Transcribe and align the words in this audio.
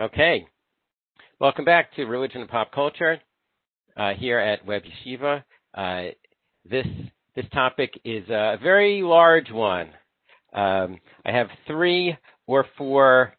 Okay. 0.00 0.46
Welcome 1.40 1.64
back 1.64 1.92
to 1.96 2.04
Religion 2.04 2.40
and 2.40 2.48
Pop 2.48 2.70
Culture 2.70 3.18
uh, 3.96 4.12
here 4.16 4.38
at 4.38 4.64
Web 4.64 4.82
Yeshiva. 4.84 5.42
Uh, 5.74 6.12
this 6.64 6.86
this 7.34 7.46
topic 7.52 8.00
is 8.04 8.22
a 8.28 8.58
very 8.62 9.02
large 9.02 9.50
one. 9.50 9.88
Um, 10.52 11.00
I 11.26 11.32
have 11.32 11.48
three 11.66 12.16
or 12.46 12.64
four 12.76 13.34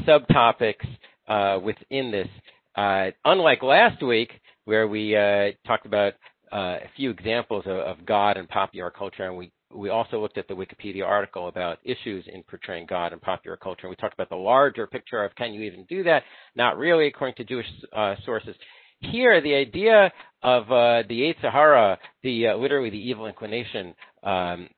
subtopics 0.00 0.84
uh, 1.28 1.60
within 1.60 2.10
this. 2.10 2.28
Uh, 2.74 3.10
unlike 3.24 3.62
last 3.62 4.02
week, 4.02 4.32
where 4.64 4.88
we 4.88 5.14
uh, 5.14 5.52
talked 5.68 5.86
about 5.86 6.14
uh, 6.52 6.78
a 6.82 6.90
few 6.96 7.10
examples 7.10 7.62
of, 7.64 7.76
of 7.76 8.04
God 8.04 8.38
and 8.38 8.48
popular 8.48 8.90
culture, 8.90 9.28
and 9.28 9.36
we 9.36 9.52
we 9.74 9.90
also 9.90 10.20
looked 10.20 10.38
at 10.38 10.48
the 10.48 10.54
Wikipedia 10.54 11.06
article 11.06 11.48
about 11.48 11.78
issues 11.84 12.24
in 12.32 12.42
portraying 12.42 12.86
God 12.86 13.12
in 13.12 13.18
popular 13.18 13.56
culture. 13.56 13.82
And 13.86 13.90
we 13.90 13.96
talked 13.96 14.14
about 14.14 14.28
the 14.28 14.36
larger 14.36 14.86
picture 14.86 15.22
of 15.24 15.34
can 15.34 15.52
you 15.52 15.62
even 15.62 15.84
do 15.84 16.02
that? 16.04 16.22
Not 16.54 16.78
really, 16.78 17.06
according 17.06 17.36
to 17.36 17.44
Jewish 17.44 17.66
uh, 17.94 18.14
sources. 18.24 18.54
Here, 19.00 19.40
the 19.40 19.54
idea 19.54 20.12
of 20.42 20.64
uh, 20.70 21.02
the 21.08 21.20
Yetzer 21.20 21.52
Hara, 21.52 21.98
the 22.22 22.48
uh, 22.48 22.56
literally 22.56 22.90
the 22.90 23.08
evil 23.08 23.26
inclination 23.26 23.94
um, 24.22 24.68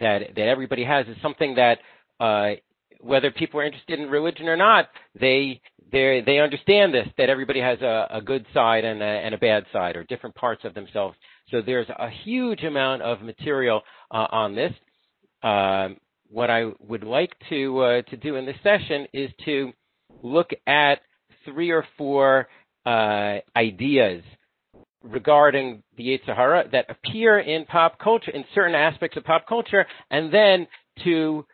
that 0.00 0.34
that 0.34 0.48
everybody 0.48 0.84
has, 0.84 1.06
is 1.06 1.16
something 1.22 1.54
that 1.54 1.78
uh, 2.18 2.56
whether 3.00 3.30
people 3.30 3.60
are 3.60 3.64
interested 3.64 4.00
in 4.00 4.08
religion 4.08 4.48
or 4.48 4.56
not, 4.56 4.88
they 5.18 5.60
they 5.92 6.22
they 6.26 6.40
understand 6.40 6.92
this 6.92 7.06
that 7.18 7.30
everybody 7.30 7.60
has 7.60 7.80
a, 7.82 8.08
a 8.10 8.20
good 8.20 8.44
side 8.52 8.84
and 8.84 9.00
a, 9.00 9.04
and 9.04 9.34
a 9.34 9.38
bad 9.38 9.64
side, 9.72 9.94
or 9.94 10.02
different 10.04 10.34
parts 10.34 10.64
of 10.64 10.74
themselves 10.74 11.16
so 11.50 11.62
there's 11.64 11.88
a 11.88 12.10
huge 12.24 12.64
amount 12.64 13.02
of 13.02 13.22
material 13.22 13.82
uh, 14.10 14.26
on 14.30 14.54
this. 14.54 14.72
Um, 15.42 15.96
what 16.30 16.50
I 16.50 16.66
would 16.88 17.04
like 17.04 17.32
to 17.50 17.78
uh, 17.80 18.02
to 18.02 18.16
do 18.16 18.36
in 18.36 18.46
this 18.46 18.56
session 18.62 19.06
is 19.12 19.30
to 19.44 19.72
look 20.22 20.50
at 20.66 21.00
three 21.44 21.70
or 21.70 21.84
four 21.96 22.48
uh, 22.84 23.38
ideas 23.54 24.22
regarding 25.02 25.82
the 25.96 26.04
Yetzer 26.04 26.34
Hara 26.34 26.64
that 26.72 26.86
appear 26.88 27.38
in 27.38 27.64
pop 27.64 27.98
culture, 27.98 28.30
in 28.32 28.44
certain 28.54 28.74
aspects 28.74 29.16
of 29.16 29.24
pop 29.24 29.46
culture, 29.48 29.86
and 30.10 30.32
then 30.32 30.66
to 31.04 31.44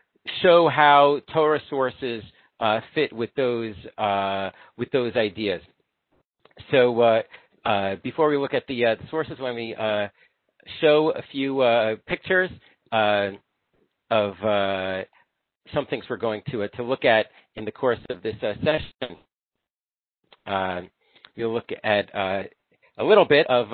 show 0.40 0.68
how 0.68 1.20
Torah 1.32 1.60
sources 1.68 2.22
uh, 2.60 2.80
fit 2.94 3.12
with 3.12 3.30
those 3.36 3.74
uh, 3.98 4.50
with 4.76 4.90
those 4.90 5.16
ideas. 5.16 5.60
So 6.70 7.00
uh, 7.00 7.22
uh, 7.64 7.96
before 8.02 8.28
we 8.28 8.36
look 8.36 8.54
at 8.54 8.66
the, 8.68 8.82
the 8.82 9.08
sources, 9.10 9.36
let 9.40 9.54
me 9.54 9.74
show 10.80 11.12
a 11.16 11.22
few 11.30 11.60
uh, 11.60 11.96
pictures 12.06 12.50
uh, 12.90 13.30
of 14.10 14.34
some 15.72 15.86
things 15.86 16.04
we're 16.08 16.16
going 16.16 16.42
to 16.50 16.66
to 16.68 16.82
look 16.82 17.04
at 17.04 17.26
in 17.56 17.64
the 17.64 17.72
course 17.72 18.00
of 18.10 18.22
this 18.22 18.36
session. 18.40 19.16
we'll 21.36 21.52
look 21.52 21.70
at 21.84 22.14
a 22.14 23.04
little 23.04 23.24
bit 23.24 23.46
of 23.48 23.68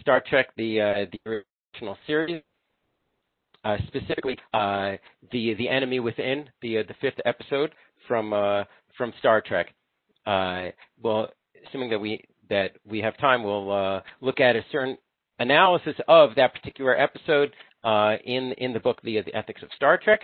Star 0.00 0.22
Trek, 0.28 0.48
the 0.56 1.08
the 1.10 1.42
original 1.74 1.96
series. 2.06 2.42
Uh, 3.64 3.76
specifically 3.86 4.36
uh, 4.54 4.96
the 5.30 5.54
the 5.54 5.68
enemy 5.68 6.00
within 6.00 6.48
the 6.62 6.78
uh, 6.78 6.82
the 6.88 6.94
fifth 7.00 7.20
episode 7.24 7.70
from 8.08 8.30
from 8.96 9.12
Star 9.20 9.40
Trek. 9.40 9.72
well, 10.26 11.28
assuming 11.68 11.90
that 11.90 12.00
we 12.00 12.24
that 12.50 12.72
we 12.84 12.98
have 12.98 13.16
time, 13.18 13.44
we'll 13.44 13.70
uh, 13.70 14.00
look 14.20 14.40
at 14.40 14.56
a 14.56 14.64
certain 14.72 14.98
analysis 15.38 15.94
of 16.08 16.34
that 16.36 16.54
particular 16.54 16.98
episode 16.98 17.52
uh, 17.84 18.16
in 18.24 18.52
in 18.58 18.72
the 18.72 18.80
book 18.80 19.00
the, 19.02 19.18
Ethics 19.34 19.62
of 19.62 19.68
Star 19.76 19.98
Trek. 19.98 20.20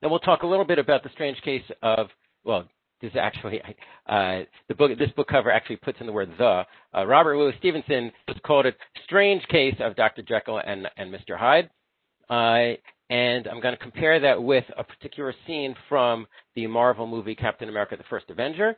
Then 0.00 0.10
we'll 0.10 0.20
talk 0.20 0.42
a 0.42 0.46
little 0.46 0.64
bit 0.64 0.78
about 0.78 1.02
the 1.02 1.10
strange 1.10 1.40
case 1.42 1.64
of 1.82 2.08
well, 2.44 2.68
this 3.00 3.10
is 3.10 3.16
actually 3.20 3.60
uh, 4.08 4.40
the 4.68 4.74
book. 4.74 4.90
This 4.98 5.10
book 5.16 5.28
cover 5.28 5.50
actually 5.50 5.76
puts 5.76 6.00
in 6.00 6.06
the 6.06 6.12
word 6.12 6.30
the. 6.38 6.64
Uh, 6.96 7.06
Robert 7.06 7.36
Louis 7.36 7.54
Stevenson 7.58 8.12
just 8.28 8.42
called 8.42 8.66
it 8.66 8.76
"Strange 9.04 9.42
Case 9.48 9.76
of 9.80 9.96
Dr. 9.96 10.22
Jekyll 10.22 10.60
and 10.64 10.88
and 10.96 11.12
Mr. 11.12 11.36
Hyde." 11.36 11.70
Uh, 12.30 12.76
and 13.10 13.46
I'm 13.46 13.60
going 13.60 13.74
to 13.74 13.82
compare 13.82 14.20
that 14.20 14.42
with 14.42 14.64
a 14.76 14.84
particular 14.84 15.34
scene 15.46 15.74
from 15.88 16.26
the 16.54 16.66
Marvel 16.66 17.06
movie 17.06 17.34
Captain 17.34 17.68
America: 17.68 17.96
The 17.96 18.04
First 18.10 18.30
Avenger. 18.30 18.76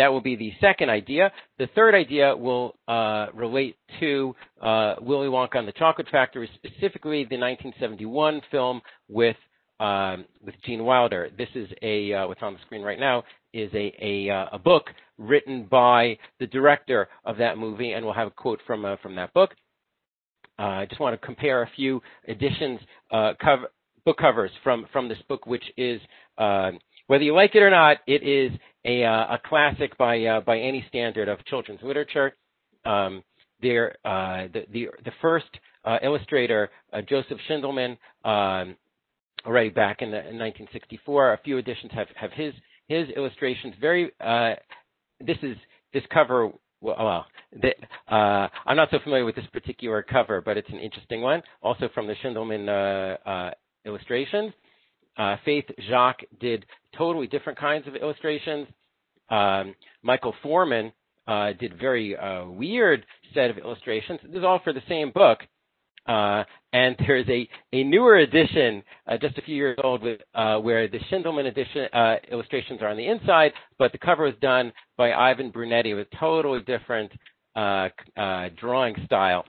That 0.00 0.12
will 0.12 0.22
be 0.22 0.34
the 0.34 0.50
second 0.62 0.88
idea. 0.88 1.30
The 1.58 1.66
third 1.74 1.94
idea 1.94 2.34
will 2.34 2.74
uh, 2.88 3.26
relate 3.34 3.76
to 4.00 4.34
uh, 4.62 4.94
Willy 5.02 5.28
Wonka 5.28 5.56
and 5.58 5.68
the 5.68 5.72
Chocolate 5.72 6.08
Factory, 6.10 6.48
specifically 6.54 7.26
the 7.28 7.36
1971 7.36 8.40
film 8.50 8.80
with 9.10 9.36
um, 9.78 10.24
with 10.42 10.54
Gene 10.64 10.84
Wilder. 10.84 11.28
This 11.36 11.50
is 11.54 11.68
a 11.82 12.14
uh, 12.14 12.28
what's 12.28 12.40
on 12.42 12.54
the 12.54 12.60
screen 12.64 12.80
right 12.80 12.98
now 12.98 13.24
is 13.52 13.70
a 13.74 13.92
a, 14.00 14.30
uh, 14.30 14.46
a, 14.52 14.58
book 14.58 14.84
written 15.18 15.66
by 15.70 16.16
the 16.38 16.46
director 16.46 17.08
of 17.26 17.36
that 17.36 17.58
movie, 17.58 17.92
and 17.92 18.02
we'll 18.02 18.14
have 18.14 18.28
a 18.28 18.30
quote 18.30 18.60
from 18.66 18.86
uh, 18.86 18.96
from 19.02 19.16
that 19.16 19.34
book. 19.34 19.50
Uh, 20.58 20.62
I 20.62 20.86
just 20.86 20.98
want 20.98 21.12
to 21.20 21.26
compare 21.26 21.62
a 21.62 21.70
few 21.76 22.00
editions 22.26 22.80
cover, 23.10 23.66
book 24.06 24.16
covers 24.16 24.50
from 24.64 24.86
from 24.94 25.10
this 25.10 25.20
book, 25.28 25.44
which 25.44 25.64
is 25.76 26.00
whether 27.10 27.24
you 27.24 27.34
like 27.34 27.56
it 27.56 27.62
or 27.62 27.70
not, 27.70 27.96
it 28.06 28.22
is 28.22 28.56
a, 28.84 29.04
uh, 29.04 29.34
a 29.34 29.40
classic 29.44 29.96
by 29.98 30.24
uh, 30.24 30.40
by 30.40 30.58
any 30.58 30.84
standard 30.88 31.28
of 31.28 31.44
children's 31.46 31.80
literature. 31.82 32.34
Um, 32.84 33.22
there, 33.62 33.96
uh, 34.06 34.48
the, 34.52 34.64
the, 34.72 34.88
the 35.04 35.12
first 35.20 35.48
uh, 35.84 35.98
illustrator, 36.02 36.70
uh, 36.94 37.02
Joseph 37.02 37.36
Schindelman, 37.48 37.98
um, 38.24 38.74
already 39.44 39.68
back 39.68 40.00
in, 40.00 40.10
the, 40.10 40.16
in, 40.16 40.38
1964. 40.38 41.34
A 41.34 41.38
few 41.44 41.58
editions 41.58 41.92
have, 41.94 42.06
have 42.16 42.30
his 42.32 42.54
his 42.88 43.08
illustrations. 43.16 43.74
Very, 43.80 44.10
uh, 44.20 44.54
this 45.20 45.36
is 45.42 45.56
this 45.92 46.02
cover. 46.12 46.50
Well, 46.82 47.26
the, 47.52 47.72
I'm 48.08 48.76
not 48.76 48.88
so 48.90 48.98
familiar 49.04 49.26
with 49.26 49.36
this 49.36 49.44
particular 49.52 50.02
cover, 50.02 50.40
but 50.40 50.56
it's 50.56 50.70
an 50.70 50.78
interesting 50.78 51.20
one. 51.20 51.42
Also 51.60 51.90
from 51.94 52.06
the 52.06 52.14
Schindelman 52.24 53.52
illustrations. 53.84 54.52
Uh, 55.16 55.36
Faith 55.44 55.64
Jacques 55.88 56.22
did 56.40 56.64
totally 56.96 57.26
different 57.26 57.58
kinds 57.58 57.86
of 57.86 57.94
illustrations. 57.96 58.66
Um, 59.28 59.74
Michael 60.02 60.34
Foreman 60.42 60.92
uh, 61.26 61.52
did 61.58 61.78
very 61.78 62.16
uh, 62.16 62.46
weird 62.46 63.06
set 63.34 63.50
of 63.50 63.58
illustrations. 63.58 64.20
This 64.24 64.38
is 64.38 64.44
all 64.44 64.60
for 64.62 64.72
the 64.72 64.82
same 64.88 65.12
book. 65.12 65.38
Uh, 66.06 66.44
and 66.72 66.96
there's 67.06 67.28
a, 67.28 67.48
a 67.72 67.84
newer 67.84 68.16
edition, 68.16 68.82
uh, 69.06 69.16
just 69.16 69.38
a 69.38 69.42
few 69.42 69.54
years 69.54 69.78
old, 69.84 70.02
with, 70.02 70.20
uh, 70.34 70.58
where 70.58 70.88
the 70.88 70.98
Schindelman 71.10 71.46
edition 71.46 71.86
uh, 71.92 72.16
illustrations 72.32 72.82
are 72.82 72.88
on 72.88 72.96
the 72.96 73.06
inside, 73.06 73.52
but 73.78 73.92
the 73.92 73.98
cover 73.98 74.24
was 74.24 74.34
done 74.40 74.72
by 74.96 75.12
Ivan 75.12 75.50
Brunetti 75.50 75.94
with 75.94 76.08
totally 76.18 76.60
different 76.60 77.12
drawing 77.54 78.96
style. 79.04 79.44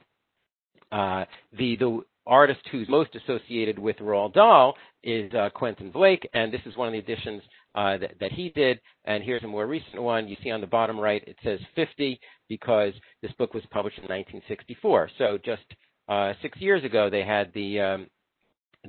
the 0.92 1.26
the 1.52 2.02
artist 2.28 2.62
who's 2.72 2.88
most 2.90 3.10
associated 3.16 3.80
with 3.80 3.98
Roald 3.98 4.34
Dahl 4.34 4.76
is 5.04 5.32
Quentin 5.56 5.92
Blake, 5.92 6.28
and 6.34 6.54
this 6.54 6.62
is 6.66 6.78
one 6.78 6.88
of 6.88 6.94
the 6.94 7.00
editions 7.00 7.42
uh, 7.74 7.98
that, 7.98 8.12
that, 8.20 8.32
he 8.32 8.50
did. 8.50 8.80
And 9.06 9.24
here's 9.24 9.44
a 9.44 9.48
more 9.48 9.66
recent 9.66 10.02
one. 10.02 10.28
You 10.28 10.36
see 10.44 10.52
on 10.52 10.62
the 10.62 10.68
bottom 10.68 11.00
right, 11.00 11.24
it 11.26 11.38
says 11.44 11.60
50 11.76 12.20
because 12.50 12.94
this 13.22 13.32
book 13.34 13.54
was 13.54 13.64
published 13.72 13.98
in 13.98 14.04
1964. 14.04 15.10
So 15.18 15.38
just 15.44 15.64
uh, 16.10 16.34
six 16.42 16.60
years 16.60 16.84
ago, 16.84 17.10
they 17.10 17.24
had 17.24 17.52
the 17.54 17.80
um, 17.80 18.08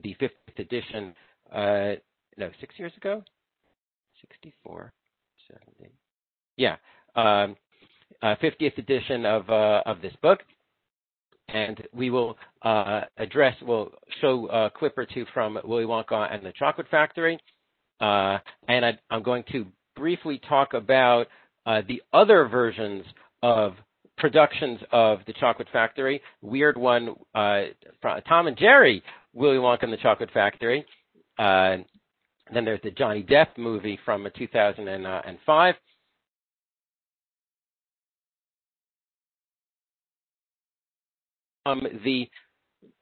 the 0.03 0.15
fifth 0.19 0.33
edition. 0.59 1.15
Uh, 1.53 1.93
no, 2.37 2.51
six 2.61 2.75
years 2.79 2.93
ago, 2.97 3.23
64, 4.21 4.93
70. 5.79 5.95
Yeah, 6.57 6.77
um, 7.15 7.57
50th 8.23 8.79
uh, 8.79 8.81
edition 8.81 9.27
of 9.27 9.49
uh, 9.49 9.83
of 9.87 10.01
this 10.03 10.15
book. 10.23 10.41
And 11.53 11.83
we 11.93 12.11
will 12.11 12.39
uh, 12.63 13.03
address, 13.19 13.55
we'll 13.63 13.93
show 14.21 14.49
a 14.49 14.71
clip 14.71 14.97
or 14.97 15.07
two 15.07 15.27
from 15.35 15.59
Willy 15.65 15.85
Wonka 15.85 16.33
and 16.33 16.45
the 16.45 16.53
Chocolate 16.59 16.87
Factory. 16.91 17.39
Uh, 18.01 18.39
and 18.69 18.85
I, 18.85 18.99
am 19.11 19.23
going 19.23 19.45
to 19.53 19.67
briefly 19.95 20.41
talk 20.49 20.75
about 20.75 21.27
uh, 21.67 21.83
the 21.87 22.03
other 22.13 22.49
versions 22.49 23.05
of 23.43 23.75
productions 24.19 24.81
of 24.93 25.21
The 25.27 25.35
Chocolate 25.35 25.69
Factory. 25.73 26.23
Weird 26.41 26.79
one, 26.79 27.15
uh, 27.35 27.63
Tom 28.29 28.47
and 28.47 28.57
Jerry, 28.57 29.03
Willy 29.35 29.57
Wonka 29.57 29.83
and 29.85 29.93
the 29.93 29.99
Chocolate 29.99 30.31
Factory. 30.33 30.85
Uh, 31.39 31.77
then 32.53 32.65
there's 32.65 32.81
the 32.83 32.91
Johnny 32.91 33.23
Depp 33.23 33.57
movie 33.57 33.99
from 34.05 34.27
2005. 34.37 35.75
Um, 41.65 41.87
the 42.05 42.29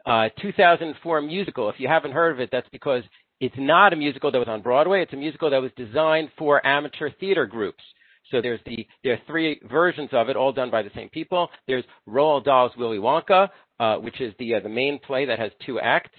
uh, 0.05 0.29
2004 0.41 1.23
musical. 1.23 1.71
If 1.71 1.77
you 1.79 1.89
haven't 1.89 2.13
heard 2.13 2.33
of 2.33 2.41
it, 2.41 2.51
that's 2.53 2.69
because 2.71 3.03
it's 3.41 3.55
not 3.59 3.93
a 3.93 3.97
musical 3.97 4.31
that 4.31 4.39
was 4.39 4.49
on 4.49 4.61
Broadway. 4.61 5.03
It's 5.03 5.13
a 5.13 5.17
musical 5.17 5.51
that 5.51 5.63
was 5.63 5.71
designed 5.77 6.29
for 6.37 6.65
amateur 6.67 7.11
theater 7.19 7.47
groups. 7.47 7.83
So 8.31 8.41
there's 8.43 8.61
the 8.67 8.87
there 9.03 9.15
are 9.15 9.21
three 9.27 9.61
versions 9.71 10.11
of 10.13 10.29
it, 10.29 10.37
all 10.37 10.53
done 10.53 10.71
by 10.71 10.83
the 10.83 10.91
same 10.95 11.09
people. 11.09 11.49
There's 11.67 11.85
Roald 12.09 12.45
Dahl's 12.45 12.73
Willy 12.77 12.99
Wonka, 12.99 13.49
uh, 13.81 13.97
which 13.97 14.21
is 14.21 14.35
the 14.39 14.57
uh, 14.57 14.61
the 14.61 14.69
main 14.69 14.99
play 14.99 15.25
that 15.27 15.39
has 15.39 15.51
two 15.67 15.81
acts. 15.81 16.11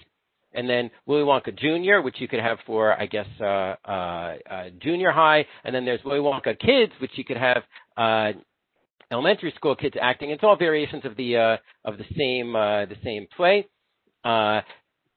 and 0.54 0.68
then 0.68 0.90
Willy 1.06 1.22
Wonka 1.22 1.56
Junior, 1.58 2.02
which 2.02 2.16
you 2.20 2.28
could 2.28 2.40
have 2.40 2.58
for, 2.66 3.00
I 3.00 3.06
guess, 3.06 3.26
uh, 3.40 3.44
uh, 3.44 4.34
uh, 4.50 4.64
junior 4.82 5.10
high, 5.10 5.46
and 5.64 5.74
then 5.74 5.84
there's 5.84 6.00
Willy 6.04 6.18
Wonka 6.20 6.58
Kids, 6.58 6.92
which 7.00 7.12
you 7.14 7.24
could 7.24 7.38
have 7.38 7.62
uh, 7.96 8.32
elementary 9.12 9.52
school 9.56 9.76
kids 9.76 9.94
acting. 10.00 10.30
It's 10.30 10.42
all 10.42 10.56
variations 10.56 11.04
of 11.04 11.16
the 11.16 11.36
uh, 11.36 11.56
of 11.84 11.98
the 11.98 12.04
same 12.16 12.56
uh, 12.56 12.86
the 12.86 12.96
same 13.04 13.26
play. 13.36 13.68
Uh, 14.24 14.62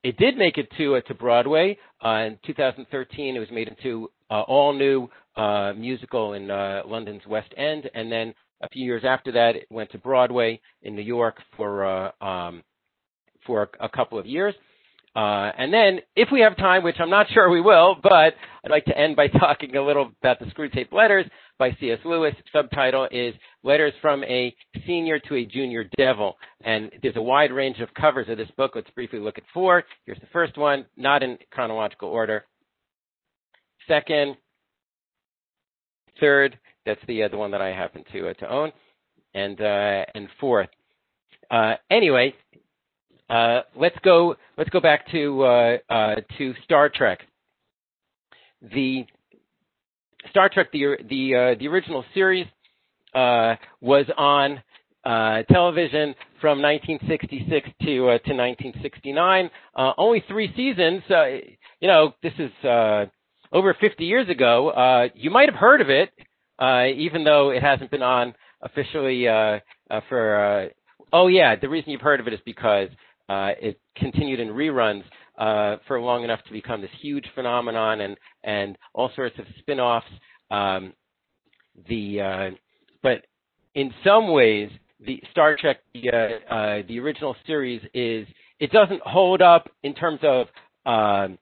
it 0.04 0.18
did 0.18 0.38
make 0.38 0.58
it 0.58 0.68
to 0.78 0.96
uh, 0.96 1.02
to 1.02 1.14
Broadway 1.16 1.78
uh, 2.04 2.10
in 2.10 2.38
2013. 2.46 3.36
It 3.36 3.40
was 3.40 3.50
made 3.52 3.68
into 3.68 4.10
uh, 4.30 4.42
all 4.42 4.74
new 4.74 5.10
uh, 5.36 5.74
musical 5.74 6.34
in 6.34 6.52
uh, 6.52 6.82
London's 6.86 7.26
West 7.28 7.54
End, 7.58 7.90
and 7.94 8.12
then 8.12 8.34
a 8.62 8.70
few 8.70 8.86
years 8.86 9.04
after 9.06 9.32
that, 9.32 9.56
it 9.56 9.68
went 9.70 9.92
to 9.92 9.98
Broadway 9.98 10.60
in 10.84 10.96
New 10.96 11.02
York 11.02 11.38
for 11.58 11.86
uh, 11.86 12.12
um, 12.22 12.64
for 13.46 13.64
a, 13.80 13.86
a 13.86 13.90
couple 13.90 14.20
of 14.20 14.26
years. 14.26 14.54
Uh, 15.16 15.50
and 15.58 15.74
then, 15.74 16.00
if 16.18 16.28
we 16.30 16.42
have 16.42 16.58
time, 16.58 16.84
which 16.84 16.98
I'm 17.00 17.10
not 17.10 17.28
sure 17.34 17.50
we 17.50 17.62
will, 17.62 17.96
but 18.04 18.12
I'd 18.66 18.70
like 18.70 18.86
to 18.86 18.98
end 18.98 19.16
by 19.16 19.28
talking 19.40 19.76
a 19.78 19.86
little 19.86 20.12
about 20.22 20.40
the 20.40 20.46
Screwtape 20.48 20.92
Letters 20.92 21.26
by 21.58 21.72
C.S. 21.80 22.00
Lewis. 22.04 22.34
Subtitle 22.52 23.08
is 23.12 23.34
Letters 23.64 23.94
from 24.02 24.26
a 24.26 24.54
Senior 24.86 25.20
to 25.20 25.36
a 25.36 25.46
Junior 25.46 25.86
Devil. 25.98 26.36
And 26.66 26.92
there's 27.02 27.16
a 27.16 27.22
wide 27.22 27.54
range 27.54 27.80
of 27.80 27.94
covers 27.94 28.28
of 28.28 28.38
this 28.38 28.50
book. 28.58 28.72
Let's 28.76 28.90
briefly 28.90 29.20
look 29.20 29.38
at 29.38 29.46
four. 29.54 29.84
Here's 30.06 30.20
the 30.20 30.28
first 30.34 30.58
one, 30.58 30.86
not 30.98 31.24
in 31.24 31.38
chronological 31.50 32.10
order. 32.10 32.44
Second, 33.88 34.36
third, 36.20 36.58
that's 36.86 37.02
the 37.08 37.24
uh, 37.24 37.28
the 37.30 37.38
one 37.38 37.52
that 37.52 37.62
I 37.62 37.70
happen 37.70 38.04
to 38.12 38.30
uh, 38.30 38.34
to 38.34 38.52
own, 38.52 38.72
and 39.34 39.60
uh, 39.62 40.06
and 40.14 40.28
fourth. 40.40 40.70
Uh, 41.50 41.76
anyway, 41.92 42.34
uh, 43.30 43.62
let's 43.76 43.98
go. 44.04 44.36
Let's 44.58 44.70
go 44.70 44.80
back 44.80 45.10
to 45.12 45.44
uh, 45.44 45.78
uh, 45.90 46.16
to 46.38 46.54
Star 46.64 46.90
Trek. 46.90 47.20
The 48.62 49.06
Star 50.30 50.50
Trek, 50.50 50.68
the 50.72 50.98
the 51.10 51.36
uh, 51.36 51.60
the 51.60 51.68
original 51.68 52.06
series, 52.14 52.46
uh, 53.14 53.56
was 53.82 54.06
on 54.18 54.62
television 55.52 56.16
from 56.40 56.62
1966 56.62 57.70
to 57.82 57.86
to 57.86 58.04
1969. 58.04 59.50
only 59.98 60.24
three 60.28 60.52
seasons. 60.56 61.02
you 61.80 61.88
know, 61.88 62.14
this 62.22 62.34
is 62.38 62.52
over 63.52 63.76
50 63.80 64.06
years 64.06 64.30
ago. 64.30 65.10
you 65.16 65.32
might 65.32 65.50
have 65.50 65.60
heard 65.60 65.82
of 65.82 65.90
it, 65.90 66.12
even 66.96 67.24
though 67.24 67.50
it 67.50 67.64
hasn't 67.64 67.90
been 67.90 68.04
on 68.04 68.36
officially 68.62 69.26
for. 70.10 70.70
oh 71.12 71.28
yeah, 71.28 71.56
the 71.56 71.70
reason 71.70 71.90
you've 71.90 72.02
heard 72.02 72.20
of 72.20 72.28
it 72.28 72.34
is 72.34 72.40
because 72.46 72.90
uh, 73.30 73.52
it 73.60 73.80
continued 73.96 74.40
in 74.40 74.50
reruns 74.50 75.04
uh, 75.38 75.78
for 75.88 76.00
long 76.00 76.24
enough 76.24 76.44
to 76.46 76.54
become 76.54 76.82
this 76.82 76.92
huge 77.02 77.26
phenomenon 77.34 78.02
and 78.02 78.18
and 78.44 78.78
all 78.94 79.12
sorts 79.16 79.38
of 79.40 79.46
spin-offs. 79.60 80.06
Um, 80.52 80.94
the 81.90 82.22
uh, 82.22 82.50
but 83.02 83.26
in 83.74 83.94
some 84.04 84.32
ways, 84.32 84.70
the 85.06 85.22
Star 85.32 85.58
Trek, 85.60 85.78
the, 85.94 86.10
uh, 86.10 86.54
uh, 86.54 86.82
the 86.88 87.00
original 87.00 87.36
series 87.46 87.82
is 87.94 88.28
it 88.60 88.72
doesn't 88.72 89.02
hold 89.02 89.42
up 89.42 89.70
in 89.84 89.94
terms 89.94 90.20
of 90.24 90.48
um, 90.86 91.38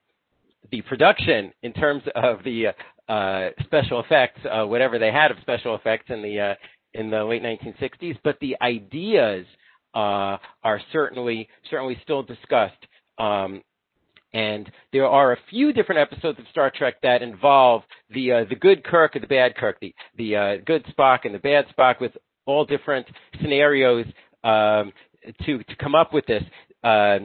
the 0.72 0.82
production, 0.82 1.52
in 1.62 1.72
terms 1.72 2.02
of 2.16 2.42
the 2.44 2.68
uh, 3.08 3.50
special 3.64 4.00
effects, 4.00 4.40
whatever 4.44 4.98
they 4.98 5.12
had 5.12 5.30
of 5.30 5.36
special 5.42 5.76
effects 5.76 6.06
in 6.08 6.22
the 6.22 6.56
in 6.94 7.10
the 7.10 7.24
late 7.24 7.42
1960s, 7.42 8.16
but 8.22 8.38
the 8.40 8.56
ideas 8.62 9.44
uh, 9.94 10.38
are 10.62 10.80
certainly 10.92 11.48
certainly 11.70 11.98
still 12.02 12.22
discussed. 12.22 12.86
Um, 13.18 13.62
and 14.32 14.70
there 14.92 15.06
are 15.06 15.32
a 15.32 15.38
few 15.48 15.72
different 15.72 16.00
episodes 16.00 16.40
of 16.40 16.44
Star 16.50 16.72
Trek 16.76 16.96
that 17.02 17.22
involve 17.22 17.82
the 18.10 18.32
uh, 18.32 18.44
the 18.48 18.56
good 18.56 18.84
Kirk 18.84 19.14
and 19.14 19.22
the 19.22 19.28
bad 19.28 19.54
Kirk, 19.54 19.78
the 19.80 19.94
the 20.18 20.36
uh, 20.36 20.56
good 20.66 20.84
Spock 20.86 21.20
and 21.24 21.34
the 21.34 21.38
bad 21.38 21.66
Spock, 21.76 22.00
with 22.00 22.12
all 22.44 22.64
different 22.64 23.06
scenarios 23.40 24.06
um, 24.42 24.92
to 25.46 25.58
to 25.58 25.76
come 25.80 25.94
up 25.94 26.12
with 26.12 26.26
this. 26.26 26.42
Uh, 26.82 27.20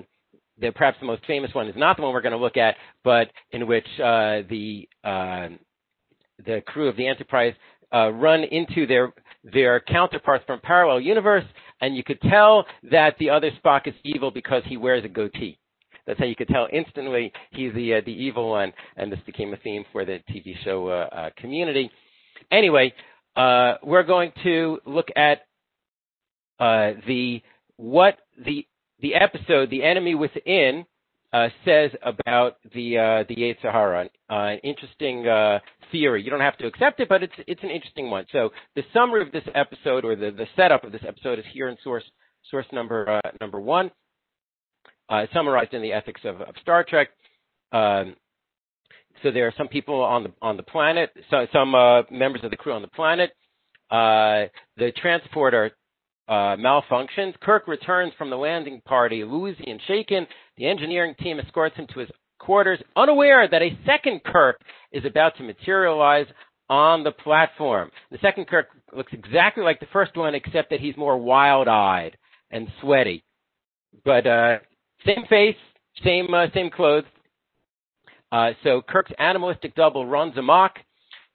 the, 0.61 0.71
perhaps 0.71 0.97
the 0.99 1.05
most 1.05 1.25
famous 1.25 1.53
one 1.53 1.67
is 1.67 1.75
not 1.75 1.97
the 1.97 2.03
one 2.03 2.13
we're 2.13 2.21
going 2.21 2.33
to 2.33 2.37
look 2.37 2.57
at, 2.57 2.75
but 3.03 3.29
in 3.51 3.65
which 3.65 3.87
uh, 3.99 4.43
the 4.49 4.87
uh, 5.03 5.47
the 6.45 6.61
crew 6.67 6.87
of 6.87 6.95
the 6.97 7.07
Enterprise 7.07 7.53
uh, 7.93 8.09
run 8.11 8.43
into 8.43 8.85
their 8.85 9.13
their 9.43 9.79
counterparts 9.79 10.43
from 10.45 10.59
parallel 10.61 10.99
universe, 10.99 11.45
and 11.81 11.95
you 11.95 12.03
could 12.03 12.21
tell 12.21 12.65
that 12.91 13.15
the 13.19 13.29
other 13.29 13.51
Spock 13.63 13.87
is 13.87 13.93
evil 14.03 14.31
because 14.31 14.63
he 14.65 14.77
wears 14.77 15.03
a 15.05 15.09
goatee. 15.09 15.57
That's 16.05 16.19
how 16.19 16.25
you 16.25 16.35
could 16.35 16.47
tell 16.47 16.67
instantly 16.71 17.31
he's 17.51 17.73
the 17.73 17.95
uh, 17.95 18.01
the 18.05 18.11
evil 18.11 18.49
one, 18.49 18.73
and 18.97 19.11
this 19.11 19.19
became 19.25 19.53
a 19.53 19.57
theme 19.57 19.85
for 19.91 20.05
the 20.05 20.19
TV 20.29 20.55
show 20.63 20.87
uh, 20.87 21.15
uh, 21.15 21.29
community. 21.37 21.91
Anyway, 22.51 22.93
uh, 23.35 23.75
we're 23.83 24.03
going 24.03 24.31
to 24.43 24.79
look 24.85 25.09
at 25.15 25.41
uh, 26.59 26.93
the 27.07 27.41
what 27.77 28.17
the 28.43 28.65
the 29.01 29.15
episode, 29.15 29.69
the 29.69 29.83
enemy 29.83 30.15
within, 30.15 30.85
uh, 31.31 31.49
says 31.65 31.91
about 32.01 32.57
the 32.73 32.97
uh, 32.97 33.23
the 33.27 33.35
Yetzer 33.35 33.71
Hara. 33.71 34.09
Uh, 34.29 34.33
an 34.33 34.59
interesting 34.59 35.27
uh, 35.27 35.59
theory. 35.91 36.23
You 36.23 36.29
don't 36.29 36.39
have 36.39 36.57
to 36.57 36.67
accept 36.67 36.99
it, 36.99 37.09
but 37.09 37.23
it's 37.23 37.33
it's 37.47 37.63
an 37.63 37.69
interesting 37.69 38.09
one. 38.09 38.25
So 38.31 38.49
the 38.75 38.83
summary 38.93 39.21
of 39.21 39.31
this 39.31 39.43
episode, 39.53 40.05
or 40.05 40.15
the, 40.15 40.31
the 40.31 40.47
setup 40.55 40.83
of 40.83 40.91
this 40.91 41.03
episode, 41.07 41.39
is 41.39 41.45
here 41.53 41.69
in 41.69 41.77
source 41.83 42.03
source 42.49 42.65
number 42.73 43.19
uh, 43.23 43.29
number 43.41 43.59
one, 43.59 43.91
uh, 45.09 45.25
summarized 45.33 45.73
in 45.73 45.81
the 45.81 45.93
Ethics 45.93 46.21
of, 46.23 46.41
of 46.41 46.55
Star 46.61 46.83
Trek. 46.83 47.09
Um, 47.71 48.15
so 49.21 49.31
there 49.31 49.47
are 49.47 49.53
some 49.57 49.67
people 49.67 50.01
on 50.01 50.23
the 50.23 50.31
on 50.41 50.57
the 50.57 50.63
planet, 50.63 51.11
so, 51.29 51.45
some 51.53 51.71
members 52.09 52.43
of 52.43 52.49
the 52.49 52.57
crew 52.57 52.73
on 52.73 52.81
the 52.81 52.87
planet. 52.87 53.31
the 53.91 54.91
transporter 54.99 55.71
uh, 56.29 56.55
malfunctions. 56.57 57.33
Kirk 57.41 57.67
returns 57.67 58.13
from 58.17 58.29
the 58.29 58.37
landing 58.37 58.81
party, 58.85 59.23
woozy 59.23 59.65
and 59.65 59.81
shaken. 59.87 60.27
The 60.59 60.67
engineering 60.67 61.15
team 61.19 61.39
escorts 61.39 61.75
him 61.75 61.87
to 61.93 62.01
his 62.01 62.09
quarters, 62.37 62.79
unaware 62.95 63.47
that 63.47 63.61
a 63.61 63.77
second 63.85 64.23
Kirk 64.23 64.61
is 64.91 65.03
about 65.05 65.35
to 65.37 65.43
materialize 65.43 66.27
on 66.69 67.03
the 67.03 67.11
platform. 67.11 67.89
The 68.11 68.19
second 68.21 68.47
Kirk 68.47 68.67
looks 68.95 69.11
exactly 69.13 69.63
like 69.63 69.79
the 69.79 69.87
first 69.91 70.15
one, 70.15 70.35
except 70.35 70.69
that 70.69 70.79
he's 70.79 70.95
more 70.95 71.17
wild-eyed 71.17 72.15
and 72.51 72.67
sweaty. 72.81 73.23
But 74.05 74.27
uh, 74.27 74.57
same 75.05 75.25
face, 75.27 75.55
same 76.03 76.31
uh, 76.31 76.45
same 76.53 76.69
clothes. 76.69 77.05
Uh, 78.31 78.51
so 78.63 78.83
Kirk's 78.87 79.11
animalistic 79.17 79.73
double 79.73 80.05
runs 80.05 80.37
amok, 80.37 80.73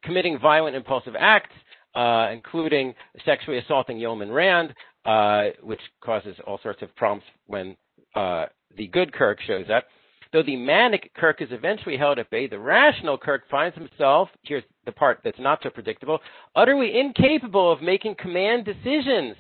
committing 0.05 0.39
violent, 0.39 0.77
impulsive 0.77 1.15
acts 1.19 1.51
uh, 1.95 2.29
including 2.33 2.95
sexually 3.25 3.59
assaulting 3.59 3.99
Yeoman 3.99 4.31
Rand, 4.31 4.75
uh, 5.05 5.45
which 5.63 5.81
causes 6.03 6.37
all 6.47 6.59
sorts 6.63 6.83
of 6.83 6.95
problems 6.97 7.25
when 7.47 7.77
uh, 8.15 8.47
the 8.77 8.87
good 8.89 9.13
Kirk 9.13 9.39
shows 9.47 9.67
up. 9.75 9.85
Though 10.33 10.43
the 10.43 10.57
manic 10.57 11.13
Kirk 11.15 11.41
is 11.41 11.49
eventually 11.53 11.97
held 11.97 12.19
at 12.19 12.31
bay, 12.31 12.49
the 12.49 12.59
rational 12.59 13.17
Kirk 13.17 13.43
finds 13.51 13.77
himself, 13.77 14.29
here's 14.43 14.65
the 14.85 14.93
part 14.93 15.21
that's 15.23 15.39
not 15.39 15.61
so 15.63 15.71
predictable, 15.71 16.19
utterly 16.57 16.99
incapable 16.99 17.71
of 17.71 17.83
making 17.83 18.17
command 18.19 18.65
decisions 18.65 19.37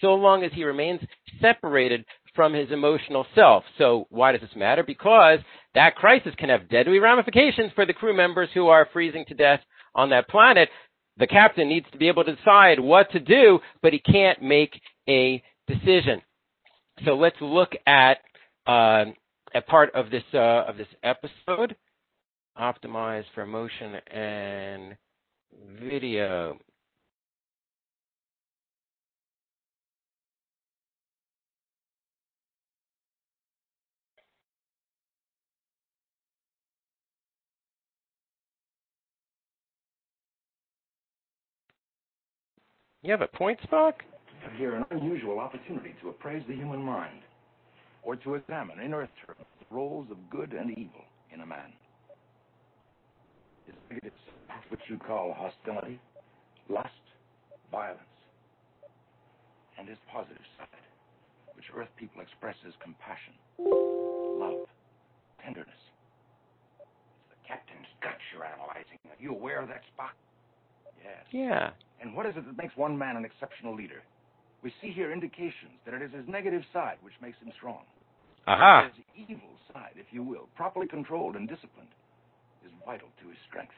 so 0.00 0.14
long 0.14 0.44
as 0.44 0.52
he 0.52 0.64
remains 0.64 1.00
separated 1.40 2.04
from 2.34 2.52
his 2.52 2.70
emotional 2.70 3.24
self. 3.34 3.64
So 3.78 4.06
why 4.10 4.32
does 4.32 4.42
this 4.42 4.56
matter? 4.56 4.82
Because 4.82 5.38
that 5.74 5.96
crisis 5.96 6.34
can 6.36 6.50
have 6.50 6.68
deadly 6.68 6.98
ramifications 6.98 7.72
for 7.74 7.86
the 7.86 7.92
crew 7.92 8.14
members 8.14 8.50
who 8.52 8.68
are 8.68 8.88
freezing 8.92 9.24
to 9.28 9.34
death 9.34 9.60
on 9.94 10.10
that 10.10 10.28
planet 10.28 10.68
the 11.16 11.26
captain 11.26 11.68
needs 11.68 11.86
to 11.92 11.98
be 11.98 12.08
able 12.08 12.24
to 12.24 12.34
decide 12.34 12.80
what 12.80 13.10
to 13.12 13.20
do, 13.20 13.60
but 13.82 13.92
he 13.92 13.98
can't 14.00 14.42
make 14.42 14.80
a 15.08 15.42
decision. 15.66 16.20
So 17.04 17.14
let's 17.14 17.36
look 17.40 17.72
at 17.86 18.18
uh, 18.66 19.04
a 19.54 19.60
part 19.66 19.94
of 19.94 20.10
this 20.10 20.22
uh, 20.32 20.64
of 20.68 20.76
this 20.76 20.88
episode. 21.02 21.76
Optimized 22.56 23.24
for 23.34 23.44
motion 23.46 23.96
and 24.12 24.96
video. 25.80 26.56
You 43.04 43.10
have 43.10 43.20
a 43.20 43.26
point, 43.26 43.58
Spock? 43.70 43.92
Here 44.56 44.76
an 44.76 44.86
unusual 44.90 45.38
opportunity 45.38 45.94
to 46.00 46.08
appraise 46.08 46.42
the 46.48 46.54
human 46.54 46.82
mind, 46.82 47.20
or 48.04 48.16
to 48.16 48.34
examine 48.34 48.80
in 48.80 48.94
Earth 48.94 49.10
terms 49.26 49.46
the 49.58 49.74
roles 49.74 50.10
of 50.10 50.18
good 50.30 50.52
and 50.52 50.70
evil 50.70 51.04
in 51.32 51.40
a 51.40 51.46
man. 51.46 51.72
His 53.66 53.74
negatives, 53.88 54.20
which 54.68 54.80
you 54.88 54.98
call 54.98 55.32
hostility, 55.32 55.98
lust, 56.68 56.90
violence, 57.70 58.00
and 59.78 59.88
his 59.88 59.98
positive 60.12 60.44
side, 60.58 60.84
which 61.56 61.64
Earth 61.74 61.88
people 61.96 62.20
express 62.20 62.56
as 62.66 62.74
compassion, 62.82 63.34
love, 64.38 64.60
tenderness. 65.42 65.82
It's 66.78 67.32
the 67.32 67.48
captain's 67.48 67.88
guts 68.02 68.20
you're 68.32 68.44
analyzing. 68.44 69.00
Are 69.08 69.18
you 69.18 69.32
aware 69.32 69.60
of 69.60 69.68
that, 69.68 69.82
Spock? 69.96 70.12
Yes. 71.02 71.24
Yeah. 71.32 71.70
And 72.00 72.14
what 72.14 72.26
is 72.26 72.36
it 72.36 72.46
that 72.46 72.56
makes 72.56 72.76
one 72.76 72.96
man 72.96 73.16
an 73.16 73.24
exceptional 73.24 73.74
leader? 73.74 74.02
We 74.64 74.72
see 74.80 74.90
here 74.90 75.12
indications 75.12 75.76
that 75.84 75.92
it 75.92 76.00
is 76.00 76.10
his 76.16 76.26
negative 76.26 76.62
side 76.72 76.96
which 77.02 77.12
makes 77.20 77.36
him 77.38 77.52
strong. 77.54 77.84
Aha. 78.48 78.88
His 78.88 79.28
evil 79.28 79.52
side, 79.70 79.92
if 79.96 80.06
you 80.10 80.22
will, 80.24 80.48
properly 80.56 80.88
controlled 80.88 81.36
and 81.36 81.46
disciplined, 81.46 81.92
is 82.64 82.72
vital 82.84 83.08
to 83.20 83.28
his 83.28 83.36
strength. 83.46 83.76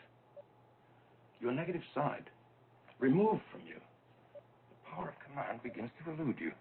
Your 1.41 1.51
negative 1.51 1.83
side, 1.93 2.31
removed 3.01 3.43
from 3.51 3.63
you, 3.67 3.75
the 3.75 4.79
power 4.89 5.11
of 5.11 5.19
command 5.27 5.61
begins 5.63 5.91
to 5.99 6.11
elude 6.15 6.39
you. 6.39 6.53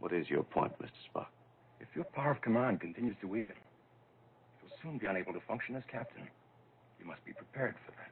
What 0.00 0.12
is 0.12 0.28
your 0.28 0.42
point, 0.42 0.74
Mr. 0.82 0.98
Spock? 1.06 1.30
If 1.78 1.88
your 1.94 2.04
power 2.10 2.32
of 2.32 2.42
command 2.42 2.80
continues 2.80 3.14
to 3.20 3.28
weaken, 3.28 3.56
you'll 4.60 4.74
soon 4.82 4.98
be 4.98 5.06
unable 5.06 5.32
to 5.32 5.40
function 5.46 5.76
as 5.76 5.82
captain. 5.90 6.26
You 6.98 7.06
must 7.06 7.24
be 7.24 7.32
prepared 7.32 7.76
for 7.86 7.92
that. 7.92 8.10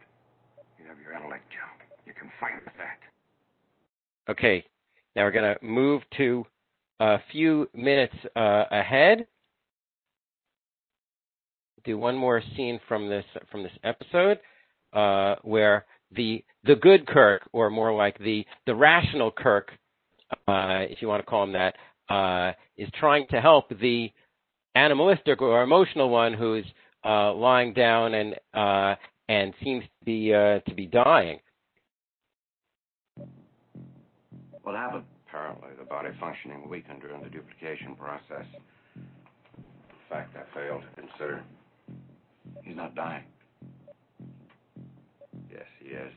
You 0.79 0.87
have 0.87 1.03
your 1.03 1.15
intellect, 1.15 1.51
Jim. 1.51 1.89
You 2.07 2.15
can 2.15 2.31
fight 2.39 2.63
with 2.65 2.75
that. 2.79 3.12
Okay. 4.29 4.65
Now 5.15 5.25
we're 5.25 5.33
going 5.33 5.55
to 5.55 5.65
move 5.65 6.03
to 6.17 6.45
a 7.01 7.19
few 7.33 7.69
minutes 7.75 8.15
uh, 8.37 8.65
ahead. 8.71 9.27
Do 11.85 11.99
one 11.99 12.17
more 12.17 12.41
scene 12.57 12.81
from 12.87 13.09
this 13.09 13.25
from 13.51 13.65
this 13.65 13.73
episode 13.83 14.39
uh, 14.93 15.35
where 15.43 15.85
the 16.15 16.45
the 16.65 16.77
good 16.77 17.07
Kirk, 17.07 17.43
or 17.53 17.71
more 17.71 17.93
like 17.93 18.17
the 18.19 18.45
the 18.67 18.75
rational 18.75 19.33
Kirk, 19.33 19.73
uh, 20.47 20.87
if 20.89 21.03
you 21.03 21.09
want 21.09 21.23
to 21.25 21.27
call 21.27 21.43
him 21.43 21.53
that, 21.53 21.75
uh, 22.09 22.53
is 22.77 22.89
trying 23.01 23.27
to 23.31 23.41
help 23.41 23.69
the 23.81 24.11
animalistic 24.77 25.43
or 25.43 25.63
emotional 25.63 26.09
one 26.09 26.35
who's 26.35 26.65
uh, 27.05 27.35
lying 27.35 27.73
down 27.73 28.15
and 28.15 28.37
uh, 28.55 28.95
and 29.29 29.53
seems 29.65 29.83
to 29.83 30.05
be 30.05 30.29
to 30.29 30.75
be 30.77 30.87
dying. 30.87 31.41
What 34.63 34.77
happened? 34.77 35.05
Apparently, 35.29 35.71
the 35.79 35.85
body 35.85 36.11
functioning 36.21 36.69
weakened 36.69 37.01
during 37.01 37.23
the 37.23 37.29
duplication 37.31 37.97
process. 37.97 38.47
In 38.97 39.03
fact, 40.09 40.37
I 40.37 40.55
failed 40.55 40.83
to 40.83 41.01
consider. 41.01 41.43
He's 42.63 42.77
not 42.77 42.95
dying. 42.95 43.25
Yes, 45.51 45.65
he 45.81 45.89
is. 45.89 46.13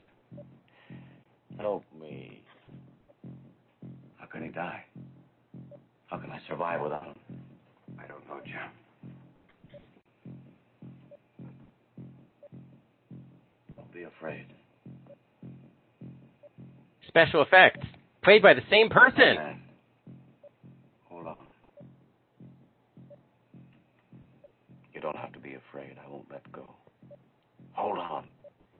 Help 1.57 1.83
me. 1.99 2.41
How 4.17 4.25
can 4.25 4.43
he 4.43 4.49
die? 4.49 4.83
How 6.07 6.17
can 6.17 6.29
I 6.29 6.39
survive 6.49 6.81
without 6.81 7.03
him? 7.05 7.15
I 7.97 8.05
don't 8.07 8.27
know, 8.27 8.41
Jim. 8.43 9.81
Don't 13.77 13.93
be 13.93 14.03
afraid. 14.03 14.45
Special 17.07 17.41
effects 17.41 17.87
played 18.25 18.41
by 18.41 18.55
the 18.55 18.61
same 18.71 18.89
person. 18.89 19.61
Hold 21.09 21.27
on. 21.27 21.37
You 24.93 24.99
don't 24.99 25.15
have 25.15 25.31
to 25.33 25.39
be 25.39 25.53
afraid. 25.53 25.95
I 26.03 26.09
won't 26.09 26.25
let 26.31 26.51
go. 26.51 26.67
Hold 27.73 27.99
on. 27.99 28.25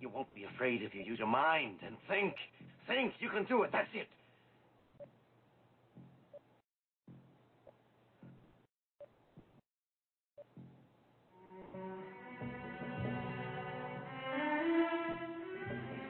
You 0.02 0.10
won't 0.10 0.34
be 0.34 0.46
afraid 0.56 0.82
if 0.82 0.96
you 0.96 1.04
use 1.04 1.20
your 1.20 1.28
mind 1.28 1.78
and 1.86 1.96
think. 2.10 2.34
Think. 2.88 3.14
You 3.20 3.30
can 3.30 3.46
do 3.46 3.64
it. 3.64 3.70
That's 3.72 3.88
it. 3.94 4.08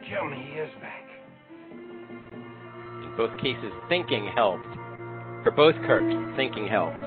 Jim, 0.07 0.31
he 0.31 0.59
is 0.59 0.69
back. 0.81 1.04
Both 3.17 3.38
cases, 3.38 3.72
thinking 3.88 4.29
helped. 4.36 4.67
For 5.43 5.51
both 5.51 5.75
Kirks, 5.86 6.13
thinking 6.36 6.67
helped. 6.67 7.00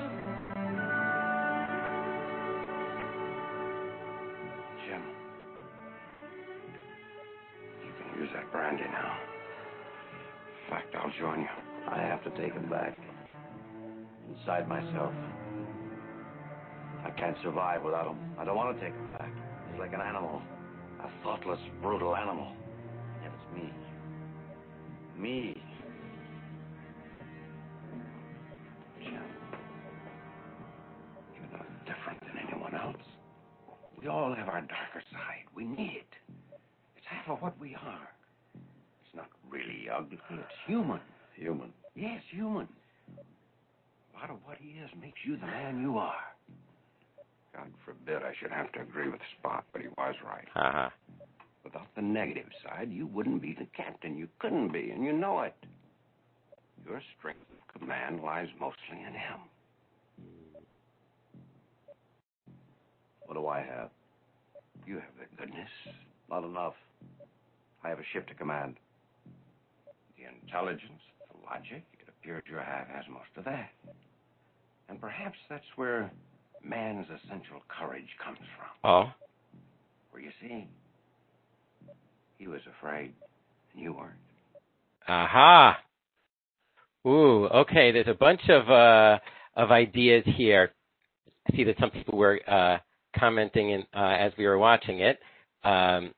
Jim. 4.87 5.03
You 7.83 7.91
can 7.93 8.21
use 8.21 8.29
that 8.33 8.51
brandy 8.51 8.83
now. 8.83 9.17
In 10.63 10.69
fact, 10.71 10.95
I'll 10.95 11.11
join 11.19 11.41
you. 11.41 11.47
I 11.87 11.99
have 11.99 12.23
to 12.23 12.29
take 12.41 12.53
him 12.53 12.69
back. 12.69 12.97
Inside 14.35 14.67
myself. 14.67 15.13
I 17.05 17.11
can't 17.11 17.37
survive 17.43 17.83
without 17.83 18.07
him. 18.07 18.17
I 18.39 18.45
don't 18.45 18.55
want 18.55 18.75
to 18.75 18.83
take 18.83 18.93
him 18.93 19.07
back. 19.11 19.31
He's 19.69 19.79
like 19.79 19.93
an 19.93 20.01
animal. 20.01 20.41
A 21.03 21.09
thoughtless, 21.23 21.59
brutal 21.81 22.15
animal. 22.15 22.51
And 23.23 23.31
it's 23.33 23.55
me. 23.55 23.71
Me. 25.17 25.58
Ugly. 39.99 40.17
It's 40.31 40.47
human. 40.65 40.99
Human. 41.35 41.73
Yes, 41.95 42.21
human. 42.31 42.67
A 44.13 44.19
lot 44.19 44.29
of 44.29 44.37
what 44.45 44.57
he 44.59 44.69
is 44.79 44.89
makes 45.01 45.19
you 45.25 45.35
the 45.35 45.45
man 45.45 45.81
you 45.81 45.97
are. 45.97 46.13
God 47.53 47.67
forbid 47.83 48.23
I 48.23 48.33
should 48.39 48.51
have 48.51 48.71
to 48.73 48.81
agree 48.81 49.09
with 49.09 49.19
Spock, 49.37 49.63
but 49.73 49.81
he 49.81 49.87
was 49.97 50.15
right. 50.25 50.47
Uh-huh. 50.55 50.89
Without 51.63 51.87
the 51.95 52.01
negative 52.01 52.47
side, 52.63 52.89
you 52.91 53.07
wouldn't 53.07 53.41
be 53.41 53.55
the 53.59 53.67
captain. 53.75 54.17
You 54.17 54.27
couldn't 54.39 54.71
be, 54.71 54.91
and 54.91 55.03
you 55.03 55.11
know 55.11 55.41
it. 55.41 55.55
Your 56.85 57.01
strength 57.17 57.41
of 57.51 57.81
command 57.81 58.21
lies 58.23 58.47
mostly 58.59 58.99
in 59.05 59.13
him. 59.13 59.39
What 63.25 63.35
do 63.35 63.47
I 63.47 63.59
have? 63.59 63.89
You 64.87 64.95
have 64.95 65.13
the 65.19 65.35
goodness, 65.37 65.69
Not 66.29 66.43
enough. 66.43 66.73
I 67.83 67.89
have 67.89 67.99
a 67.99 68.03
ship 68.13 68.27
to 68.27 68.33
command. 68.33 68.75
Intelligence, 70.43 71.01
the 71.31 71.45
logic. 71.45 71.83
It 71.99 72.07
appears 72.07 72.43
your 72.49 72.61
half 72.61 72.87
has 72.87 73.03
most 73.09 73.29
of 73.37 73.45
that. 73.45 73.69
And 74.89 74.99
perhaps 74.99 75.37
that's 75.49 75.63
where 75.75 76.11
man's 76.63 77.05
essential 77.05 77.61
courage 77.67 78.07
comes 78.23 78.39
from. 78.57 78.89
Oh. 78.89 79.11
For 80.11 80.19
you 80.19 80.31
see, 80.41 80.67
he 82.37 82.47
was 82.47 82.61
afraid, 82.79 83.13
and 83.73 83.83
you 83.83 83.93
weren't. 83.93 84.13
Aha. 85.07 85.77
Ooh, 87.07 87.45
okay. 87.45 87.91
There's 87.91 88.07
a 88.07 88.13
bunch 88.13 88.41
of 88.49 88.69
uh, 88.69 89.19
of 89.55 89.71
ideas 89.71 90.23
here. 90.37 90.71
I 91.47 91.55
see 91.55 91.63
that 91.65 91.75
some 91.79 91.91
people 91.91 92.17
were 92.17 92.39
uh, 92.47 92.77
commenting 93.17 93.71
in, 93.71 93.81
uh, 93.95 94.15
as 94.19 94.31
we 94.37 94.45
were 94.45 94.57
watching 94.57 94.99
it. 94.99 95.19
Um, 95.63 96.13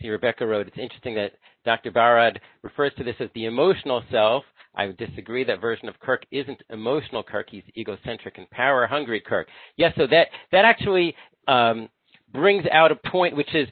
see, 0.00 0.08
Rebecca 0.08 0.46
wrote, 0.46 0.66
"It's 0.66 0.78
interesting 0.78 1.14
that 1.14 1.32
Dr. 1.64 1.90
Barad 1.90 2.38
refers 2.62 2.92
to 2.94 3.04
this 3.04 3.16
as 3.20 3.28
the 3.34 3.46
emotional 3.46 4.02
self. 4.10 4.44
I 4.74 4.86
would 4.86 4.96
disagree. 4.96 5.44
That 5.44 5.60
version 5.60 5.88
of 5.88 5.98
Kirk 6.00 6.24
isn't 6.30 6.62
emotional 6.70 7.22
Kirk. 7.22 7.48
He's 7.50 7.64
egocentric 7.76 8.38
and 8.38 8.48
power-hungry 8.50 9.20
Kirk. 9.20 9.48
Yes, 9.76 9.92
so 9.96 10.06
that 10.06 10.28
that 10.52 10.64
actually 10.64 11.14
um, 11.48 11.88
brings 12.32 12.64
out 12.72 12.92
a 12.92 12.96
point, 13.10 13.36
which 13.36 13.54
is 13.54 13.68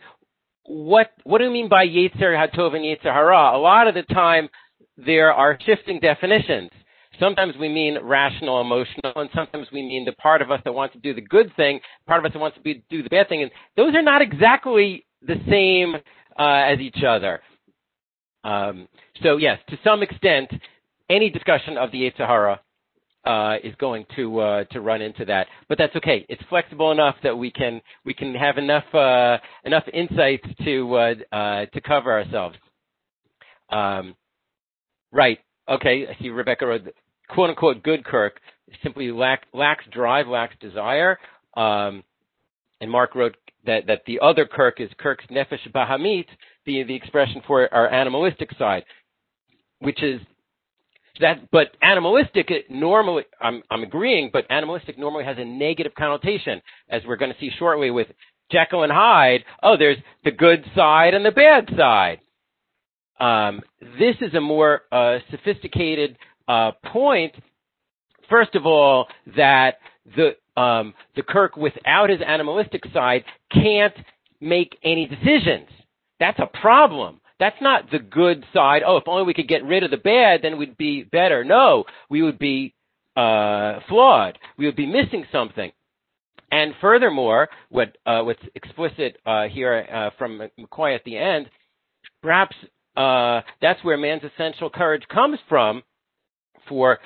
what 0.64 1.12
what 1.25 1.38
do 1.38 1.44
you 1.44 1.50
mean 1.50 1.68
by 1.68 1.87
Yetzer 1.87 2.37
Hatov 2.37 2.75
and 2.75 2.85
Yetzer 2.85 3.12
Hara? 3.12 3.56
A 3.56 3.58
lot 3.58 3.88
of 3.88 3.94
the 3.94 4.02
time, 4.02 4.49
there 4.97 5.32
are 5.32 5.58
shifting 5.64 6.00
definitions. 6.00 6.70
Sometimes 7.18 7.54
we 7.58 7.68
mean 7.68 7.99
rational, 8.02 8.61
emotional, 8.61 9.12
and 9.16 9.30
sometimes 9.35 9.66
we 9.73 9.82
mean 9.82 10.04
the 10.04 10.12
part 10.12 10.40
of 10.40 10.50
us 10.50 10.61
that 10.64 10.73
wants 10.73 10.94
to 10.94 11.00
do 11.00 11.14
the 11.14 11.20
good 11.20 11.50
thing, 11.56 11.80
part 12.06 12.20
of 12.20 12.26
us 12.26 12.32
that 12.32 12.38
wants 12.38 12.56
to 12.56 12.62
be, 12.62 12.85
do 12.90 13.02
the 13.02 13.08
bad 13.08 13.28
thing. 13.28 13.42
And 13.42 13.50
those 13.76 13.94
are 13.94 14.02
not 14.02 14.23
exactly 14.23 15.04
the 15.22 15.37
same 15.48 15.94
uh, 16.38 16.72
as 16.72 16.78
each 16.80 17.02
other. 17.06 17.40
Um, 18.44 18.88
so 19.22 19.37
yes, 19.37 19.58
to 19.70 19.78
some 19.84 20.02
extent, 20.02 20.50
any 21.10 21.30
discussion 21.30 21.76
of 21.76 21.90
the 21.90 21.98
Yetzer 22.02 22.26
Hara 22.26 22.60
uh, 23.25 23.56
is 23.62 23.75
going 23.76 24.06
to 24.16 24.40
uh, 24.40 24.64
to 24.64 24.80
run 24.80 25.02
into 25.02 25.25
that, 25.25 25.48
but 25.68 25.76
that's 25.76 25.94
okay. 25.96 26.25
It's 26.28 26.42
flexible 26.48 26.92
enough 26.92 27.16
that 27.22 27.37
we 27.37 27.50
can 27.50 27.80
we 28.04 28.14
can 28.14 28.34
have 28.34 28.58
enough 28.58 28.94
uh, 28.94 29.38
enough 29.64 29.84
insights 29.92 30.46
to 30.64 30.94
uh, 30.94 31.14
uh, 31.32 31.66
to 31.66 31.80
cover 31.80 32.12
ourselves. 32.12 32.56
Um, 33.70 34.14
right. 35.12 35.38
Okay. 35.68 36.06
I 36.08 36.22
see 36.22 36.30
Rebecca 36.30 36.66
wrote 36.66 36.82
quote 37.28 37.50
unquote 37.50 37.82
good 37.82 38.04
Kirk 38.04 38.40
simply 38.82 39.10
lack, 39.10 39.46
lacks 39.52 39.84
drive, 39.92 40.26
lacks 40.28 40.54
desire. 40.60 41.18
Um, 41.56 42.04
and 42.80 42.90
Mark 42.90 43.14
wrote 43.14 43.37
that, 43.68 43.87
that 43.87 44.02
the 44.06 44.18
other 44.20 44.46
Kirk 44.46 44.80
is 44.80 44.90
Kirk's 44.98 45.26
nefesh 45.30 45.70
bahamit, 45.72 46.26
the, 46.66 46.82
the 46.82 46.94
expression 46.94 47.42
for 47.46 47.72
our 47.72 47.88
animalistic 47.88 48.50
side, 48.58 48.84
which 49.78 50.02
is 50.02 50.20
that, 51.20 51.50
but 51.50 51.68
animalistic 51.82 52.50
normally, 52.70 53.25
I'm, 53.40 53.62
I'm 53.70 53.82
agreeing, 53.82 54.30
but 54.32 54.46
animalistic 54.50 54.98
normally 54.98 55.25
has 55.25 55.37
a 55.38 55.44
negative 55.44 55.92
connotation, 55.96 56.62
as 56.88 57.02
we're 57.06 57.16
going 57.16 57.32
to 57.32 57.38
see 57.38 57.50
shortly 57.58 57.90
with 57.90 58.06
Jekyll 58.50 58.84
and 58.84 58.92
Hyde. 58.92 59.44
Oh, 59.62 59.76
there's 59.76 59.98
the 60.25 60.30
good 60.30 60.64
side 60.75 61.14
and 61.14 61.25
the 61.25 61.30
bad 61.30 61.68
side. 61.76 62.20
Um, 63.20 63.62
this 63.98 64.14
is 64.20 64.32
a 64.34 64.40
more 64.40 64.82
uh, 64.92 65.18
sophisticated 65.30 66.16
uh, 66.46 66.72
point. 66.92 67.34
First 68.30 68.54
of 68.54 68.64
all, 68.64 69.08
that 69.37 69.78
the 70.16 70.37
um, 70.59 70.95
the 71.15 71.23
Kirk, 71.23 71.57
without 71.57 72.11
his 72.11 72.21
animalistic 72.27 72.83
side, 72.93 73.25
can't 73.53 73.95
make 74.41 74.77
any 74.83 75.07
decisions. 75.07 75.69
That's 76.21 76.38
a 76.41 76.47
problem. 76.61 77.21
That's 77.38 77.61
not 77.61 77.91
the 77.93 78.00
good 78.00 78.45
side. 78.53 78.83
Oh, 78.85 78.97
if 78.97 79.05
only 79.07 79.25
we 79.25 79.35
could 79.35 79.47
get 79.49 79.65
rid 79.65 79.85
of 79.85 79.93
the 79.93 79.97
bad, 79.97 80.41
then 80.43 80.59
we'd 80.59 80.77
be 80.77 81.05
better. 81.05 81.45
No, 81.45 81.85
we 82.11 82.23
would 82.23 82.38
be 82.38 82.75
uh, 83.17 83.79
flawed. 83.88 84.38
We 84.57 84.67
would 84.67 84.77
be 84.77 84.87
missing 84.87 85.25
something. 85.31 85.71
And 86.50 86.73
furthermore, 86.81 87.49
what 87.69 87.97
uh, 88.07 88.23
what's 88.23 88.43
explicit 88.55 89.19
uh, 89.27 89.45
here 89.45 89.87
uh, 89.93 90.11
from 90.19 90.41
McCoy 90.59 90.95
at 90.95 91.05
the 91.05 91.17
end, 91.17 91.49
perhaps 92.23 92.57
uh, 92.97 93.43
that's 93.61 93.83
where 93.85 93.97
man's 93.97 94.23
essential 94.25 94.71
courage 94.71 95.05
comes 95.12 95.38
from. 95.49 95.83
For 96.69 96.99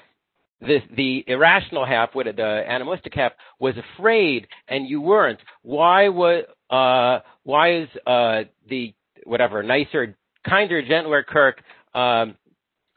the, 0.62 0.78
the 0.96 1.24
irrational 1.26 1.84
half, 1.84 2.14
what 2.14 2.26
the 2.26 2.64
animalistic 2.66 3.12
half 3.14 3.32
was 3.58 3.74
afraid, 3.76 4.46
and 4.68 4.88
you 4.88 5.00
weren't. 5.00 5.40
Why 5.62 6.08
was 6.08 6.44
uh, 6.70 7.20
why 7.42 7.82
is 7.82 7.88
uh, 8.06 8.42
the 8.68 8.94
whatever 9.24 9.62
nicer 9.62 10.16
kinder, 10.48 10.82
gentler 10.82 11.22
Kirk, 11.22 11.62
um, 11.94 12.36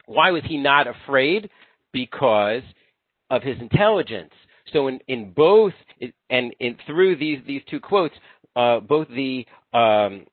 why 0.06 0.30
was 0.30 0.42
he 0.46 0.56
not 0.56 0.86
afraid? 0.86 1.50
Because 1.92 2.62
of 3.30 3.42
his 3.42 3.56
intelligence. 3.60 4.32
So 4.72 4.88
in, 4.88 5.00
in 5.08 5.32
both, 5.32 5.72
and 6.30 6.54
in, 6.58 6.76
through 6.86 7.16
these, 7.16 7.38
these 7.46 7.62
two 7.70 7.80
quotes, 7.80 8.14
uh, 8.54 8.80
both 8.80 9.08
the, 9.08 9.46
um, 9.72 10.26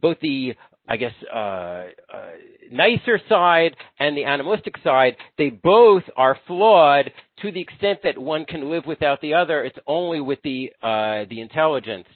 both 0.00 0.18
the, 0.20 0.54
I 0.88 0.96
guess, 0.96 1.12
uh, 1.32 1.36
uh, 1.36 1.84
nicer 2.70 3.20
side 3.28 3.76
and 3.98 4.16
the 4.16 4.24
animalistic 4.24 4.74
side, 4.84 5.16
they 5.36 5.50
both 5.50 6.04
are 6.16 6.38
flawed 6.46 7.10
to 7.42 7.52
the 7.52 7.60
extent 7.60 8.00
that 8.04 8.16
one 8.16 8.44
can 8.44 8.70
live 8.70 8.86
without 8.86 9.20
the 9.20 9.34
other. 9.34 9.64
It's 9.64 9.78
only 9.86 10.20
with 10.20 10.40
the, 10.42 10.72
uh, 10.82 11.24
the 11.28 11.40
intelligence. 11.40 12.06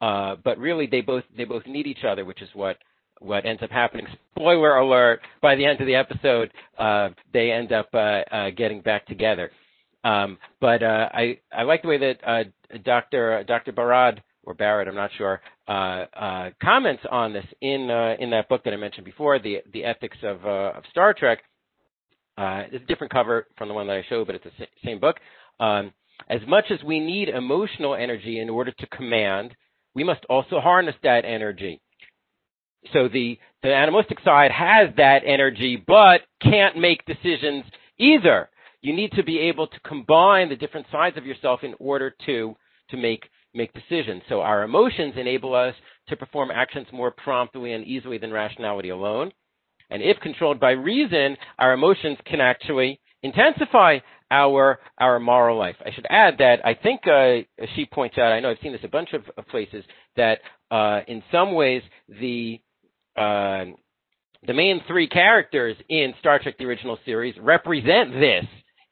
Uh, 0.00 0.36
but 0.42 0.58
really, 0.58 0.86
they 0.86 1.00
both, 1.02 1.24
they 1.36 1.44
both 1.44 1.66
need 1.66 1.86
each 1.86 2.04
other, 2.04 2.24
which 2.24 2.40
is 2.40 2.48
what, 2.54 2.78
what 3.20 3.44
ends 3.44 3.62
up 3.62 3.70
happening. 3.70 4.06
Spoiler 4.34 4.76
alert: 4.76 5.20
by 5.40 5.54
the 5.54 5.64
end 5.66 5.80
of 5.80 5.86
the 5.86 5.94
episode, 5.94 6.50
uh, 6.78 7.10
they 7.32 7.52
end 7.52 7.72
up 7.72 7.88
uh, 7.92 8.22
uh, 8.32 8.50
getting 8.50 8.80
back 8.80 9.06
together. 9.06 9.50
Um, 10.02 10.38
but 10.60 10.82
uh, 10.82 11.08
I 11.12 11.38
I 11.52 11.62
like 11.62 11.82
the 11.82 11.88
way 11.88 11.98
that 11.98 12.16
uh, 12.26 12.44
Dr. 12.82 13.44
Dr. 13.46 13.72
Barad 13.72 14.20
or 14.44 14.54
Barrett, 14.54 14.88
I'm 14.88 14.94
not 14.94 15.10
sure, 15.16 15.40
uh, 15.68 16.50
comments 16.62 17.02
on 17.10 17.32
this 17.32 17.44
in 17.60 17.90
in 18.18 18.30
that 18.30 18.48
book 18.48 18.64
that 18.64 18.72
I 18.72 18.76
mentioned 18.76 19.04
before, 19.04 19.38
the 19.38 19.58
the 19.72 19.84
ethics 19.84 20.18
of 20.22 20.44
of 20.44 20.82
Star 20.90 21.14
Trek. 21.14 21.38
it's 22.38 22.82
a 22.82 22.86
different 22.86 23.12
cover 23.12 23.46
from 23.56 23.68
the 23.68 23.74
one 23.74 23.86
that 23.86 23.96
I 23.96 24.04
showed, 24.08 24.26
but 24.26 24.36
it's 24.36 24.44
the 24.44 24.66
same 24.84 24.98
book. 25.00 25.16
Um, 25.58 25.92
as 26.28 26.40
much 26.46 26.66
as 26.70 26.82
we 26.84 27.00
need 27.00 27.28
emotional 27.28 27.94
energy 27.94 28.40
in 28.40 28.50
order 28.50 28.72
to 28.72 28.86
command, 28.88 29.54
we 29.94 30.04
must 30.04 30.24
also 30.28 30.60
harness 30.60 30.94
that 31.02 31.24
energy 31.24 31.80
so 32.92 33.08
the, 33.08 33.38
the 33.62 33.74
animalistic 33.74 34.18
side 34.24 34.50
has 34.50 34.88
that 34.96 35.22
energy, 35.26 35.82
but 35.86 36.22
can't 36.42 36.78
make 36.78 37.04
decisions 37.04 37.64
either. 37.98 38.48
You 38.80 38.94
need 38.94 39.12
to 39.12 39.22
be 39.22 39.38
able 39.40 39.66
to 39.66 39.80
combine 39.80 40.48
the 40.48 40.56
different 40.56 40.86
sides 40.90 41.16
of 41.18 41.26
yourself 41.26 41.60
in 41.62 41.74
order 41.78 42.14
to, 42.26 42.56
to 42.90 42.96
make, 42.96 43.24
make 43.54 43.72
decisions. 43.72 44.22
So 44.28 44.40
our 44.40 44.62
emotions 44.62 45.14
enable 45.16 45.54
us 45.54 45.74
to 46.08 46.16
perform 46.16 46.50
actions 46.50 46.86
more 46.92 47.10
promptly 47.10 47.72
and 47.72 47.84
easily 47.84 48.18
than 48.18 48.32
rationality 48.32 48.90
alone. 48.90 49.32
And 49.90 50.02
if 50.02 50.18
controlled 50.20 50.60
by 50.60 50.70
reason, 50.70 51.36
our 51.58 51.72
emotions 51.72 52.18
can 52.24 52.40
actually 52.40 53.00
intensify 53.22 53.98
our 54.30 54.78
our 54.98 55.18
moral 55.18 55.58
life. 55.58 55.76
I 55.84 55.90
should 55.92 56.06
add 56.08 56.38
that 56.38 56.64
I 56.64 56.74
think 56.74 57.00
uh, 57.06 57.64
she 57.74 57.86
points 57.86 58.16
out. 58.16 58.32
I 58.32 58.40
know 58.40 58.50
I've 58.50 58.58
seen 58.62 58.72
this 58.72 58.80
a 58.84 58.88
bunch 58.88 59.12
of, 59.12 59.22
of 59.36 59.46
places 59.48 59.84
that 60.16 60.38
uh, 60.70 61.00
in 61.08 61.22
some 61.32 61.54
ways 61.54 61.82
the 62.08 62.60
uh, 63.16 63.64
the 64.46 64.54
main 64.54 64.80
three 64.86 65.08
characters 65.08 65.76
in 65.88 66.14
Star 66.20 66.38
Trek: 66.38 66.56
The 66.58 66.64
Original 66.64 66.98
Series 67.04 67.34
represent 67.40 68.12
this 68.12 68.44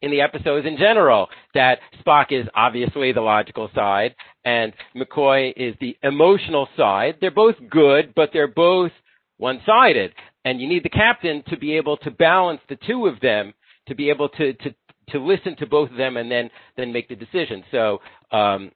in 0.02 0.10
the 0.10 0.20
episodes 0.20 0.66
in 0.66 0.76
general. 0.76 1.28
That 1.54 1.78
Spock 2.04 2.26
is 2.30 2.46
obviously 2.54 3.12
the 3.12 3.20
logical 3.20 3.70
side, 3.74 4.14
and 4.48 4.72
McCoy 4.96 5.52
is 5.56 5.74
the 5.78 5.96
emotional 6.02 6.68
side. 6.76 7.16
They're 7.20 7.30
both 7.30 7.56
good, 7.68 8.14
but 8.14 8.30
they're 8.32 8.48
both 8.48 8.92
one-sided, 9.36 10.12
and 10.44 10.60
you 10.60 10.68
need 10.68 10.84
the 10.84 10.88
captain 11.06 11.42
to 11.48 11.56
be 11.58 11.76
able 11.76 11.96
to 11.98 12.10
balance 12.10 12.60
the 12.68 12.78
two 12.88 13.06
of 13.06 13.20
them, 13.20 13.52
to 13.88 13.94
be 13.94 14.08
able 14.10 14.28
to 14.30 14.54
to 14.54 14.74
to 15.10 15.18
listen 15.18 15.56
to 15.56 15.66
both 15.66 15.90
of 15.90 15.96
them 15.96 16.16
and 16.16 16.30
then 16.30 16.50
then 16.76 16.92
make 16.92 17.08
the 17.08 17.16
decision. 17.16 17.62
So 17.70 18.00
um, 18.32 18.72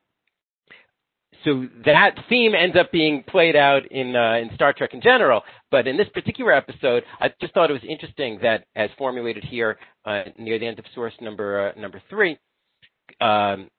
so 1.44 1.66
that 1.84 2.12
theme 2.28 2.54
ends 2.54 2.76
up 2.78 2.92
being 2.92 3.24
played 3.34 3.56
out 3.56 3.82
in 3.90 4.14
uh, 4.14 4.34
in 4.42 4.50
Star 4.54 4.72
Trek 4.72 4.90
in 4.92 5.00
general. 5.00 5.40
But 5.70 5.86
in 5.86 5.96
this 5.96 6.08
particular 6.12 6.52
episode, 6.52 7.02
I 7.18 7.30
just 7.40 7.54
thought 7.54 7.70
it 7.70 7.78
was 7.80 7.88
interesting 7.88 8.38
that, 8.42 8.66
as 8.76 8.90
formulated 8.98 9.44
here 9.44 9.78
uh, 10.04 10.24
near 10.38 10.58
the 10.58 10.66
end 10.66 10.78
of 10.78 10.84
source 10.94 11.14
number 11.20 11.48
uh, 11.68 11.80
number 11.80 12.00
three, 12.10 12.38
um, 13.20 13.70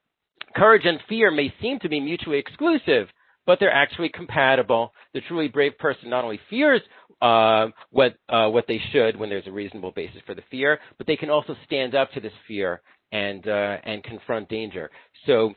courage 0.55 0.85
and 0.85 0.99
fear 1.09 1.31
may 1.31 1.53
seem 1.61 1.79
to 1.79 1.89
be 1.89 1.99
mutually 1.99 2.37
exclusive, 2.37 3.07
but 3.45 3.59
they're 3.59 3.73
actually 3.73 4.09
compatible. 4.09 4.93
The 5.13 5.21
truly 5.21 5.47
brave 5.47 5.77
person 5.77 6.09
not 6.09 6.23
only 6.23 6.39
fears 6.49 6.81
uh, 7.21 7.67
what 7.91 8.15
uh, 8.29 8.49
what 8.49 8.65
they 8.67 8.81
should 8.91 9.17
when 9.17 9.29
there's 9.29 9.47
a 9.47 9.51
reasonable 9.51 9.91
basis 9.91 10.21
for 10.25 10.35
the 10.35 10.43
fear, 10.51 10.79
but 10.97 11.07
they 11.07 11.15
can 11.15 11.29
also 11.29 11.55
stand 11.65 11.95
up 11.95 12.11
to 12.11 12.19
this 12.19 12.33
fear 12.47 12.81
and 13.11 13.47
uh, 13.47 13.77
and 13.83 14.03
confront 14.03 14.49
danger. 14.49 14.89
So 15.25 15.53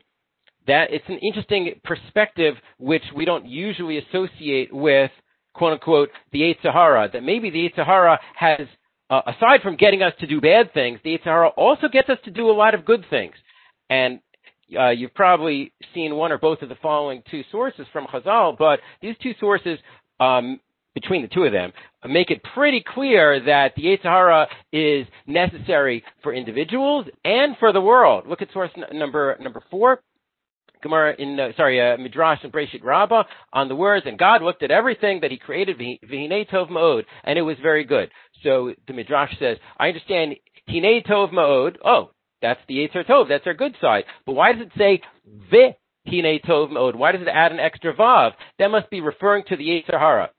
that 0.67 0.91
it's 0.91 1.07
an 1.07 1.19
interesting 1.19 1.79
perspective 1.83 2.55
which 2.77 3.03
we 3.15 3.25
don't 3.25 3.45
usually 3.45 3.97
associate 3.97 4.73
with 4.73 5.11
quote 5.53 5.73
unquote 5.73 6.09
the 6.31 6.39
Yetzer 6.39 6.71
Hara. 6.71 7.09
That 7.11 7.23
maybe 7.23 7.49
the 7.49 7.69
Yetzer 7.69 7.85
Hara 7.85 8.19
has, 8.35 8.67
uh, 9.09 9.21
aside 9.25 9.61
from 9.61 9.75
getting 9.75 10.03
us 10.03 10.13
to 10.19 10.27
do 10.27 10.39
bad 10.39 10.73
things, 10.73 10.99
the 11.03 11.17
Yetzer 11.17 11.25
Hara 11.25 11.49
also 11.49 11.87
gets 11.87 12.09
us 12.09 12.19
to 12.25 12.31
do 12.31 12.49
a 12.49 12.53
lot 12.53 12.75
of 12.75 12.85
good 12.85 13.05
things. 13.09 13.33
And 13.89 14.19
uh, 14.77 14.89
you've 14.89 15.13
probably 15.13 15.71
seen 15.93 16.15
one 16.15 16.31
or 16.31 16.37
both 16.37 16.61
of 16.61 16.69
the 16.69 16.77
following 16.81 17.23
two 17.29 17.43
sources 17.51 17.85
from 17.93 18.05
Chazal, 18.05 18.57
but 18.57 18.79
these 19.01 19.15
two 19.21 19.33
sources, 19.39 19.79
um, 20.19 20.59
between 20.93 21.21
the 21.21 21.27
two 21.27 21.43
of 21.43 21.51
them, 21.51 21.71
make 22.07 22.31
it 22.31 22.41
pretty 22.55 22.83
clear 22.85 23.39
that 23.45 23.73
the 23.75 23.83
Yetzer 23.83 24.03
Hara 24.03 24.47
is 24.73 25.05
necessary 25.27 26.03
for 26.23 26.33
individuals 26.33 27.05
and 27.23 27.55
for 27.59 27.71
the 27.71 27.81
world. 27.81 28.25
Look 28.27 28.41
at 28.41 28.51
source 28.51 28.71
n- 28.75 28.97
number 28.97 29.37
number 29.39 29.61
four. 29.69 30.01
Gemara 30.81 31.15
in 31.17 31.39
uh, 31.39 31.49
sorry 31.57 31.81
uh, 31.81 31.97
Midrash 31.97 32.39
and 32.43 32.51
Breshit 32.53 32.83
Rabbah 32.83 33.23
on 33.53 33.67
the 33.67 33.75
words, 33.75 34.05
and 34.07 34.17
God 34.17 34.41
looked 34.41 34.63
at 34.63 34.71
everything 34.71 35.21
that 35.21 35.31
He 35.31 35.37
created, 35.37 35.77
v'hinei 35.77 36.49
tov 36.49 36.69
ma'od, 36.69 37.03
and 37.23 37.37
it 37.37 37.41
was 37.41 37.57
very 37.61 37.83
good. 37.83 38.09
So 38.43 38.73
the 38.87 38.93
Midrash 38.93 39.33
says, 39.39 39.57
I 39.79 39.87
understand 39.87 40.35
hinei 40.69 41.05
tov 41.05 41.31
ma'od. 41.31 41.77
Oh, 41.83 42.11
that's 42.41 42.59
the 42.67 42.75
Yetzer 42.75 43.05
Tov. 43.05 43.29
That's 43.29 43.47
our 43.47 43.53
good 43.53 43.75
side. 43.81 44.05
But 44.25 44.33
why 44.33 44.53
does 44.53 44.67
it 44.67 44.71
say 44.77 45.01
v'hinei 45.51 46.43
tov 46.45 46.71
ma'od? 46.71 46.95
Why 46.95 47.11
does 47.11 47.21
it 47.21 47.27
add 47.27 47.51
an 47.51 47.59
extra 47.59 47.95
vav? 47.95 48.33
That 48.59 48.71
must 48.71 48.89
be 48.89 49.01
referring 49.01 49.43
to 49.47 49.57
the 49.57 49.63
Yetzer 49.63 49.99
Hara. 49.99 50.29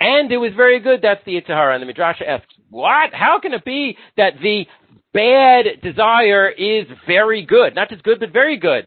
And 0.00 0.30
it 0.30 0.36
was 0.36 0.52
very 0.56 0.80
good. 0.80 1.00
That's 1.02 1.24
the 1.24 1.32
Yetzer 1.32 1.48
Hara. 1.48 1.74
And 1.74 1.82
the 1.82 1.86
Midrash 1.86 2.20
asks, 2.26 2.52
what? 2.68 3.14
How 3.14 3.38
can 3.40 3.54
it 3.54 3.64
be 3.64 3.96
that 4.16 4.34
the 4.42 4.66
bad 5.12 5.80
desire 5.82 6.48
is 6.48 6.86
very 7.06 7.46
good? 7.46 7.74
Not 7.74 7.88
just 7.88 8.02
good, 8.02 8.20
but 8.20 8.32
very 8.32 8.58
good. 8.58 8.86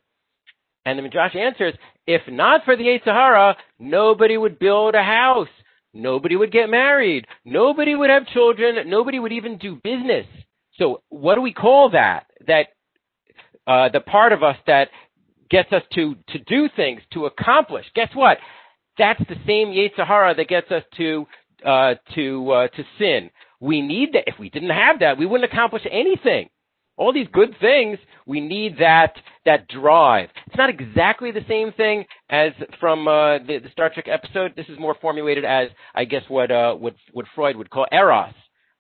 And 0.86 1.00
the 1.00 1.04
Midrash 1.04 1.36
answers, 1.36 1.74
if 2.06 2.22
not 2.30 2.64
for 2.66 2.78
the 2.78 2.84
Yetzer 2.84 3.06
Hara, 3.06 3.58
nobody 3.80 4.38
would 4.38 4.60
build 4.60 4.96
a 4.96 5.04
house. 5.04 5.50
Nobody 5.94 6.36
would 6.36 6.52
get 6.52 6.70
married. 6.70 7.26
Nobody 7.44 7.96
would 7.96 8.10
have 8.10 8.28
children. 8.28 8.90
Nobody 8.90 9.20
would 9.20 9.32
even 9.32 9.58
do 9.58 9.76
business. 9.84 10.28
So 10.78 11.02
what 11.10 11.36
do 11.36 11.42
we 11.42 11.54
call 11.54 11.92
that? 11.92 12.28
That 12.48 12.68
uh, 13.66 13.90
the 13.90 14.00
part 14.00 14.34
of 14.34 14.44
us 14.44 14.58
that 14.68 14.90
gets 15.50 15.72
us 15.72 15.84
to 15.94 16.16
to 16.30 16.40
do 16.40 16.70
things, 16.76 17.02
to 17.14 17.26
accomplish. 17.26 17.86
Guess 17.96 18.10
what? 18.14 18.38
That's 18.98 19.20
the 19.20 19.36
same 19.46 19.70
Yetzer 19.70 20.06
Hara 20.06 20.36
that 20.36 20.48
gets 20.48 20.72
us 20.72 20.84
to 20.98 21.26
uh, 21.66 21.96
to 22.16 22.52
uh, 22.52 22.68
to 22.70 22.84
sin. 23.00 23.30
We 23.60 23.82
need 23.82 24.14
that. 24.14 24.24
If 24.28 24.40
we 24.40 24.50
didn't 24.50 24.70
have 24.70 25.00
that, 25.00 25.18
we 25.18 25.26
wouldn't 25.26 25.52
accomplish 25.52 25.84
anything 25.90 26.50
all 26.98 27.14
these 27.14 27.28
good 27.32 27.56
things, 27.62 28.00
we 28.26 28.42
need 28.42 28.78
that 28.80 29.14
that 29.46 29.68
drive. 29.70 30.30
It's 30.48 30.58
not 30.58 30.70
exactly 30.70 31.32
the 31.32 31.46
same 31.48 31.72
thing 31.72 32.06
as 32.30 32.52
from 32.80 33.08
uh, 33.08 33.38
the, 33.40 33.60
the, 33.64 33.70
Star 33.72 33.90
Trek 33.94 34.08
episode. 34.10 34.54
This 34.56 34.66
is 34.68 34.78
more 34.80 34.96
formulated 35.00 35.46
as, 35.46 35.70
I 35.96 36.06
guess, 36.06 36.24
what 36.28 36.52
uh, 36.52 36.74
what 36.74 36.96
what 37.14 37.26
Freud 37.36 37.56
would 37.56 37.70
call 37.70 37.86
eros, 37.92 38.34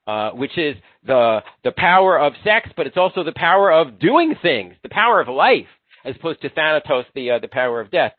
uh, 0.08 0.32
which 0.32 0.58
is 0.58 0.76
the 1.06 1.42
the 1.64 1.72
power 1.72 2.18
of 2.18 2.34
sex, 2.44 2.70
but 2.76 2.88
it's 2.88 2.98
also 2.98 3.24
the 3.24 3.34
power 3.34 3.72
of 3.72 4.00
doing 4.00 4.34
things, 4.42 4.74
the 4.82 4.90
power 4.90 5.20
of 5.20 5.28
life, 5.28 5.68
as 6.06 6.16
opposed 6.16 6.42
to 6.42 6.50
Thanatos, 6.50 7.06
the 7.14 7.32
uh, 7.32 7.40
the 7.40 7.48
power 7.50 7.82
of 7.82 7.92
death. 7.92 8.14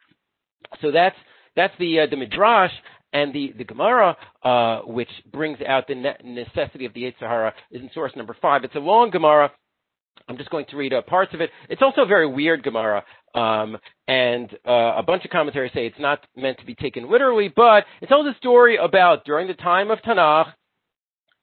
So 0.83 0.93
that's 0.93 1.17
that's 1.57 1.75
the 1.79 2.01
uh, 2.01 2.07
the 2.07 2.17
midrash. 2.17 2.73
And 3.11 3.33
the, 3.33 3.55
the 3.57 3.65
Gemara, 3.65 4.19
uh, 4.43 4.81
which 4.81 5.09
brings 5.33 5.57
out 5.67 5.89
the 5.89 5.95
ne- 5.95 6.19
necessity 6.23 6.85
of 6.85 6.93
the 6.93 7.05
Yetzer 7.05 7.21
Hara, 7.21 7.55
is 7.71 7.81
in 7.81 7.89
source 7.95 8.13
number 8.15 8.37
five. 8.43 8.65
It's 8.65 8.75
a 8.75 8.81
long 8.81 9.09
Gemara. 9.09 9.51
I'm 10.29 10.37
just 10.37 10.51
going 10.51 10.67
to 10.67 10.77
read 10.77 10.93
uh, 10.93 11.01
parts 11.01 11.33
of 11.33 11.41
it. 11.41 11.49
It's 11.71 11.81
also 11.81 12.03
a 12.03 12.07
very 12.07 12.27
weird 12.27 12.63
Gemara, 12.63 13.03
um, 13.35 13.79
and 14.07 14.53
uh, 14.67 14.97
a 14.97 15.03
bunch 15.03 15.25
of 15.25 15.31
commentaries 15.31 15.73
say 15.73 15.87
it's 15.87 15.99
not 15.99 16.21
meant 16.37 16.59
to 16.59 16.67
be 16.67 16.75
taken 16.75 17.11
literally, 17.11 17.49
but 17.49 17.85
it 18.03 18.11
tells 18.11 18.27
a 18.27 18.37
story 18.37 18.77
about 18.77 19.25
during 19.25 19.49
the 19.49 19.55
time 19.55 19.91
of 19.91 20.01
Tanakh, 20.01 20.53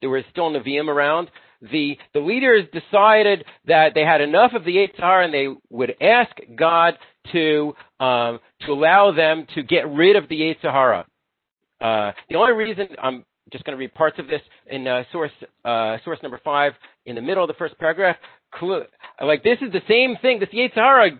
there 0.00 0.10
were 0.10 0.22
still 0.30 0.50
Nevi'im 0.50 0.88
around. 0.88 1.30
The 1.62 1.96
the 2.12 2.20
leaders 2.20 2.64
decided 2.72 3.44
that 3.66 3.92
they 3.94 4.02
had 4.02 4.20
enough 4.20 4.52
of 4.54 4.64
the 4.64 4.76
Yetzer 4.76 5.24
and 5.24 5.32
they 5.32 5.48
would 5.70 5.94
ask 6.00 6.30
God 6.54 6.94
to 7.32 7.74
um, 7.98 8.40
to 8.66 8.72
allow 8.72 9.12
them 9.12 9.46
to 9.54 9.62
get 9.62 9.88
rid 9.88 10.16
of 10.16 10.28
the 10.28 10.40
Yetzer 10.40 10.72
Hara. 10.72 11.06
Uh, 11.80 12.12
the 12.28 12.36
only 12.36 12.52
reason 12.52 12.88
I'm 13.02 13.24
just 13.52 13.64
going 13.64 13.76
to 13.76 13.78
read 13.78 13.94
parts 13.94 14.18
of 14.18 14.26
this 14.26 14.40
in 14.66 14.86
uh, 14.86 15.04
source 15.12 15.32
uh, 15.64 15.96
source 16.04 16.18
number 16.22 16.40
five 16.44 16.72
in 17.06 17.14
the 17.14 17.22
middle 17.22 17.42
of 17.42 17.48
the 17.48 17.54
first 17.54 17.78
paragraph. 17.78 18.16
Like 19.20 19.42
this 19.42 19.58
is 19.62 19.72
the 19.72 19.82
same 19.88 20.16
thing. 20.20 20.40
This 20.40 20.50
Yetzer 20.50 20.74
Hara 20.74 21.10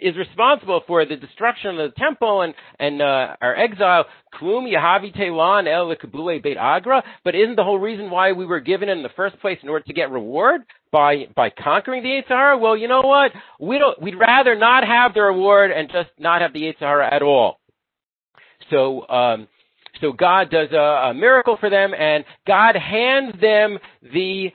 is 0.00 0.16
responsible 0.16 0.82
for 0.86 1.04
the 1.04 1.16
destruction 1.16 1.78
of 1.78 1.90
the 1.90 2.00
temple 2.00 2.42
and 2.42 2.54
and 2.78 3.02
uh, 3.02 3.36
our 3.40 3.56
exile. 3.56 4.04
Klum 4.40 4.70
Yahavi 4.70 5.14
Telan 5.16 5.68
El 5.68 5.94
Beit 6.40 6.56
Agra. 6.56 7.02
But 7.24 7.34
isn't 7.34 7.56
the 7.56 7.64
whole 7.64 7.78
reason 7.78 8.10
why 8.10 8.32
we 8.32 8.46
were 8.46 8.60
given 8.60 8.88
in 8.88 9.02
the 9.02 9.10
first 9.14 9.38
place 9.40 9.58
in 9.62 9.68
order 9.68 9.84
to 9.84 9.92
get 9.92 10.10
reward 10.10 10.62
by 10.90 11.26
by 11.34 11.50
conquering 11.50 12.02
the 12.02 12.08
Yetzer 12.08 12.28
Hara? 12.28 12.58
Well, 12.58 12.76
you 12.76 12.88
know 12.88 13.02
what? 13.02 13.32
We 13.60 13.78
don't. 13.78 14.00
We'd 14.00 14.18
rather 14.18 14.56
not 14.56 14.86
have 14.86 15.14
the 15.14 15.22
reward 15.22 15.70
and 15.70 15.88
just 15.88 16.10
not 16.18 16.40
have 16.40 16.52
the 16.52 16.62
Yetzer 16.62 16.80
Hara 16.80 17.14
at 17.14 17.22
all. 17.22 17.60
So. 18.70 19.08
Um, 19.08 19.48
so 20.00 20.10
God 20.10 20.50
does 20.50 20.68
a, 20.72 21.10
a 21.10 21.14
miracle 21.14 21.56
for 21.60 21.70
them, 21.70 21.92
and 21.94 22.24
God 22.44 22.74
hands 22.74 23.34
them 23.40 23.78
the 24.02 24.48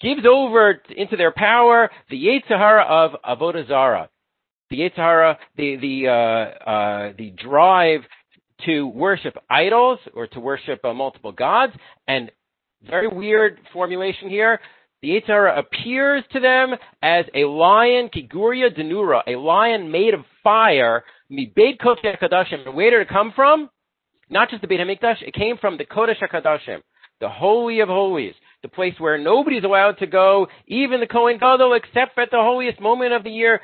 gives 0.00 0.26
over 0.26 0.80
into 0.96 1.16
their 1.16 1.32
power 1.32 1.90
the 2.10 2.16
Yetzer 2.16 2.58
Hara 2.58 2.84
of 2.84 3.12
Avodah 3.24 3.66
Zarah. 3.68 4.08
The 4.74 4.80
Yetzer 4.80 4.96
Hara, 4.96 5.38
the 5.56 5.76
the 5.76 6.08
uh, 6.08 6.68
uh, 6.68 7.12
the 7.16 7.30
drive 7.30 8.00
to 8.66 8.88
worship 8.88 9.36
idols 9.48 10.00
or 10.14 10.26
to 10.26 10.40
worship 10.40 10.84
uh, 10.84 10.92
multiple 10.92 11.30
gods, 11.30 11.74
and 12.08 12.32
very 12.82 13.06
weird 13.06 13.60
formulation 13.72 14.28
here. 14.28 14.60
The 15.00 15.10
Yetzer 15.10 15.26
Hara 15.28 15.58
appears 15.60 16.24
to 16.32 16.40
them 16.40 16.74
as 17.00 17.24
a 17.36 17.44
lion, 17.44 18.08
Kiguria 18.08 18.76
Denura, 18.76 19.22
a 19.28 19.36
lion 19.36 19.92
made 19.92 20.12
of 20.12 20.24
fire, 20.42 21.04
Mibeit 21.30 21.78
Kodesh. 21.78 22.52
And 22.52 22.74
where 22.74 22.90
did 22.90 23.02
it 23.02 23.08
come 23.08 23.32
from? 23.36 23.70
not 24.30 24.50
just 24.50 24.62
the 24.62 24.68
Beit 24.68 24.80
HaMikdash, 24.80 25.22
it 25.22 25.34
came 25.34 25.56
from 25.58 25.78
the 25.78 25.84
Kodesh 25.84 26.18
HaKadoshim, 26.20 26.80
the 27.20 27.28
Holy 27.28 27.80
of 27.80 27.88
Holies, 27.88 28.34
the 28.62 28.68
place 28.68 28.94
where 28.98 29.18
nobody's 29.18 29.62
allowed 29.62 29.98
to 29.98 30.06
go, 30.06 30.48
even 30.66 31.00
the 31.00 31.06
Kohen 31.06 31.38
Gadol, 31.38 31.74
except 31.74 32.18
at 32.18 32.30
the 32.30 32.38
holiest 32.38 32.80
moment 32.80 33.12
of 33.12 33.22
the 33.22 33.30
year. 33.30 33.60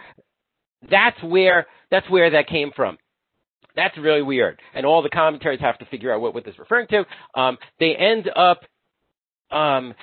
That's 0.88 1.22
where, 1.22 1.66
that's 1.90 2.08
where 2.08 2.30
that 2.30 2.48
came 2.48 2.70
from. 2.74 2.98
That's 3.76 3.96
really 3.98 4.22
weird. 4.22 4.60
And 4.74 4.84
all 4.86 5.02
the 5.02 5.08
commentaries 5.08 5.60
have 5.60 5.78
to 5.78 5.84
figure 5.86 6.12
out 6.12 6.20
what, 6.20 6.34
what 6.34 6.44
this 6.44 6.54
is 6.54 6.58
referring 6.58 6.88
to. 6.88 7.04
Um, 7.40 7.58
they 7.78 7.94
end 7.94 8.28
up, 8.34 8.60
um, 9.50 9.94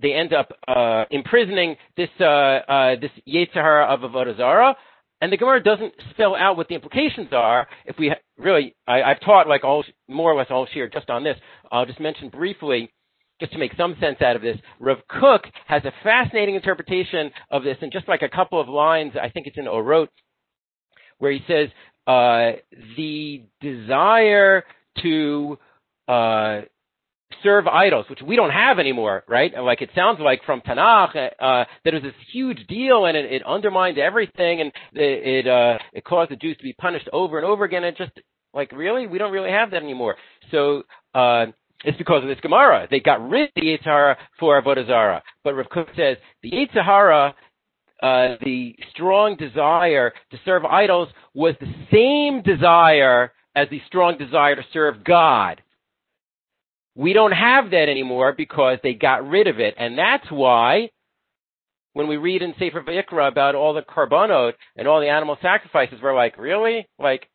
they 0.00 0.12
end 0.12 0.32
up 0.32 0.50
uh, 0.66 1.04
imprisoning 1.10 1.76
this 1.96 2.08
uh, 2.20 2.24
uh, 2.24 2.96
this 3.00 3.10
Yetzer 3.28 3.54
Hara 3.54 3.86
of 3.86 4.00
Avodah 4.00 4.36
Zarah, 4.36 4.76
and 5.20 5.32
the 5.32 5.36
Gemara 5.36 5.62
doesn't 5.62 5.94
spell 6.10 6.34
out 6.34 6.56
what 6.56 6.68
the 6.68 6.74
implications 6.74 7.28
are. 7.32 7.66
If 7.86 7.96
we 7.98 8.12
really, 8.36 8.74
I, 8.86 9.08
have 9.08 9.20
taught 9.20 9.48
like 9.48 9.64
all, 9.64 9.84
more 10.08 10.32
or 10.32 10.36
less 10.36 10.48
all 10.50 10.66
shiur 10.66 10.92
just 10.92 11.08
on 11.08 11.24
this. 11.24 11.36
I'll 11.70 11.86
just 11.86 12.00
mention 12.00 12.28
briefly, 12.28 12.92
just 13.44 13.52
to 13.52 13.58
make 13.58 13.72
some 13.76 13.94
sense 14.00 14.22
out 14.22 14.36
of 14.36 14.42
this. 14.42 14.56
Rav 14.80 14.96
Kook 15.10 15.42
has 15.66 15.84
a 15.84 15.92
fascinating 16.02 16.54
interpretation 16.54 17.30
of 17.50 17.62
this, 17.62 17.76
and 17.82 17.92
just 17.92 18.08
like 18.08 18.22
a 18.22 18.28
couple 18.28 18.58
of 18.58 18.68
lines, 18.68 19.12
I 19.20 19.28
think 19.28 19.46
it's 19.46 19.58
in 19.58 19.66
Orot, 19.66 20.08
where 21.18 21.30
he 21.30 21.40
says 21.46 21.68
uh, 22.06 22.52
the 22.96 23.42
desire 23.60 24.64
to 25.02 25.58
uh, 26.08 26.60
serve 27.42 27.66
idols, 27.66 28.06
which 28.08 28.22
we 28.22 28.34
don't 28.34 28.50
have 28.50 28.78
anymore, 28.78 29.24
right? 29.28 29.52
Like 29.62 29.82
it 29.82 29.90
sounds 29.94 30.20
like 30.20 30.42
from 30.46 30.62
Tanakh 30.62 31.14
uh, 31.14 31.64
that 31.84 31.94
it 31.94 31.94
was 31.94 32.02
this 32.02 32.14
huge 32.32 32.66
deal 32.66 33.04
and 33.04 33.14
it, 33.14 33.30
it 33.30 33.42
undermined 33.46 33.98
everything 33.98 34.62
and 34.62 34.72
it 34.94 35.44
it, 35.44 35.46
uh, 35.46 35.78
it 35.92 36.04
caused 36.04 36.30
the 36.30 36.36
Jews 36.36 36.56
to 36.56 36.62
be 36.62 36.72
punished 36.72 37.08
over 37.12 37.36
and 37.36 37.46
over 37.46 37.64
again. 37.64 37.84
And 37.84 37.94
just 37.96 38.12
like 38.54 38.72
really, 38.72 39.06
we 39.06 39.18
don't 39.18 39.32
really 39.32 39.50
have 39.50 39.72
that 39.72 39.82
anymore. 39.82 40.16
So 40.50 40.84
uh, 41.14 41.46
it's 41.84 41.98
because 41.98 42.22
of 42.22 42.28
this 42.28 42.40
Gemara. 42.40 42.88
They 42.90 43.00
got 43.00 43.28
rid 43.28 43.44
of 43.44 43.50
the 43.56 43.62
Yetzer 43.62 43.84
Hara 43.84 44.18
for 44.38 44.60
Avodah 44.60 44.86
Zarah. 44.86 45.22
But 45.42 45.54
Rav 45.54 45.68
Kook 45.68 45.88
says 45.96 46.16
the 46.42 46.50
Yetzer 46.50 46.84
Hara, 46.84 47.34
uh, 48.02 48.36
the 48.42 48.74
strong 48.90 49.36
desire 49.36 50.12
to 50.30 50.38
serve 50.44 50.64
idols, 50.64 51.08
was 51.34 51.54
the 51.60 51.72
same 51.92 52.42
desire 52.42 53.32
as 53.54 53.68
the 53.70 53.80
strong 53.86 54.18
desire 54.18 54.56
to 54.56 54.64
serve 54.72 55.04
God. 55.04 55.62
We 56.96 57.12
don't 57.12 57.32
have 57.32 57.70
that 57.70 57.88
anymore 57.88 58.34
because 58.36 58.78
they 58.82 58.94
got 58.94 59.28
rid 59.28 59.46
of 59.46 59.58
it. 59.58 59.74
And 59.78 59.98
that's 59.98 60.30
why 60.30 60.90
when 61.92 62.08
we 62.08 62.16
read 62.16 62.42
in 62.42 62.54
Sefer 62.58 62.82
Vayikra 62.82 63.28
about 63.28 63.54
all 63.54 63.74
the 63.74 63.82
korbanot 63.82 64.52
and 64.76 64.86
all 64.86 65.00
the 65.00 65.08
animal 65.08 65.36
sacrifices, 65.40 65.98
we're 66.02 66.14
like, 66.14 66.38
really? 66.38 66.86
Like, 66.98 67.28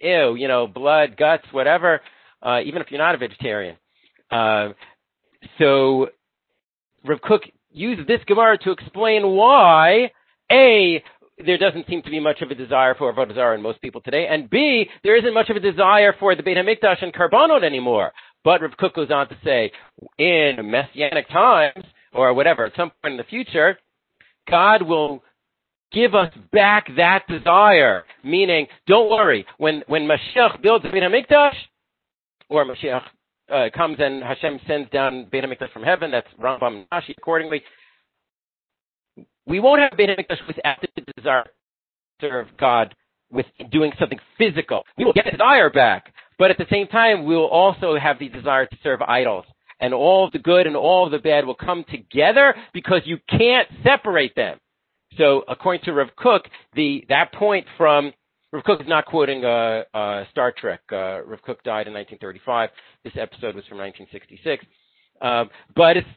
ew, 0.00 0.34
you 0.36 0.48
know, 0.48 0.66
blood, 0.66 1.16
guts, 1.16 1.44
whatever, 1.52 2.00
uh, 2.42 2.60
even 2.64 2.82
if 2.82 2.90
you're 2.90 2.98
not 2.98 3.14
a 3.14 3.18
vegetarian. 3.18 3.76
Uh, 4.30 4.68
so 5.58 6.08
Rav 7.04 7.20
Kook 7.20 7.42
used 7.70 8.08
this 8.08 8.20
Gemara 8.26 8.58
to 8.58 8.70
explain 8.72 9.28
why, 9.28 10.10
A, 10.50 11.02
there 11.44 11.58
doesn't 11.58 11.86
seem 11.86 12.02
to 12.02 12.10
be 12.10 12.18
much 12.18 12.40
of 12.40 12.50
a 12.50 12.54
desire 12.54 12.94
for 12.94 13.12
Avodah 13.12 13.34
Zarah 13.34 13.56
in 13.56 13.62
most 13.62 13.80
people 13.82 14.00
today, 14.00 14.26
and 14.28 14.48
B, 14.48 14.86
there 15.04 15.16
isn't 15.16 15.34
much 15.34 15.50
of 15.50 15.56
a 15.56 15.60
desire 15.60 16.14
for 16.18 16.34
the 16.34 16.42
Beit 16.42 16.56
HaMikdash 16.56 17.02
and 17.02 17.12
korbanot 17.12 17.62
anymore. 17.62 18.12
But 18.42 18.62
Rav 18.62 18.76
Kook 18.78 18.94
goes 18.94 19.10
on 19.10 19.28
to 19.28 19.36
say, 19.44 19.72
in 20.18 20.70
messianic 20.70 21.28
times, 21.28 21.84
or 22.12 22.32
whatever, 22.32 22.64
at 22.66 22.76
some 22.76 22.90
point 23.02 23.12
in 23.12 23.18
the 23.18 23.24
future, 23.24 23.78
God 24.48 24.82
will 24.82 25.22
give 25.92 26.14
us 26.14 26.32
back 26.52 26.86
that 26.96 27.24
desire. 27.28 28.04
Meaning, 28.24 28.66
don't 28.86 29.10
worry, 29.10 29.44
when, 29.58 29.82
when 29.88 30.08
Mashiach 30.08 30.62
builds 30.62 30.84
the 30.84 30.90
Beit 30.90 31.02
HaMikdash, 31.02 31.54
or 32.48 32.64
Mashiach 32.64 33.02
uh, 33.52 33.68
comes 33.74 33.96
and 34.00 34.22
Hashem 34.22 34.60
sends 34.66 34.90
down 34.90 35.26
Beit 35.30 35.44
HaMikdash 35.44 35.72
from 35.72 35.82
heaven, 35.82 36.10
that's 36.10 36.28
Rambam 36.40 36.76
and 36.78 36.90
Rashi 36.90 37.14
accordingly, 37.16 37.62
we 39.46 39.60
won't 39.60 39.80
have 39.80 39.96
Beit 39.96 40.10
HaMikdash 40.10 40.46
without 40.46 40.78
the 40.80 41.02
desire 41.16 41.44
to 41.44 41.50
serve 42.20 42.48
God 42.58 42.94
with 43.30 43.46
doing 43.70 43.92
something 43.98 44.18
physical. 44.38 44.84
We 44.96 45.04
will 45.04 45.12
get 45.12 45.24
the 45.24 45.32
desire 45.32 45.70
back. 45.70 46.12
But 46.38 46.50
at 46.50 46.58
the 46.58 46.66
same 46.70 46.86
time, 46.86 47.24
we 47.24 47.34
will 47.34 47.48
also 47.48 47.96
have 47.98 48.18
the 48.18 48.28
desire 48.28 48.66
to 48.66 48.76
serve 48.82 49.00
idols. 49.02 49.44
And 49.80 49.92
all 49.92 50.26
of 50.26 50.32
the 50.32 50.38
good 50.38 50.66
and 50.66 50.76
all 50.76 51.06
of 51.06 51.12
the 51.12 51.18
bad 51.18 51.44
will 51.44 51.54
come 51.54 51.84
together 51.90 52.54
because 52.72 53.02
you 53.04 53.18
can't 53.28 53.68
separate 53.82 54.34
them. 54.34 54.58
So 55.18 55.44
according 55.48 55.84
to 55.84 55.92
Rav 55.92 56.08
Kook, 56.16 56.42
the, 56.74 57.04
that 57.08 57.32
point 57.32 57.66
from, 57.76 58.12
Rav 58.56 58.64
Kook 58.64 58.80
is 58.80 58.88
not 58.88 59.04
quoting 59.04 59.44
uh, 59.44 59.82
uh, 59.92 60.24
Star 60.30 60.50
Trek. 60.50 60.80
Uh, 60.90 61.22
Rav 61.24 61.42
Kook 61.42 61.62
died 61.62 61.88
in 61.88 61.92
1935. 61.92 62.70
This 63.04 63.12
episode 63.20 63.54
was 63.54 63.66
from 63.66 63.76
1966. 63.76 64.64
Um, 65.20 65.50
but 65.74 65.98
it's 65.98 66.08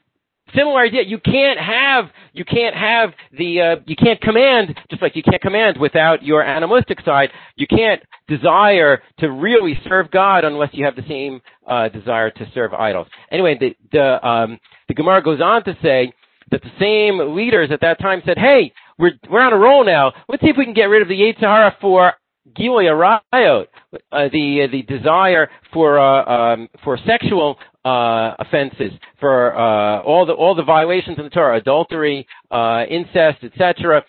similar 0.56 0.80
idea. 0.80 1.02
You 1.04 1.20
can't 1.20 1.60
have 1.60 2.06
you 2.32 2.46
can't 2.46 2.76
have 2.76 3.10
the 3.38 3.62
uh, 3.62 3.76
you 3.86 3.98
can't 3.98 4.22
command 4.22 4.74
just 4.90 5.02
like 5.02 5.18
you 5.18 5.24
can't 5.24 5.42
command 5.42 5.78
without 5.82 6.24
your 6.24 6.42
animalistic 6.42 7.02
side. 7.04 7.30
You 7.58 7.68
can't 7.68 8.02
desire 8.30 9.02
to 9.20 9.32
really 9.32 9.78
serve 9.86 10.10
God 10.10 10.46
unless 10.46 10.70
you 10.72 10.86
have 10.86 10.96
the 10.96 11.06
same 11.10 11.42
uh, 11.68 11.90
desire 11.90 12.32
to 12.32 12.52
serve 12.54 12.74
idols. 12.74 13.08
Anyway, 13.34 13.58
the 13.60 13.76
the 13.92 14.26
um, 14.26 14.58
the 14.88 14.94
Gemara 14.94 15.22
goes 15.22 15.42
on 15.42 15.66
to 15.66 15.78
say 15.84 16.14
that 16.52 16.62
the 16.62 16.72
same 16.80 17.36
leaders 17.36 17.70
at 17.70 17.82
that 17.82 18.00
time 18.00 18.22
said, 18.26 18.38
"Hey, 18.38 18.72
we're 18.98 19.20
we're 19.30 19.42
on 19.42 19.52
a 19.52 19.58
roll 19.58 19.84
now. 19.84 20.14
Let's 20.30 20.42
see 20.42 20.50
if 20.50 20.58
we 20.58 20.64
can 20.64 20.74
get 20.74 20.86
rid 20.86 21.02
of 21.02 21.10
the 21.10 21.20
Yetzer 21.20 21.42
Hara 21.42 21.76
for 21.82 22.14
Gilui 22.58 22.86
Arayot, 23.34 23.68
uh, 24.12 24.30
the 24.32 24.64
uh, 24.64 24.72
the 24.72 24.82
desire 24.84 25.50
for 25.74 26.00
uh, 26.00 26.54
um, 26.54 26.70
for 26.84 26.98
sexual 27.06 27.58
uh, 27.86 28.34
offenses, 28.40 28.92
for 29.20 29.56
uh, 29.56 30.02
all 30.02 30.26
the 30.26 30.34
all 30.34 30.56
the 30.56 30.64
violations 30.64 31.18
of 31.20 31.26
the 31.26 31.30
Torah, 31.30 31.58
adultery, 31.58 32.26
uh, 32.50 32.84
incest, 32.90 33.44
etc. 33.44 34.04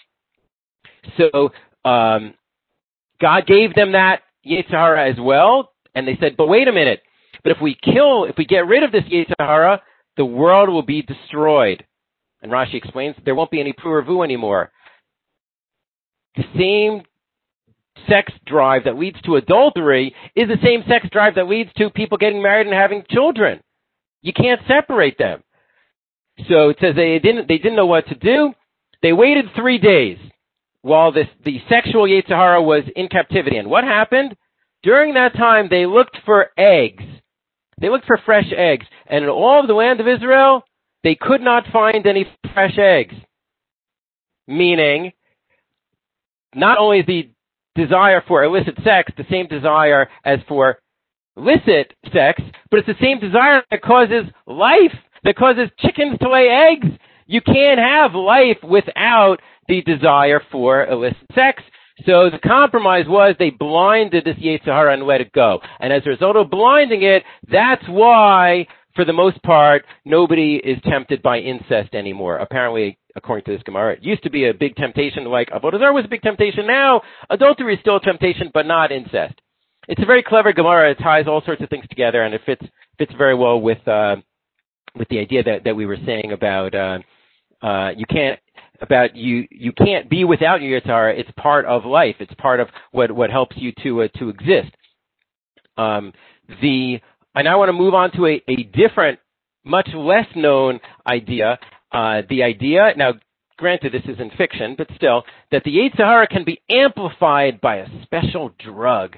So 1.18 1.50
um, 1.84 2.34
God 3.20 3.46
gave 3.46 3.74
them 3.74 3.92
that 3.92 4.22
Yetzer 4.46 4.70
Hara 4.70 5.10
as 5.10 5.16
well, 5.20 5.72
and 5.94 6.06
they 6.06 6.16
said, 6.20 6.36
"But 6.36 6.48
wait 6.48 6.68
a 6.68 6.72
minute! 6.72 7.02
But 7.42 7.52
if 7.52 7.58
we 7.60 7.76
kill, 7.82 8.24
if 8.24 8.36
we 8.38 8.44
get 8.44 8.66
rid 8.66 8.82
of 8.82 8.92
this 8.92 9.04
Yetzer 9.04 9.34
Hara, 9.38 9.82
the 10.16 10.24
world 10.24 10.68
will 10.68 10.82
be 10.82 11.02
destroyed. 11.02 11.84
And 12.42 12.50
Rashi 12.50 12.74
explains 12.74 13.16
there 13.24 13.34
won't 13.34 13.50
be 13.50 13.60
any 13.60 13.72
pru 13.72 14.02
urvu 14.02 14.24
anymore. 14.24 14.70
The 16.36 16.44
same 16.56 17.02
sex 18.08 18.32
drive 18.46 18.84
that 18.84 18.98
leads 18.98 19.20
to 19.22 19.36
adultery 19.36 20.14
is 20.34 20.48
the 20.48 20.58
same 20.62 20.82
sex 20.88 21.06
drive 21.10 21.34
that 21.36 21.48
leads 21.48 21.72
to 21.74 21.90
people 21.90 22.18
getting 22.18 22.42
married 22.42 22.66
and 22.66 22.76
having 22.76 23.04
children. 23.08 23.60
You 24.22 24.32
can't 24.32 24.60
separate 24.66 25.18
them. 25.18 25.42
So 26.48 26.70
it 26.70 26.78
says 26.80 26.94
they 26.94 27.18
didn't 27.18 27.48
they 27.48 27.58
didn't 27.58 27.76
know 27.76 27.86
what 27.86 28.06
to 28.08 28.14
do. 28.14 28.52
They 29.02 29.12
waited 29.12 29.46
three 29.54 29.78
days 29.78 30.18
while 30.82 31.12
this 31.12 31.26
the 31.44 31.60
sexual 31.68 32.04
Yetzer 32.04 32.28
Hara 32.30 32.62
was 32.62 32.84
in 32.96 33.08
captivity. 33.08 33.56
And 33.56 33.68
what 33.68 33.84
happened? 33.84 34.36
During 34.82 35.14
that 35.14 35.34
time 35.34 35.68
they 35.70 35.86
looked 35.86 36.16
for 36.24 36.48
eggs. 36.56 37.04
They 37.80 37.88
looked 37.88 38.06
for 38.06 38.18
fresh 38.24 38.50
eggs. 38.56 38.86
And 39.06 39.24
in 39.24 39.30
all 39.30 39.60
of 39.60 39.66
the 39.66 39.74
land 39.74 40.00
of 40.00 40.08
Israel, 40.08 40.62
they 41.02 41.14
could 41.14 41.40
not 41.40 41.64
find 41.72 42.06
any 42.06 42.26
fresh 42.52 42.78
eggs. 42.78 43.14
Meaning, 44.46 45.12
not 46.54 46.78
only 46.78 47.00
is 47.00 47.06
the 47.06 47.30
desire 47.74 48.22
for 48.26 48.44
illicit 48.44 48.76
sex 48.84 49.12
the 49.16 49.24
same 49.30 49.46
desire 49.46 50.08
as 50.24 50.38
for 50.48 50.78
illicit 51.36 51.92
sex, 52.12 52.42
but 52.70 52.78
it's 52.78 52.88
the 52.88 52.94
same 53.00 53.20
desire 53.20 53.62
that 53.70 53.82
causes 53.82 54.24
life, 54.46 54.94
that 55.24 55.36
causes 55.36 55.68
chickens 55.78 56.18
to 56.20 56.30
lay 56.30 56.48
eggs. 56.48 56.88
You 57.26 57.40
can't 57.40 57.78
have 57.78 58.14
life 58.14 58.58
without 58.62 59.38
the 59.68 59.82
desire 59.82 60.42
for 60.50 60.86
illicit 60.86 61.26
sex. 61.34 61.62
So 62.06 62.30
the 62.30 62.38
compromise 62.38 63.04
was 63.06 63.36
they 63.38 63.50
blinded 63.50 64.24
this 64.24 64.36
Yetzer 64.36 64.64
Hara 64.64 64.94
and 64.94 65.02
let 65.04 65.20
it 65.20 65.32
go. 65.32 65.60
And 65.80 65.92
as 65.92 66.02
a 66.06 66.10
result 66.10 66.36
of 66.36 66.50
blinding 66.50 67.02
it, 67.02 67.22
that's 67.50 67.86
why, 67.88 68.66
for 68.94 69.04
the 69.04 69.12
most 69.12 69.42
part, 69.42 69.84
nobody 70.04 70.56
is 70.56 70.78
tempted 70.88 71.22
by 71.22 71.38
incest 71.38 71.94
anymore. 71.94 72.38
Apparently, 72.38 72.98
according 73.16 73.44
to 73.44 73.52
this 73.52 73.62
Gemara, 73.62 73.94
it 73.94 74.02
used 74.02 74.22
to 74.22 74.30
be 74.30 74.48
a 74.48 74.54
big 74.54 74.76
temptation, 74.76 75.24
like 75.24 75.50
Avodah 75.50 75.92
was 75.92 76.04
a 76.04 76.08
big 76.08 76.22
temptation. 76.22 76.66
Now, 76.66 77.02
adultery 77.28 77.74
is 77.74 77.80
still 77.80 77.96
a 77.96 78.00
temptation, 78.00 78.50
but 78.52 78.66
not 78.66 78.92
incest. 78.92 79.40
It's 79.88 80.02
a 80.02 80.06
very 80.06 80.22
clever 80.22 80.52
Gemara. 80.52 80.90
It 80.92 80.98
ties 80.98 81.26
all 81.26 81.42
sorts 81.44 81.62
of 81.62 81.68
things 81.68 81.84
together, 81.88 82.22
and 82.22 82.34
it 82.34 82.42
fits 82.46 82.64
fits 82.98 83.12
very 83.16 83.34
well 83.34 83.60
with 83.60 83.86
uh, 83.88 84.16
with 84.94 85.08
the 85.08 85.18
idea 85.18 85.42
that, 85.42 85.64
that 85.64 85.76
we 85.76 85.86
were 85.86 85.98
saying 86.06 86.32
about 86.32 86.74
uh, 86.74 86.98
uh, 87.62 87.90
you 87.96 88.06
can't 88.06 88.38
about 88.80 89.16
you 89.16 89.46
you 89.50 89.72
can't 89.72 90.08
be 90.08 90.24
without 90.24 90.62
your 90.62 90.80
Yetzer 90.80 90.86
Hara. 90.86 91.14
It's 91.14 91.30
part 91.36 91.66
of 91.66 91.84
life. 91.84 92.16
It's 92.20 92.34
part 92.34 92.60
of 92.60 92.68
what 92.92 93.10
what 93.10 93.30
helps 93.30 93.56
you 93.56 93.72
to 93.82 94.02
uh, 94.02 94.08
to 94.18 94.28
exist. 94.28 94.74
Um, 95.76 96.12
the 96.60 97.00
I 97.34 97.56
want 97.56 97.68
to 97.68 97.72
move 97.72 97.94
on 97.94 98.10
to 98.12 98.26
a, 98.26 98.42
a 98.48 98.64
different, 98.64 99.18
much 99.64 99.88
less 99.94 100.26
known 100.34 100.80
idea. 101.06 101.58
Uh, 101.92 102.22
the 102.28 102.42
idea 102.42 102.92
now, 102.96 103.12
granted, 103.56 103.92
this 103.92 104.02
isn't 104.06 104.32
fiction, 104.36 104.74
but 104.76 104.88
still, 104.96 105.24
that 105.50 105.64
the 105.64 105.70
Yetzer 105.70 106.04
Hara 106.04 106.26
can 106.26 106.44
be 106.44 106.60
amplified 106.70 107.60
by 107.60 107.76
a 107.76 107.86
special 108.02 108.52
drug. 108.58 109.16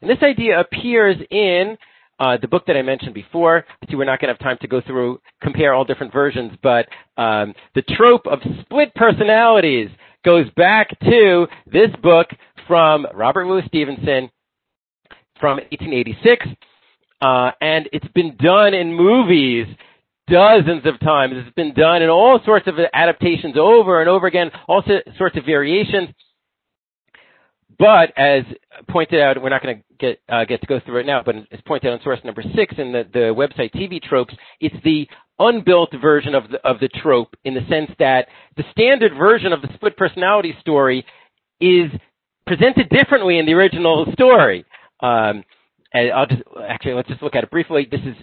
And 0.00 0.10
this 0.10 0.22
idea 0.22 0.60
appears 0.60 1.16
in 1.30 1.76
uh, 2.18 2.36
the 2.40 2.48
book 2.48 2.64
that 2.66 2.76
I 2.76 2.82
mentioned 2.82 3.14
before. 3.14 3.64
See, 3.88 3.96
we're 3.96 4.04
not 4.04 4.20
going 4.20 4.28
to 4.28 4.34
have 4.34 4.38
time 4.38 4.58
to 4.60 4.68
go 4.68 4.80
through, 4.80 5.20
compare 5.42 5.74
all 5.74 5.84
different 5.84 6.12
versions, 6.12 6.52
but 6.62 6.86
um, 7.16 7.54
the 7.74 7.82
trope 7.96 8.26
of 8.26 8.38
split 8.60 8.94
personalities 8.94 9.88
goes 10.24 10.46
back 10.56 10.88
to 11.00 11.46
this 11.66 11.90
book 12.02 12.28
from 12.66 13.06
Robert 13.14 13.46
Louis 13.46 13.62
Stevenson 13.66 14.30
from 15.40 15.58
1886. 15.70 16.46
Uh, 17.20 17.50
and 17.60 17.88
it's 17.92 18.08
been 18.14 18.36
done 18.36 18.74
in 18.74 18.92
movies 18.94 19.66
dozens 20.28 20.86
of 20.86 21.00
times. 21.00 21.34
It's 21.36 21.54
been 21.54 21.74
done 21.74 22.02
in 22.02 22.10
all 22.10 22.40
sorts 22.44 22.66
of 22.66 22.74
adaptations 22.92 23.56
over 23.58 24.00
and 24.00 24.08
over 24.08 24.26
again, 24.26 24.50
all 24.68 24.82
sorts 25.18 25.36
of 25.36 25.44
variations. 25.44 26.10
But 27.78 28.16
as 28.16 28.44
pointed 28.88 29.20
out, 29.20 29.42
we're 29.42 29.48
not 29.48 29.62
going 29.62 29.78
to 29.78 29.82
get 29.98 30.20
uh, 30.28 30.44
get 30.44 30.60
to 30.60 30.66
go 30.66 30.80
through 30.84 31.00
it 31.00 31.06
now, 31.06 31.22
but 31.24 31.34
it's 31.50 31.62
pointed 31.66 31.88
out 31.88 31.94
in 31.94 32.02
source 32.02 32.20
number 32.24 32.42
six 32.54 32.74
in 32.78 32.92
the, 32.92 33.04
the 33.12 33.18
website 33.34 33.74
TV 33.74 34.00
tropes. 34.00 34.34
It's 34.60 34.76
the 34.84 35.08
unbuilt 35.38 35.90
version 36.00 36.34
of 36.34 36.50
the 36.50 36.58
of 36.64 36.78
the 36.78 36.88
trope 36.88 37.34
in 37.44 37.54
the 37.54 37.66
sense 37.68 37.90
that 37.98 38.28
the 38.56 38.64
standard 38.70 39.12
version 39.18 39.52
of 39.52 39.60
the 39.60 39.68
split 39.74 39.96
personality 39.96 40.54
story 40.60 41.04
is 41.60 41.90
presented 42.46 42.88
differently 42.90 43.38
in 43.38 43.46
the 43.46 43.54
original 43.54 44.06
story. 44.12 44.64
Um, 45.00 45.42
and 45.94 46.12
I'll 46.12 46.26
just 46.26 46.42
actually 46.68 46.94
let's 46.94 47.08
just 47.08 47.22
look 47.22 47.34
at 47.34 47.44
it 47.44 47.50
briefly. 47.50 47.88
This 47.90 48.00
is 48.00 48.16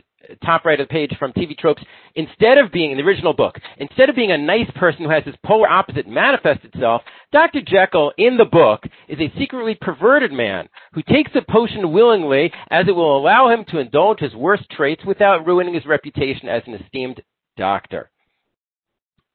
top 0.44 0.66
right 0.66 0.80
of 0.80 0.88
the 0.88 0.92
page 0.92 1.12
from 1.18 1.34
TV 1.34 1.58
tropes. 1.58 1.82
Instead 2.16 2.58
of 2.58 2.72
being 2.72 2.92
in 2.92 2.98
the 2.98 3.04
original 3.04 3.34
book, 3.34 3.56
instead 3.78 4.10
of 4.10 4.16
being 4.16 4.32
a 4.32 4.38
nice 4.38 4.70
person 4.76 5.04
who 5.04 5.10
has 5.10 5.24
his 5.24 5.36
polar 5.46 5.68
opposite 5.68 6.08
manifest 6.08 6.64
itself, 6.64 7.02
Dr. 7.32 7.62
Jekyll 7.62 8.12
in 8.18 8.38
the 8.38 8.46
book 8.46 8.84
is 9.08 9.20
a 9.20 9.34
secretly 9.40 9.78
perverted 9.80 10.32
man 10.32 10.68
who 10.94 11.02
takes 11.04 11.32
the 11.34 11.42
potion 11.50 11.92
willingly 11.92 12.52
as 12.70 12.88
it 12.88 12.96
will 12.96 13.18
allow 13.18 13.50
him 13.50 13.66
to 13.70 13.80
indulge 13.80 14.20
his 14.20 14.36
worst 14.36 14.70
traits 14.70 15.04
without 15.06 15.46
ruining 15.46 15.74
his 15.74 15.86
reputation 15.86 16.48
as 16.50 16.62
an 16.68 16.76
esteemed 16.76 17.22
doctor. 17.58 18.12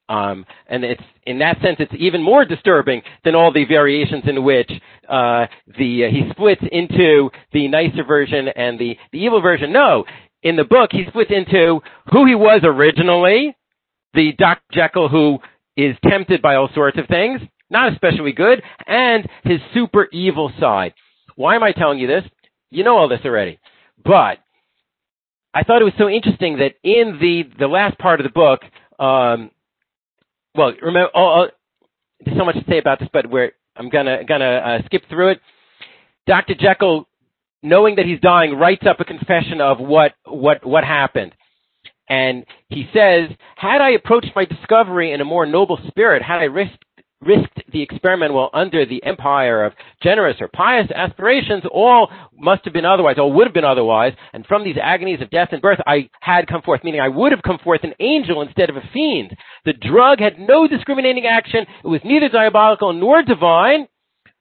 Um, 0.09 0.47
and 0.69 0.85
it's 0.85 1.03
in 1.27 1.40
that 1.40 1.61
sense, 1.61 1.77
it's 1.81 1.92
even 1.99 2.23
more 2.23 2.45
disturbing 2.45 3.03
than 3.25 3.35
all 3.35 3.53
the 3.53 3.64
variations 3.64 4.25
in 4.29 4.45
which 4.45 4.71
uh, 5.09 5.47
the 5.79 6.05
uh, 6.05 6.11
he 6.11 6.29
splits 6.31 6.62
into 6.71 7.31
the 7.53 7.66
nicer 7.69 8.05
version 8.05 8.49
and 8.49 8.79
the 8.79 8.97
the 9.12 9.19
evil 9.19 9.40
version. 9.40 9.73
No, 9.73 10.05
in 10.42 10.55
the 10.57 10.64
book, 10.64 10.90
he 10.92 11.05
splits 11.09 11.33
into 11.35 11.81
who 12.12 12.25
he 12.25 12.37
was 12.37 12.61
originally, 12.62 13.57
the 14.14 14.33
Dr. 14.38 14.62
Jekyll 14.73 15.09
who 15.09 15.38
is 15.77 15.97
tempted 16.09 16.40
by 16.40 16.55
all 16.55 16.69
sorts 16.75 16.99
of 16.99 17.07
things, 17.09 17.40
not 17.69 17.92
especially 17.92 18.33
good, 18.33 18.62
and 18.87 19.29
his 19.42 19.61
super 19.75 20.07
evil 20.12 20.53
side. 20.61 20.95
Why 21.35 21.57
am 21.57 21.62
I 21.62 21.73
telling 21.73 21.99
you 21.99 22.07
this? 22.07 22.25
You 22.71 22.85
know 22.85 22.97
all 22.97 23.09
this 23.09 23.21
already. 23.25 23.59
But 24.05 24.38
I 25.53 25.64
thought 25.64 25.83
it 25.83 25.85
was 25.85 25.95
so 25.99 26.09
interesting 26.09 26.59
that 26.59 26.75
in 26.83 27.19
the, 27.21 27.42
the 27.59 27.66
last 27.66 27.99
part 27.99 28.21
of 28.21 28.25
the 28.25 28.31
book, 28.31 28.61
um, 28.99 29.51
well, 30.57 30.73
remember, 30.81 31.11
oh, 31.14 31.45
oh, 31.45 31.47
there's 32.25 32.37
so 32.37 32.45
much 32.45 32.57
to 32.57 32.64
say 32.69 32.79
about 32.79 32.99
this, 32.99 33.09
but 33.12 33.31
we're, 33.31 33.53
I'm 33.77 33.90
gonna 33.90 34.25
gonna 34.25 34.45
uh, 34.45 34.79
skip 34.87 35.03
through 35.09 35.31
it. 35.33 35.40
Dr. 36.27 36.55
Jekyll, 36.55 37.07
knowing 37.62 37.97
that 37.97 38.07
he's 38.07 38.21
dying, 38.21 38.55
writes 38.55 38.85
up 38.88 39.01
a 39.01 39.05
confession 39.05 39.61
of 39.61 39.79
what 39.79 40.14
what 40.25 40.64
what 40.64 40.85
happened, 40.85 41.33
and 42.09 42.45
he 42.69 42.88
says, 42.95 43.29
"Had 43.57 43.81
I 43.81 43.90
approached 43.90 44.31
my 44.35 44.47
discovery 44.47 45.12
in 45.12 45.21
a 45.21 45.25
more 45.25 45.45
noble 45.45 45.79
spirit, 45.88 46.23
had 46.23 46.38
I 46.38 46.45
risked 46.45 46.85
risked 47.22 47.62
the 47.72 47.83
experiment 47.83 48.33
while 48.33 48.50
under 48.52 48.85
the 48.85 49.02
empire 49.05 49.64
of 49.64 49.72
generous 50.02 50.37
or 50.40 50.48
pious 50.48 50.90
aspirations, 50.94 51.64
all 51.72 52.11
must 52.35 52.64
have 52.64 52.74
been 52.74 52.85
otherwise, 52.85 53.16
all 53.18 53.33
would 53.33 53.46
have 53.46 53.55
been 53.55 53.64
otherwise, 53.64 54.12
and 54.33 54.46
from 54.46 54.64
these 54.64 54.76
agonies 54.81 55.20
of 55.22 55.31
death 55.31 55.48
and 55.52 55.62
birth 55.62 55.81
I 55.87 56.11
had 56.20 56.46
come 56.46 56.62
forth, 56.62 56.85
meaning 56.85 57.00
I 57.00 57.09
would 57.09 57.33
have 57.33 57.42
come 57.42 57.59
forth 57.59 57.85
an 57.85 57.94
angel 58.00 58.42
instead 58.42 58.70
of 58.70 58.76
a 58.76 58.88
fiend. 58.92 59.37
The 59.64 59.72
drug 59.72 60.20
had 60.20 60.38
no 60.38 60.68
discriminating 60.68 61.26
action, 61.26 61.66
it 61.85 61.88
was 61.88 62.00
neither 62.05 62.29
diabolical 62.29 62.92
nor 62.92 63.22
divine, 63.22 63.88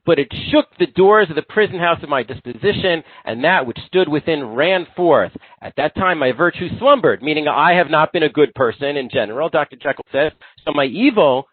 but 0.05 0.19
it 0.19 0.31
shook 0.51 0.67
the 0.77 0.85
doors 0.85 1.29
of 1.29 1.35
the 1.35 1.41
prison 1.41 1.79
house 1.79 2.03
of 2.03 2.09
my 2.09 2.23
disposition, 2.23 3.03
and 3.23 3.43
that 3.43 3.65
which 3.65 3.79
stood 3.87 4.07
within 4.07 4.45
ran 4.53 4.85
forth. 4.95 5.31
At 5.61 5.73
that 5.77 5.95
time 5.95 6.19
my 6.19 6.31
virtue 6.31 6.67
slumbered, 6.77 7.23
meaning 7.23 7.47
I 7.47 7.73
have 7.73 7.89
not 7.89 8.13
been 8.13 8.23
a 8.23 8.29
good 8.29 8.53
person 8.53 8.97
in 8.97 9.09
general, 9.09 9.49
Dr. 9.49 9.77
Jekyll 9.77 10.05
says, 10.11 10.31
so 10.63 10.73
my 10.73 10.85
evil 10.85 11.47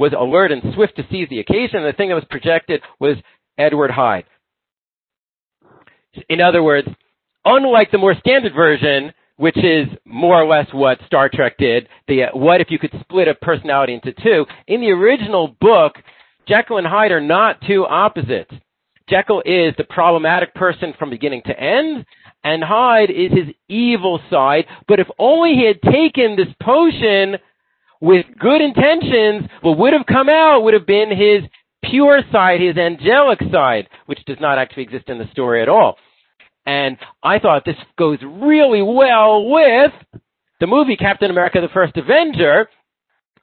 was 0.00 0.12
alert 0.18 0.50
and 0.50 0.62
swift 0.74 0.96
to 0.96 1.06
seize 1.10 1.28
the 1.28 1.40
occasion. 1.40 1.84
The 1.84 1.92
thing 1.92 2.08
that 2.08 2.14
was 2.14 2.24
projected 2.30 2.80
was 2.98 3.18
Edward 3.58 3.90
Hyde. 3.90 4.24
In 6.30 6.40
other 6.40 6.62
words, 6.62 6.88
unlike 7.44 7.90
the 7.92 7.98
more 7.98 8.14
standard 8.18 8.54
version, 8.54 9.12
which 9.36 9.58
is 9.58 9.86
more 10.06 10.42
or 10.42 10.48
less 10.48 10.66
what 10.72 10.98
Star 11.06 11.28
Trek 11.28 11.58
did, 11.58 11.86
the 12.08 12.24
uh, 12.24 12.26
what 12.32 12.62
if 12.62 12.70
you 12.70 12.78
could 12.78 12.94
split 13.02 13.28
a 13.28 13.34
personality 13.34 13.92
into 13.92 14.12
two, 14.22 14.46
in 14.66 14.80
the 14.80 14.90
original 14.90 15.54
book, 15.60 15.92
Jekyll 16.48 16.78
and 16.78 16.86
Hyde 16.86 17.12
are 17.12 17.20
not 17.20 17.60
two 17.66 17.84
opposites. 17.84 18.52
Jekyll 19.08 19.42
is 19.44 19.74
the 19.76 19.84
problematic 19.84 20.54
person 20.54 20.94
from 20.98 21.10
beginning 21.10 21.42
to 21.44 21.60
end, 21.60 22.06
and 22.42 22.64
Hyde 22.64 23.10
is 23.10 23.32
his 23.32 23.54
evil 23.68 24.18
side. 24.30 24.64
But 24.88 24.98
if 24.98 25.08
only 25.18 25.54
he 25.54 25.66
had 25.66 25.82
taken 25.82 26.36
this 26.36 26.54
potion 26.62 27.36
with 28.00 28.26
good 28.38 28.60
intentions, 28.60 29.48
what 29.60 29.78
would 29.78 29.92
have 29.92 30.06
come 30.06 30.28
out 30.28 30.62
would 30.62 30.74
have 30.74 30.86
been 30.86 31.10
his 31.10 31.42
pure 31.84 32.22
side, 32.32 32.60
his 32.60 32.76
angelic 32.76 33.40
side, 33.52 33.88
which 34.06 34.24
does 34.26 34.38
not 34.40 34.58
actually 34.58 34.84
exist 34.84 35.08
in 35.08 35.18
the 35.18 35.28
story 35.32 35.62
at 35.62 35.68
all. 35.68 35.96
And 36.66 36.96
I 37.22 37.38
thought 37.38 37.64
this 37.64 37.76
goes 37.98 38.18
really 38.22 38.82
well 38.82 39.48
with 39.50 39.92
the 40.60 40.66
movie 40.66 40.96
Captain 40.96 41.30
America 41.30 41.60
the 41.60 41.68
First 41.68 41.96
Avenger, 41.96 42.68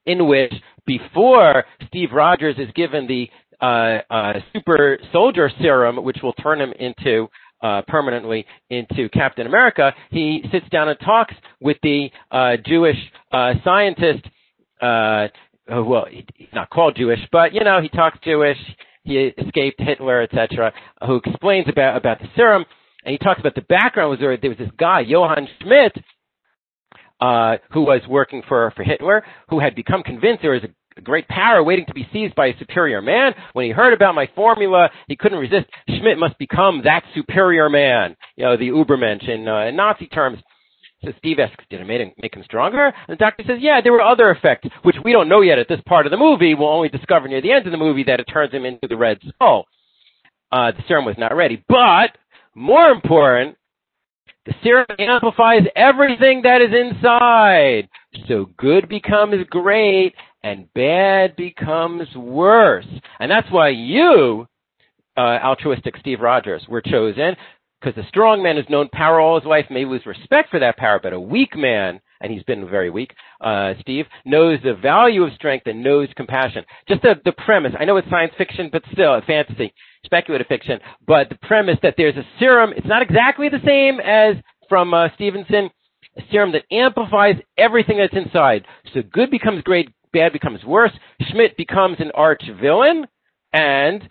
in 0.06 0.28
which 0.28 0.54
before 0.86 1.66
Steve 1.88 2.10
Rogers 2.14 2.56
is 2.58 2.70
given 2.76 3.08
the 3.08 3.30
uh, 3.60 4.00
uh, 4.14 4.34
super 4.54 5.00
soldier 5.12 5.52
serum, 5.60 6.04
which 6.04 6.18
will 6.22 6.34
turn 6.34 6.62
him 6.62 6.74
into 6.80 7.28
uh, 7.62 7.82
permanently 7.88 8.46
into 8.70 9.10
Captain 9.10 9.48
America, 9.48 9.94
he 10.12 10.44
sits 10.52 10.68
down 10.70 10.90
and 10.90 11.00
talks 11.00 11.34
with 11.60 11.78
the 11.82 12.10
uh, 12.32 12.58
Jewish 12.66 12.98
uh, 13.32 13.54
scientist. 13.64 14.26
Uh, 14.82 15.28
well, 15.70 16.06
he's 16.10 16.48
not 16.54 16.70
called 16.70 16.96
Jewish, 16.96 17.20
but 17.32 17.54
you 17.54 17.64
know 17.64 17.82
he 17.82 17.90
talks 17.90 18.18
Jewish. 18.24 18.58
He 19.04 19.18
escaped 19.18 19.80
Hitler, 19.80 20.22
etc. 20.22 20.74
Who 21.06 21.16
explains 21.16 21.68
about 21.70 21.98
about 21.98 22.20
the 22.20 22.28
serum, 22.36 22.66
and 23.04 23.12
he 23.12 23.18
talks 23.18 23.40
about 23.40 23.56
the 23.56 23.62
background. 23.62 24.12
Was 24.12 24.20
there, 24.20 24.38
there 24.38 24.50
was 24.50 24.60
this 24.60 24.72
guy 24.78 25.02
Johann 25.02 25.48
Schmidt, 25.62 25.94
uh, 27.20 27.58
who 27.72 27.82
was 27.82 28.02
working 28.08 28.44
for 28.48 28.72
for 28.76 28.84
Hitler, 28.84 29.24
who 29.50 29.60
had 29.60 29.76
become 29.76 30.04
convinced 30.04 30.42
there 30.42 30.52
was 30.52 30.64
a 30.64 31.02
great 31.02 31.28
power 31.28 31.64
waiting 31.64 31.86
to 31.86 31.94
be 31.94 32.08
seized 32.12 32.36
by 32.36 32.48
a 32.48 32.58
superior 32.60 33.02
man. 33.02 33.34
When 33.54 33.66
he 33.66 33.72
heard 33.72 33.94
about 33.94 34.16
my 34.16 34.30
formula, 34.36 34.90
he 35.08 35.16
couldn't 35.16 35.38
resist. 35.40 35.68
Schmidt 35.88 36.18
must 36.18 36.38
become 36.38 36.82
that 36.84 37.04
superior 37.16 37.70
man, 37.70 38.16
you 38.36 38.46
know, 38.46 38.58
the 38.58 38.70
Ubermensch 38.70 39.28
in, 39.30 39.48
uh, 39.48 39.66
in 39.66 39.76
Nazi 39.76 40.08
terms. 40.08 40.40
So 41.06 41.12
Steve 41.20 41.38
asks, 41.40 41.64
did 41.70 41.80
it 41.80 41.86
make 41.86 42.02
him, 42.02 42.12
make 42.22 42.36
him 42.36 42.44
stronger? 42.44 42.88
And 42.88 42.94
the 43.10 43.16
doctor 43.16 43.44
says, 43.46 43.60
yeah, 43.62 43.82
there 43.82 43.94
were 43.94 44.02
other 44.02 44.32
effects, 44.32 44.68
which 44.82 44.96
we 45.04 45.12
don't 45.12 45.30
know 45.30 45.42
yet 45.42 45.60
at 45.60 45.68
this 45.68 45.82
part 45.86 46.08
of 46.08 46.12
the 46.12 46.18
movie. 46.18 46.56
We'll 46.56 46.70
only 46.70 46.90
discover 46.90 47.28
near 47.28 47.42
the 47.42 47.52
end 47.52 47.66
of 47.68 47.72
the 47.72 47.78
movie 47.78 48.04
that 48.06 48.20
it 48.20 48.26
turns 48.26 48.52
him 48.52 48.66
into 48.66 48.88
the 48.88 48.98
Red 48.98 49.20
Skull. 49.30 49.66
Uh, 50.52 50.72
the 50.72 50.84
serum 50.88 51.06
was 51.06 51.18
not 51.18 51.36
ready. 51.36 51.64
But, 51.70 52.18
more 52.56 52.90
important, 52.90 53.58
the 54.46 54.56
serum 54.64 54.88
amplifies 54.98 55.64
everything 55.76 56.42
that 56.44 56.62
is 56.62 56.74
inside. 56.74 57.90
So 58.28 58.50
good 58.58 58.90
becomes 58.90 59.46
great 59.50 60.16
and 60.42 60.72
bad 60.74 61.36
becomes 61.36 62.08
worse. 62.16 62.88
And 63.20 63.30
that's 63.30 63.52
why 63.52 63.70
you, 63.70 64.48
uh, 65.18 65.40
altruistic 65.44 65.98
Steve 66.00 66.22
Rogers, 66.22 66.66
were 66.70 66.82
chosen 66.82 67.36
because 67.80 67.96
the 67.96 68.08
strong 68.08 68.42
man 68.42 68.56
has 68.56 68.66
known 68.70 68.90
power 68.92 69.20
all 69.20 69.40
his 69.40 69.48
life, 69.48 69.66
maybe 69.70 69.86
with 69.86 70.06
respect 70.06 70.50
for 70.50 70.60
that 70.60 70.78
power, 70.78 71.00
but 71.02 71.14
a 71.14 71.20
weak 71.20 71.56
man, 71.56 72.00
and 72.22 72.32
he's 72.32 72.44
been 72.44 72.68
very 72.68 72.90
weak, 72.90 73.14
uh, 73.42 73.74
Steve, 73.82 74.06
knows 74.26 74.60
the 74.64 74.74
value 74.74 75.24
of 75.24 75.34
strength 75.34 75.68
and 75.68 75.84
knows 75.84 76.08
compassion. 76.16 76.64
Just 76.88 77.04
the, 77.04 77.16
the 77.24 77.34
premise, 77.34 77.74
I 77.80 77.86
know 77.86 77.98
it's 77.98 78.10
science 78.10 78.34
fiction, 78.38 78.70
but 78.72 78.84
still, 78.92 79.14
a 79.14 79.22
fantasy, 79.22 79.74
speculative 80.04 80.48
fiction, 80.48 80.80
but 81.06 81.30
the 81.30 81.38
premise 81.44 81.78
that 81.84 81.96
there's 81.98 82.18
a 82.18 82.26
serum, 82.40 82.74
it's 82.76 82.88
not 82.88 83.02
exactly 83.02 83.50
the 83.50 83.62
same 83.66 84.00
as 84.00 84.36
from 84.68 84.94
uh, 84.94 85.10
Stevenson, 85.16 85.70
a 86.18 86.22
serum 86.32 86.52
that 86.54 86.64
amplifies 86.72 87.36
everything 87.58 87.98
that's 88.00 88.26
inside. 88.26 88.66
So 88.94 89.02
good 89.12 89.30
becomes 89.30 89.62
great, 89.62 89.90
bad 90.14 90.34
becomes 90.34 90.64
worse. 90.64 90.92
Schmidt 91.30 91.56
becomes 91.58 91.98
an 92.00 92.12
arch 92.16 92.42
villain, 92.60 93.06
and 93.54 94.10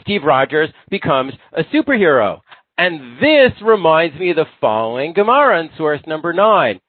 Steve 0.00 0.22
Rogers 0.24 0.70
becomes 0.90 1.32
a 1.52 1.62
superhero. 1.64 2.40
And 2.80 3.18
this 3.20 3.52
reminds 3.62 4.18
me 4.18 4.30
of 4.30 4.36
the 4.36 4.46
following 4.58 5.12
Gemara 5.12 5.60
in 5.60 5.68
source 5.76 6.00
number 6.06 6.32
nine. 6.32 6.80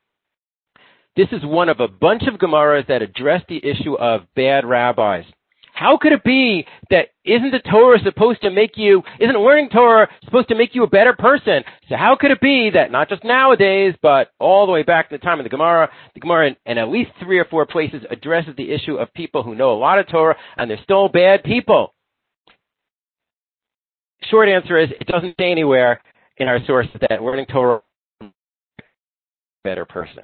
This 1.17 1.27
is 1.34 1.43
one 1.43 1.67
of 1.67 1.82
a 1.82 1.89
bunch 1.89 2.23
of 2.27 2.39
Gemaras 2.39 2.88
that 2.88 3.01
address 3.01 3.43
the 3.49 3.58
issue 3.58 3.95
of 3.95 4.21
bad 4.34 4.63
rabbis. 4.63 5.25
How 5.73 5.97
could 5.97 6.13
it 6.13 6.23
be 6.23 6.65
that 6.91 7.10
isn't 7.25 7.51
the 7.51 7.60
Torah 7.69 7.99
supposed 8.06 8.41
to 8.43 8.51
make 8.51 8.77
you, 8.77 9.04
isn't 9.19 9.36
learning 9.36 9.67
Torah 9.67 10.08
supposed 10.23 10.47
to 10.47 10.56
make 10.56 10.73
you 10.73 10.84
a 10.84 10.89
better 10.89 11.12
person? 11.12 11.62
So 11.89 11.97
how 11.97 12.15
could 12.15 12.32
it 12.32 12.39
be 12.39 12.69
that 12.69 12.89
not 12.89 13.10
just 13.10 13.25
nowadays, 13.25 13.93
but 14.01 14.30
all 14.39 14.65
the 14.65 14.71
way 14.71 14.84
back 14.84 15.10
to 15.10 15.17
the 15.17 15.21
time 15.21 15.41
of 15.41 15.43
the 15.43 15.49
Gemara, 15.49 15.89
the 16.13 16.21
Gemara 16.21 16.47
in, 16.47 16.56
in 16.67 16.77
at 16.77 16.88
least 16.88 17.12
three 17.21 17.38
or 17.38 17.45
four 17.51 17.65
places 17.65 18.04
addresses 18.10 18.56
the 18.56 18.71
issue 18.71 18.95
of 18.95 19.13
people 19.13 19.43
who 19.43 19.56
know 19.56 19.73
a 19.73 19.77
lot 19.77 19.99
of 19.99 20.08
Torah 20.08 20.38
and 20.56 20.71
they're 20.71 20.80
still 20.86 21.10
bad 21.10 21.43
people? 21.43 21.93
Short 24.29 24.49
answer 24.49 24.77
is 24.77 24.89
it 24.99 25.07
doesn't 25.07 25.36
say 25.39 25.51
anywhere 25.51 26.01
in 26.38 26.47
our 26.47 26.60
sources 26.65 26.95
that 27.10 27.21
learning 27.21 27.45
Torah 27.47 27.81
better 29.63 29.86
person 29.86 30.23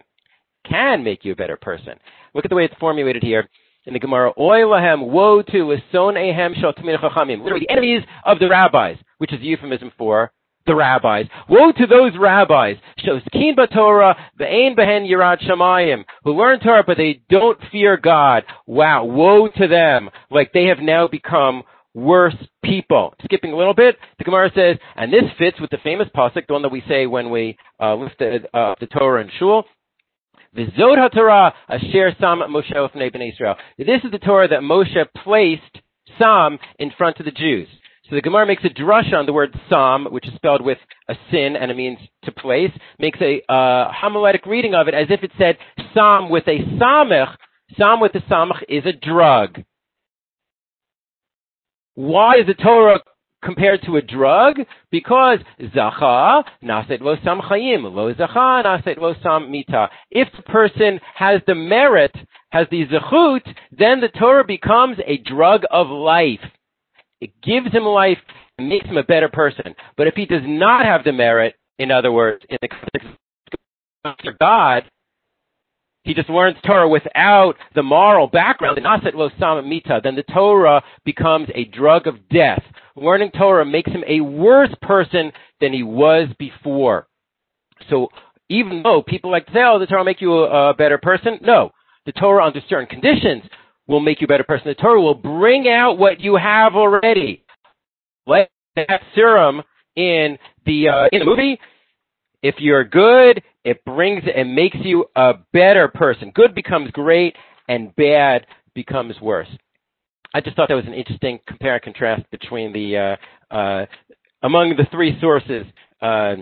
can 0.68 1.04
make 1.04 1.24
you 1.24 1.32
a 1.34 1.36
better 1.36 1.58
person. 1.58 1.94
Look 2.34 2.46
at 2.46 2.50
the 2.50 2.56
way 2.56 2.66
it's 2.66 2.74
formulated 2.80 3.24
here 3.24 3.48
in 3.86 3.94
the 3.94 4.00
Gemara. 4.00 4.32
Oy 4.38 4.60
lahem, 4.60 5.08
woe 5.08 5.42
to 5.42 5.78
son 5.92 6.16
ehem 6.16 6.60
shel 6.60 6.74
chachamim. 6.74 7.42
Literally, 7.44 7.66
the 7.68 7.72
enemies 7.72 8.04
of 8.26 8.40
the 8.40 8.50
rabbis, 8.50 8.98
which 9.18 9.34
is 9.34 9.40
a 9.40 9.44
euphemism 9.44 9.92
for 9.98 10.32
the 10.66 10.76
rabbis. 10.76 11.26
Woe 11.48 11.72
to 11.72 11.88
those 11.88 12.12
rabbis, 12.20 12.76
shoskin 13.00 13.56
b'Torah, 13.56 14.16
ve'ein 14.40 14.76
behen 14.78 15.10
yirat 15.10 15.42
shamayim, 15.44 16.04
who 16.24 16.34
learn 16.34 16.60
Torah 16.60 16.84
but 16.86 16.98
they 16.98 17.22
don't 17.30 17.58
fear 17.72 17.96
God. 17.98 18.44
Wow, 18.66 19.06
woe 19.06 19.48
to 19.48 19.68
them. 19.68 20.10
Like 20.30 20.52
they 20.54 20.66
have 20.66 20.80
now 20.80 21.08
become 21.08 21.64
worse 21.98 22.36
people. 22.64 23.16
Skipping 23.24 23.52
a 23.52 23.58
little 23.58 23.74
bit, 23.74 23.98
the 24.20 24.24
Gemara 24.24 24.52
says, 24.56 24.78
and 24.96 25.12
this 25.12 25.24
fits 25.40 25.60
with 25.60 25.72
the 25.72 25.80
famous 25.84 26.08
pasuk, 26.16 26.46
the 26.46 26.54
one 26.54 26.62
that 26.62 26.72
we 26.72 26.84
say 26.88 27.08
when 27.08 27.32
we 27.32 27.58
uh, 27.82 27.96
lift 27.96 28.20
the, 28.20 28.40
uh, 28.54 28.76
the 28.80 28.86
Torah 28.86 29.22
in 29.22 29.32
shul. 29.40 29.66
Vizod 30.56 30.98
HaTorah 30.98 31.54
Asher 31.68 32.16
Sam 32.20 32.40
Moshe 32.50 32.74
Ofnei 32.74 33.34
Israel. 33.34 33.56
This 33.78 34.04
is 34.04 34.12
the 34.12 34.20
Torah 34.20 34.48
that 34.48 34.62
Moshe 34.62 34.96
placed 35.24 35.62
Sam 36.22 36.60
in 36.80 36.92
front 36.98 37.20
of 37.20 37.26
the 37.26 37.32
Jews. 37.32 37.68
So 38.10 38.16
the 38.16 38.22
Gemara 38.22 38.46
makes 38.46 38.64
a 38.64 38.70
drush 38.70 39.14
on 39.14 39.26
the 39.26 39.34
word 39.34 39.54
Sam, 39.68 40.06
which 40.12 40.28
is 40.28 40.34
spelled 40.36 40.64
with 40.64 40.78
a 41.10 41.16
sin 41.32 41.56
and 41.60 41.70
it 41.70 41.76
means 41.76 41.98
to 42.24 42.32
place, 42.32 42.72
makes 43.00 43.20
a 43.22 43.42
uh, 43.52 43.92
homiletic 43.92 44.46
reading 44.46 44.76
of 44.76 44.88
it 44.88 44.94
as 44.94 45.08
if 45.10 45.24
it 45.24 45.32
said 45.38 45.58
Sam 45.94 46.30
with 46.30 46.48
a 46.48 46.60
samach. 46.80 47.36
Sam 47.76 48.00
with 48.00 48.16
a 48.16 48.22
samach 48.22 48.64
is 48.70 48.86
a 48.86 48.94
drug. 48.94 49.64
Why 51.98 52.36
is 52.36 52.46
the 52.46 52.54
Torah 52.54 53.00
compared 53.44 53.82
to 53.88 53.98
a 53.98 54.04
drug? 54.04 54.58
Because 54.92 55.40
zacha 55.60 56.44
naset 56.64 57.02
lo 57.02 57.16
chayim, 57.16 57.92
lo 57.92 58.14
zacha 58.14 58.64
naset 58.64 59.00
lo 59.00 59.40
mita. 59.40 59.90
If 60.12 60.28
the 60.38 60.44
person 60.44 61.00
has 61.16 61.42
the 61.48 61.56
merit, 61.56 62.16
has 62.52 62.68
the 62.70 62.86
zechut, 62.86 63.42
then 63.72 64.00
the 64.00 64.10
Torah 64.10 64.44
becomes 64.46 65.00
a 65.08 65.18
drug 65.18 65.64
of 65.72 65.88
life. 65.88 66.40
It 67.20 67.32
gives 67.42 67.72
him 67.72 67.86
life 67.86 68.20
and 68.60 68.70
makes 68.70 68.86
him 68.86 68.98
a 68.98 69.04
better 69.04 69.30
person. 69.30 69.74
But 69.98 70.06
if 70.06 70.14
he 70.14 70.28
does 70.28 70.44
not 70.46 70.86
have 70.86 71.04
the 71.04 71.14
merit, 71.14 71.56
in 71.80 71.90
other 71.90 72.12
words, 72.12 72.46
in 72.48 72.60
the 72.62 72.68
context 72.68 74.28
of 74.28 74.38
God, 74.38 74.84
he 76.08 76.14
just 76.14 76.30
learns 76.30 76.56
Torah 76.66 76.88
without 76.88 77.56
the 77.76 77.84
moral 77.84 78.28
background, 78.28 78.78
then 78.78 80.16
the 80.16 80.24
Torah 80.34 80.82
becomes 81.04 81.50
a 81.54 81.66
drug 81.66 82.08
of 82.08 82.30
death. 82.30 82.64
Learning 82.96 83.30
Torah 83.38 83.66
makes 83.66 83.92
him 83.92 84.06
a 84.08 84.22
worse 84.22 84.74
person 84.82 85.34
than 85.60 85.74
he 85.74 85.84
was 85.84 86.30
before. 86.40 87.08
So 87.90 88.08
even 88.48 88.84
though 88.84 89.04
people 89.06 89.30
like 89.32 89.48
to 89.48 89.52
say, 89.52 89.60
oh, 89.66 89.80
the 89.80 89.86
Torah 89.86 90.00
will 90.00 90.06
make 90.06 90.22
you 90.22 90.34
a, 90.34 90.70
a 90.70 90.74
better 90.74 90.98
person, 90.98 91.40
no. 91.42 91.72
The 92.06 92.14
Torah, 92.14 92.46
under 92.46 92.62
certain 92.70 92.88
conditions, 92.88 93.44
will 93.86 94.00
make 94.00 94.22
you 94.22 94.26
a 94.26 94.30
better 94.30 94.46
person. 94.46 94.70
The 94.70 94.76
Torah 94.76 95.02
will 95.02 95.14
bring 95.14 95.68
out 95.68 95.98
what 95.98 96.22
you 96.22 96.38
have 96.38 96.76
already. 96.76 97.44
Like 98.26 98.50
that 98.78 99.02
serum 99.14 99.62
in 99.98 100.38
the 100.66 100.88
uh, 100.88 101.10
in 101.12 101.20
the 101.20 101.26
movie, 101.26 101.60
if 102.44 102.56
you're 102.60 102.84
good, 102.84 103.42
it 103.64 103.84
brings 103.86 104.24
and 104.34 104.54
makes 104.54 104.78
you 104.82 105.06
a 105.16 105.34
better 105.54 105.88
person. 105.88 106.32
Good 106.36 106.56
becomes 106.56 106.92
great, 106.92 107.36
and 107.68 107.96
bad 107.96 108.46
becomes 108.74 109.20
worse. 109.22 109.50
I 110.34 110.42
just 110.42 110.56
thought 110.56 110.70
that 110.70 110.76
was 110.76 110.86
an 110.86 110.94
interesting 110.94 111.40
compare 111.48 111.76
and 111.76 111.84
contrast 111.84 112.24
between 112.32 112.72
the 112.74 113.18
uh, 113.52 113.56
uh, 113.56 113.86
among 114.44 114.76
the 114.78 114.86
three 114.92 115.20
sources: 115.20 115.66
uh, 116.02 116.36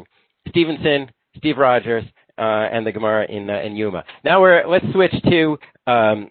Stevenson, 0.50 1.10
Steve 1.38 1.58
Rogers, 1.58 2.04
uh, 2.38 2.68
and 2.72 2.86
the 2.86 2.92
Gemara 2.92 3.26
in 3.30 3.50
uh, 3.50 3.62
in 3.62 3.74
Yoma. 3.74 4.04
Now 4.24 4.42
we're 4.42 4.68
let's 4.68 4.86
switch 4.92 5.14
to 5.30 5.58
um, 5.88 6.30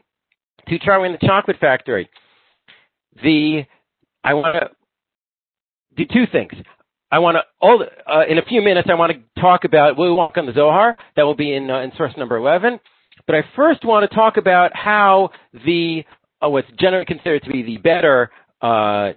to 0.69 0.79
Charlie 0.79 1.09
and 1.09 1.19
the 1.21 1.27
Chocolate 1.27 1.59
Factory. 1.59 2.09
The 3.23 3.65
I 4.23 4.35
want 4.35 4.57
to 4.57 4.71
do 5.97 6.05
two 6.13 6.27
things. 6.31 6.53
I 7.15 7.21
want 7.21 7.37
to, 7.37 7.43
all, 7.61 7.81
uh, 8.13 8.25
in 8.29 8.39
a 8.39 8.43
few 8.43 8.61
minutes, 8.61 8.89
I 8.91 8.95
want 8.95 9.13
to 9.13 9.41
talk 9.41 9.63
about, 9.63 9.97
we'll 9.97 10.17
walk 10.17 10.37
on 10.37 10.47
the 10.47 10.53
Zohar. 10.53 10.97
That 11.15 11.23
will 11.23 11.37
be 11.37 11.55
in, 11.55 11.71
uh, 11.71 11.79
in 11.79 11.93
source 11.97 12.13
number 12.17 12.37
11. 12.37 12.81
But 13.29 13.37
I 13.37 13.45
first 13.55 13.85
want 13.85 14.11
to 14.11 14.13
talk 14.13 14.37
about 14.37 14.75
how 14.75 15.31
the, 15.65 16.03
uh, 16.45 16.49
what's 16.49 16.67
generally 16.81 17.05
considered 17.05 17.45
to 17.45 17.53
be 17.53 17.63
the 17.63 17.77
better 17.77 18.33
uh, 18.63 19.13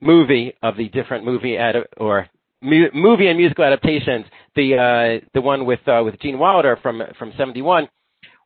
movie 0.00 0.54
of 0.62 0.78
the 0.78 0.88
different 0.88 1.26
movie 1.26 1.58
ad- 1.58 1.76
or 1.98 2.26
mu- 2.62 2.88
movie 2.94 3.28
and 3.28 3.36
musical 3.36 3.64
adaptations, 3.66 4.24
the 4.56 5.20
uh, 5.20 5.26
the 5.34 5.42
one 5.42 5.66
with 5.66 5.80
uh, 5.86 6.00
with 6.02 6.18
Gene 6.20 6.38
Wilder 6.38 6.78
from 6.82 7.02
from 7.18 7.34
'71, 7.36 7.86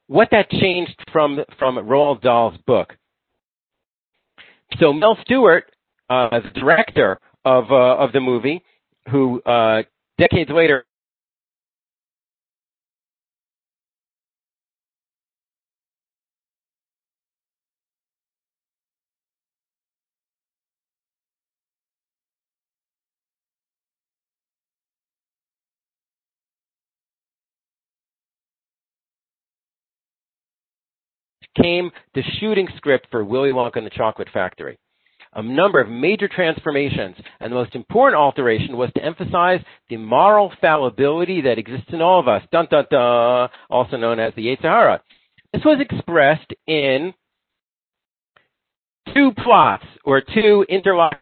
what 0.09 0.29
that 0.33 0.51
changed 0.51 0.99
from 1.13 1.39
from 1.61 1.77
Roald 1.77 2.23
Dahl's 2.23 2.59
book. 2.67 2.93
So 4.81 4.93
Mel 4.93 5.17
Stuart, 5.23 5.71
the 6.09 6.51
director 6.57 7.21
of 7.45 7.71
of 7.71 8.13
the 8.13 8.21
movie, 8.21 8.63
who 9.11 9.41
uh, 9.43 9.83
decades 10.19 10.51
later 10.51 10.85
came 31.61 31.91
the 32.15 32.23
shooting 32.39 32.69
script 32.77 33.07
for 33.11 33.25
Willy 33.25 33.51
Wonka 33.51 33.77
and 33.77 33.87
the 33.87 33.91
Chocolate 33.91 34.29
Factory. 34.33 34.79
A 35.35 35.43
number 35.43 35.81
of 35.81 35.89
major 35.89 36.29
transformations, 36.29 37.17
and 37.41 37.53
the 37.53 37.57
most 37.57 37.75
important 37.75 38.19
alteration 38.19 38.77
was 38.77 38.91
to 38.95 39.05
emphasize 39.05 39.61
the 39.89 39.97
moral 39.97 40.53
fallibility 40.61 41.43
that 41.43 41.59
exists 41.59 41.89
in 41.93 42.01
all 42.01 42.21
of 42.21 42.29
us, 42.29 42.43
dun 42.53 42.67
dun 42.71 42.87
dun, 42.91 43.49
also 43.69 43.97
known 43.97 44.19
as 44.19 44.33
the 44.35 44.47
Yetzer 44.47 44.63
Hara. 44.63 45.03
This 45.53 45.63
was 45.65 45.81
expressed 45.81 46.53
in 46.67 47.13
two 49.15 49.33
plots, 49.45 49.85
or 50.05 50.21
two 50.21 50.65
interlocking 50.69 51.19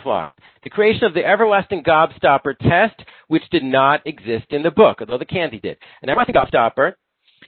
plots. 0.00 0.38
The 0.62 0.70
creation 0.70 1.04
of 1.04 1.14
the 1.14 1.24
everlasting 1.24 1.82
gobstopper 1.82 2.56
test, 2.58 3.02
which 3.28 3.42
did 3.50 3.64
not 3.64 4.06
exist 4.06 4.46
in 4.50 4.62
the 4.62 4.70
book, 4.70 4.98
although 5.00 5.18
the 5.18 5.24
candy 5.24 5.58
did. 5.58 5.76
An 6.02 6.08
everlasting 6.08 6.34
gobstopper 6.34 6.92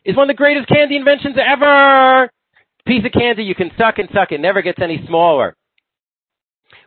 is 0.04 0.16
one 0.16 0.28
of 0.28 0.36
the 0.36 0.38
greatest 0.38 0.68
candy 0.68 0.96
inventions 0.96 1.36
ever. 1.38 2.30
Piece 2.86 3.04
of 3.04 3.12
candy 3.12 3.42
you 3.42 3.54
can 3.54 3.70
suck 3.78 3.98
and 3.98 4.08
suck, 4.12 4.32
it 4.32 4.40
never 4.40 4.62
gets 4.62 4.80
any 4.80 5.04
smaller. 5.06 5.56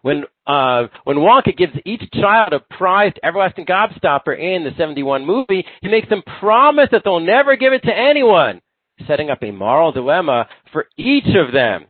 When 0.01 0.23
uh, 0.47 0.87
when 1.03 1.17
Wonka 1.17 1.55
gives 1.57 1.73
each 1.85 2.01
child 2.13 2.53
a 2.53 2.61
prized 2.75 3.19
everlasting 3.21 3.65
gobstopper 3.65 4.37
in 4.39 4.63
the 4.63 4.71
71 4.77 5.25
movie, 5.25 5.65
he 5.81 5.89
makes 5.89 6.07
them 6.09 6.23
promise 6.39 6.87
that 6.91 7.01
they'll 7.03 7.19
never 7.19 7.55
give 7.57 7.73
it 7.73 7.83
to 7.83 7.93
anyone, 7.93 8.61
setting 9.07 9.29
up 9.29 9.43
a 9.43 9.51
moral 9.51 9.91
dilemma 9.91 10.47
for 10.71 10.85
each 10.97 11.35
of 11.35 11.53
them. 11.53 11.85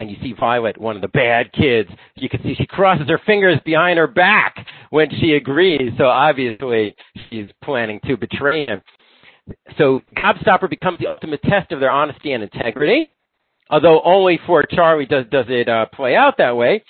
And 0.00 0.10
you 0.10 0.16
see 0.20 0.34
Violet, 0.38 0.76
one 0.76 0.96
of 0.96 1.02
the 1.02 1.08
bad 1.08 1.52
kids. 1.52 1.88
You 2.16 2.28
can 2.28 2.42
see 2.42 2.56
she 2.56 2.66
crosses 2.66 3.08
her 3.08 3.20
fingers 3.24 3.60
behind 3.64 3.98
her 3.98 4.08
back 4.08 4.66
when 4.90 5.08
she 5.20 5.34
agrees. 5.34 5.92
So 5.96 6.06
obviously 6.06 6.96
she's 7.30 7.48
planning 7.62 8.00
to 8.06 8.16
betray 8.16 8.66
him. 8.66 8.82
So 9.78 10.00
Gobstopper 10.16 10.70
becomes 10.70 10.98
the 10.98 11.08
ultimate 11.08 11.42
test 11.42 11.72
of 11.72 11.80
their 11.80 11.90
honesty 11.90 12.32
and 12.32 12.42
integrity. 12.42 13.10
Although 13.70 14.02
only 14.02 14.38
for 14.46 14.62
Charlie 14.62 15.06
does 15.06 15.24
does 15.30 15.46
it 15.48 15.68
uh, 15.68 15.86
play 15.86 16.14
out 16.16 16.38
that 16.38 16.56
way. 16.56 16.82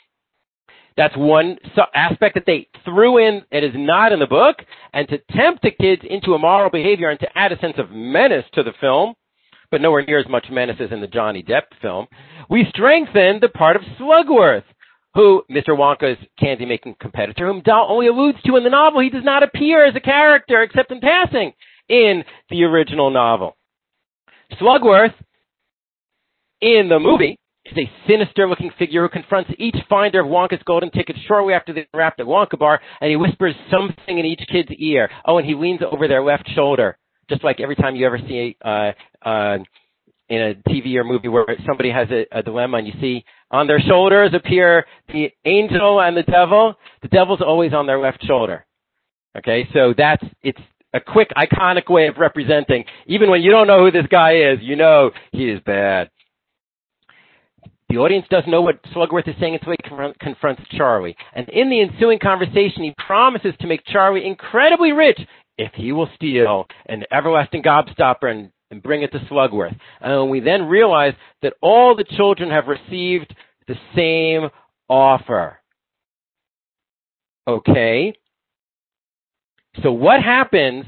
That's 0.96 1.16
one 1.16 1.58
aspect 1.94 2.34
that 2.34 2.44
they 2.46 2.68
threw 2.84 3.18
in 3.18 3.42
that 3.50 3.64
is 3.64 3.72
not 3.74 4.12
in 4.12 4.20
the 4.20 4.26
book, 4.26 4.56
and 4.92 5.08
to 5.08 5.18
tempt 5.32 5.62
the 5.62 5.72
kids 5.72 6.02
into 6.08 6.34
a 6.34 6.38
moral 6.38 6.70
behavior 6.70 7.10
and 7.10 7.18
to 7.20 7.38
add 7.38 7.50
a 7.50 7.58
sense 7.58 7.74
of 7.78 7.90
menace 7.90 8.44
to 8.54 8.62
the 8.62 8.72
film, 8.80 9.14
but 9.72 9.80
nowhere 9.80 10.04
near 10.04 10.20
as 10.20 10.28
much 10.28 10.46
menace 10.50 10.76
as 10.78 10.92
in 10.92 11.00
the 11.00 11.08
Johnny 11.08 11.42
Depp 11.42 11.64
film. 11.82 12.06
We 12.48 12.66
strengthened 12.68 13.40
the 13.40 13.48
part 13.48 13.74
of 13.74 13.82
Slugworth, 13.98 14.62
who 15.14 15.42
Mr. 15.50 15.70
Wonka's 15.70 16.18
candy 16.38 16.64
making 16.64 16.94
competitor, 17.00 17.48
whom 17.48 17.62
Dahl 17.62 17.88
only 17.90 18.06
alludes 18.06 18.38
to 18.46 18.56
in 18.56 18.62
the 18.62 18.70
novel. 18.70 19.00
He 19.00 19.10
does 19.10 19.24
not 19.24 19.42
appear 19.42 19.84
as 19.84 19.96
a 19.96 20.00
character 20.00 20.62
except 20.62 20.92
in 20.92 21.00
passing 21.00 21.52
in 21.88 22.24
the 22.50 22.64
original 22.64 23.10
novel. 23.10 23.56
Slugworth 24.60 25.14
in 26.60 26.88
the 26.88 26.98
movie 26.98 27.38
is 27.64 27.76
a 27.78 27.90
sinister 28.08 28.48
looking 28.48 28.70
figure 28.78 29.02
who 29.02 29.08
confronts 29.08 29.50
each 29.58 29.76
finder 29.88 30.20
of 30.20 30.26
Wonka's 30.26 30.62
golden 30.64 30.90
ticket 30.90 31.16
shortly 31.26 31.54
after 31.54 31.72
they 31.72 31.86
wrapped 31.94 32.20
at 32.20 32.26
Wonka 32.26 32.58
Bar, 32.58 32.80
and 33.00 33.10
he 33.10 33.16
whispers 33.16 33.54
something 33.70 34.18
in 34.18 34.24
each 34.24 34.42
kid's 34.50 34.70
ear. 34.78 35.10
Oh, 35.24 35.38
and 35.38 35.46
he 35.46 35.54
leans 35.54 35.80
over 35.90 36.06
their 36.08 36.22
left 36.22 36.48
shoulder, 36.54 36.98
just 37.28 37.42
like 37.42 37.60
every 37.60 37.76
time 37.76 37.96
you 37.96 38.06
ever 38.06 38.18
see 38.18 38.56
uh, 38.64 38.92
uh, 39.22 39.58
in 40.28 40.40
a 40.40 40.54
TV 40.68 40.96
or 40.96 41.04
movie 41.04 41.28
where 41.28 41.46
somebody 41.66 41.90
has 41.90 42.08
a, 42.10 42.26
a 42.32 42.42
dilemma 42.42 42.78
and 42.78 42.86
you 42.86 42.94
see 43.00 43.24
on 43.50 43.66
their 43.66 43.80
shoulders 43.80 44.30
appear 44.34 44.84
the 45.08 45.30
angel 45.44 46.00
and 46.00 46.16
the 46.16 46.22
devil. 46.22 46.74
The 47.02 47.08
devil's 47.08 47.40
always 47.40 47.72
on 47.72 47.86
their 47.86 47.98
left 47.98 48.24
shoulder. 48.24 48.66
Okay, 49.36 49.68
so 49.72 49.94
that's 49.96 50.24
it's 50.42 50.60
a 50.94 51.00
quick 51.00 51.28
iconic 51.36 51.90
way 51.90 52.06
of 52.06 52.16
representing. 52.18 52.84
Even 53.06 53.28
when 53.28 53.42
you 53.42 53.50
don't 53.50 53.66
know 53.66 53.84
who 53.84 53.90
this 53.90 54.06
guy 54.10 54.36
is, 54.36 54.60
you 54.62 54.76
know 54.76 55.10
he 55.32 55.50
is 55.50 55.60
bad. 55.66 56.08
The 57.90 57.96
audience 57.98 58.26
doesn't 58.30 58.50
know 58.50 58.62
what 58.62 58.82
Slugworth 58.94 59.28
is 59.28 59.34
saying 59.38 59.54
until 59.54 59.72
he 59.72 60.12
confronts 60.20 60.62
Charlie. 60.70 61.16
And 61.34 61.48
in 61.50 61.68
the 61.68 61.80
ensuing 61.80 62.18
conversation, 62.18 62.82
he 62.82 62.94
promises 63.06 63.54
to 63.60 63.66
make 63.66 63.84
Charlie 63.86 64.26
incredibly 64.26 64.92
rich 64.92 65.20
if 65.58 65.72
he 65.74 65.92
will 65.92 66.08
steal 66.14 66.66
an 66.86 67.04
everlasting 67.12 67.62
gobstopper 67.62 68.30
and, 68.30 68.50
and 68.70 68.82
bring 68.82 69.02
it 69.02 69.12
to 69.12 69.18
Slugworth. 69.30 69.76
And 70.00 70.30
we 70.30 70.40
then 70.40 70.66
realize 70.66 71.14
that 71.42 71.54
all 71.60 71.94
the 71.94 72.04
children 72.16 72.50
have 72.50 72.66
received 72.66 73.34
the 73.68 73.76
same 73.94 74.48
offer. 74.88 75.58
Okay? 77.46 78.14
So 79.82 79.92
what 79.92 80.22
happens? 80.22 80.84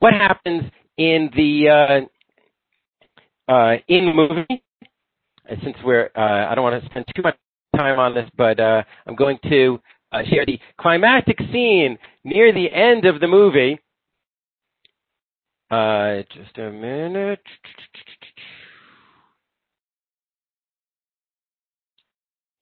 What 0.00 0.14
happens 0.14 0.62
in 0.96 1.30
the 1.34 2.06
uh, 3.48 3.52
uh, 3.52 3.76
in 3.88 4.14
movie? 4.14 4.62
since 5.62 5.76
we're, 5.84 6.10
uh, 6.16 6.46
I 6.50 6.54
don't 6.54 6.64
want 6.64 6.82
to 6.82 6.90
spend 6.90 7.06
too 7.14 7.22
much 7.22 7.36
time 7.76 7.98
on 7.98 8.14
this, 8.14 8.28
but 8.36 8.60
uh, 8.60 8.82
I'm 9.06 9.16
going 9.16 9.38
to 9.48 9.80
uh, 10.12 10.22
share 10.28 10.46
the 10.46 10.58
climactic 10.78 11.38
scene 11.52 11.98
near 12.24 12.52
the 12.52 12.70
end 12.72 13.04
of 13.04 13.20
the 13.20 13.28
movie. 13.28 13.78
Uh, 15.70 16.22
just 16.34 16.58
a 16.58 16.70
minute. 16.70 17.40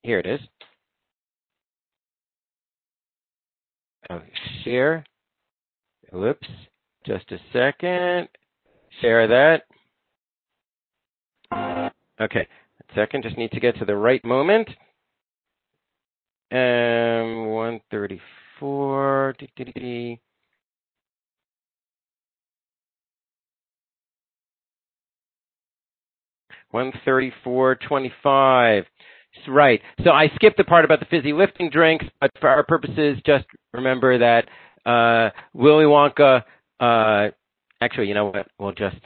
Here 0.03 0.19
it 0.19 0.27
is. 0.27 0.41
Share. 4.65 5.05
Whoops. 6.13 6.49
Just 7.07 7.31
a 7.33 7.39
second. 7.53 8.29
Share 9.01 9.27
that. 9.29 9.63
Okay 12.21 12.47
second. 12.99 13.23
Just 13.23 13.39
need 13.39 13.53
to 13.53 13.61
get 13.61 13.77
to 13.79 13.85
the 13.85 13.95
right 13.97 14.25
moment. 14.25 14.69
Um, 16.51 17.47
134. 17.47 19.35
One 26.71 26.93
thirty-four 27.05 27.77
twenty-five. 27.89 28.85
Right. 29.47 29.81
So 30.05 30.11
I 30.11 30.29
skipped 30.35 30.57
the 30.57 30.65
part 30.65 30.85
about 30.85 31.01
the 31.01 31.07
fizzy 31.07 31.33
lifting 31.33 31.71
drinks, 31.71 32.05
but 32.21 32.31
for 32.41 32.49
our 32.49 32.65
purposes, 32.65 33.19
just 33.25 33.47
remember 33.73 34.19
that 34.19 34.47
uh, 34.89 35.31
Willy 35.55 35.85
Wonka. 35.85 36.43
Uh, 36.81 37.31
actually, 37.81 38.09
you 38.09 38.15
know 38.15 38.27
what? 38.27 38.49
We'll 38.59 38.73
just 38.73 38.97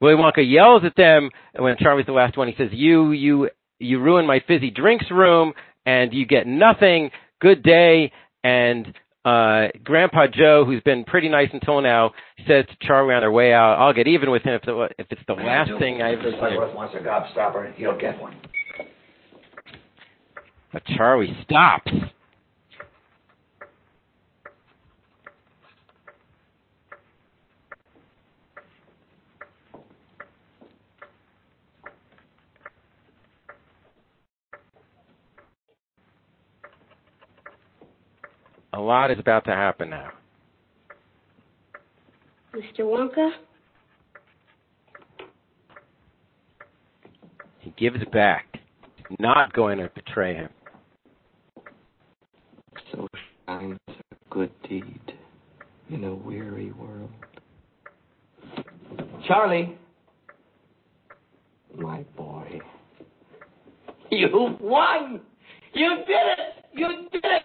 Willy 0.00 0.16
Wonka 0.16 0.48
yells 0.48 0.82
at 0.84 0.96
them 0.96 1.30
when 1.58 1.76
Charlie's 1.78 2.06
the 2.06 2.12
last 2.12 2.36
one. 2.36 2.48
He 2.48 2.54
says, 2.56 2.70
"You, 2.72 3.12
you, 3.12 3.50
you 3.78 4.00
ruined 4.00 4.26
my 4.26 4.40
fizzy 4.46 4.70
drinks 4.70 5.06
room, 5.10 5.52
and 5.86 6.12
you 6.12 6.26
get 6.26 6.46
nothing. 6.46 7.10
Good 7.40 7.62
day." 7.62 8.12
And 8.42 8.94
uh, 9.24 9.68
Grandpa 9.84 10.26
Joe, 10.32 10.64
who's 10.64 10.82
been 10.82 11.04
pretty 11.04 11.28
nice 11.28 11.48
until 11.52 11.80
now, 11.80 12.12
says 12.46 12.64
to 12.66 12.86
Charlie 12.86 13.14
on 13.14 13.20
their 13.20 13.30
way 13.30 13.52
out, 13.52 13.74
"I'll 13.78 13.92
get 13.92 14.06
even 14.06 14.30
with 14.30 14.42
him 14.42 14.54
if, 14.54 14.62
the, 14.62 14.88
if 14.98 15.06
it's 15.10 15.22
the 15.26 15.34
last 15.34 15.70
thing 15.78 16.00
I 16.00 16.12
ever 16.12 16.30
see." 16.30 16.74
wants 16.74 16.94
a 16.94 16.98
gobstopper, 16.98 17.74
he'll 17.74 17.98
get 17.98 18.20
one. 18.20 18.36
But 20.72 20.84
Charlie 20.96 21.36
stops. 21.44 21.92
A 38.72 38.80
lot 38.80 39.10
is 39.10 39.18
about 39.18 39.44
to 39.46 39.50
happen 39.50 39.90
now. 39.90 40.10
Mr. 42.54 42.80
Wonka? 42.80 43.30
He 47.60 47.74
gives 47.76 48.04
back. 48.12 48.46
Not 49.18 49.52
going 49.52 49.78
to 49.78 49.90
betray 49.94 50.34
him. 50.34 50.48
So 52.92 53.08
shines 53.46 53.78
a 53.88 54.14
good 54.30 54.50
deed 54.68 55.00
in 55.90 56.04
a 56.04 56.14
weary 56.14 56.72
world. 56.72 57.10
Charlie! 59.26 59.76
My 61.76 62.04
boy. 62.16 62.60
You 64.10 64.56
won! 64.60 65.20
You 65.72 65.96
did 65.98 66.08
it! 66.08 66.64
You 66.72 67.08
did 67.12 67.24
it! 67.24 67.42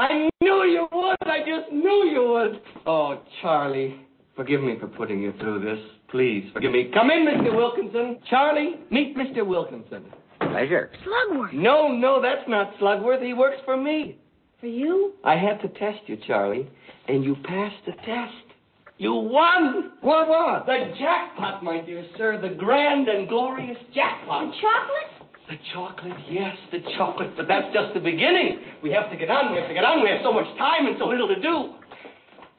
I 0.00 0.30
knew 0.40 0.64
you 0.64 0.88
would. 0.92 1.16
I 1.20 1.40
just 1.40 1.70
knew 1.72 2.08
you 2.10 2.26
would. 2.30 2.62
Oh, 2.86 3.20
Charlie, 3.42 4.00
forgive 4.34 4.62
me 4.62 4.76
for 4.80 4.86
putting 4.86 5.20
you 5.20 5.34
through 5.38 5.60
this. 5.60 5.78
Please 6.10 6.48
forgive 6.54 6.72
me. 6.72 6.90
Come 6.94 7.10
in, 7.10 7.26
Mr. 7.26 7.54
Wilkinson. 7.54 8.18
Charlie, 8.30 8.76
meet 8.90 9.14
Mr. 9.14 9.46
Wilkinson. 9.46 10.04
Pleasure. 10.40 10.90
Slugworth. 11.06 11.52
No, 11.52 11.88
no, 11.88 12.22
that's 12.22 12.48
not 12.48 12.72
Slugworth. 12.80 13.22
He 13.22 13.34
works 13.34 13.58
for 13.66 13.76
me. 13.76 14.16
For 14.58 14.68
you? 14.68 15.12
I 15.22 15.36
had 15.36 15.60
to 15.60 15.68
test 15.68 16.00
you, 16.06 16.16
Charlie, 16.26 16.70
and 17.06 17.22
you 17.22 17.36
passed 17.44 17.84
the 17.84 17.92
test. 17.92 18.50
You 18.96 19.12
won! 19.12 19.92
What 20.00 20.28
what? 20.28 20.64
The 20.64 20.94
jackpot, 20.98 21.62
my 21.62 21.82
dear 21.82 22.06
sir. 22.16 22.40
The 22.40 22.54
grand 22.54 23.08
and 23.08 23.28
glorious 23.28 23.78
jackpot. 23.94 24.50
The 24.50 24.60
chocolate? 24.60 25.19
The 25.50 25.56
chocolate, 25.74 26.12
yes, 26.30 26.54
the 26.70 26.78
chocolate. 26.96 27.36
But 27.36 27.48
that's 27.48 27.66
just 27.74 27.92
the 27.92 27.98
beginning. 27.98 28.60
We 28.84 28.92
have 28.92 29.10
to 29.10 29.16
get 29.16 29.30
on. 29.30 29.52
We 29.52 29.58
have 29.58 29.66
to 29.66 29.74
get 29.74 29.82
on. 29.82 30.00
We 30.00 30.08
have 30.08 30.20
so 30.22 30.32
much 30.32 30.46
time 30.56 30.86
and 30.86 30.94
so 30.96 31.06
little 31.06 31.26
to 31.26 31.42
do. 31.42 31.74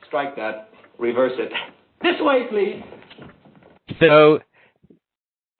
Strike 0.07 0.35
that. 0.35 0.71
Reverse 0.99 1.31
it. 1.37 1.53
This 2.03 2.15
way, 2.19 2.47
please. 2.49 2.83
So 4.01 4.39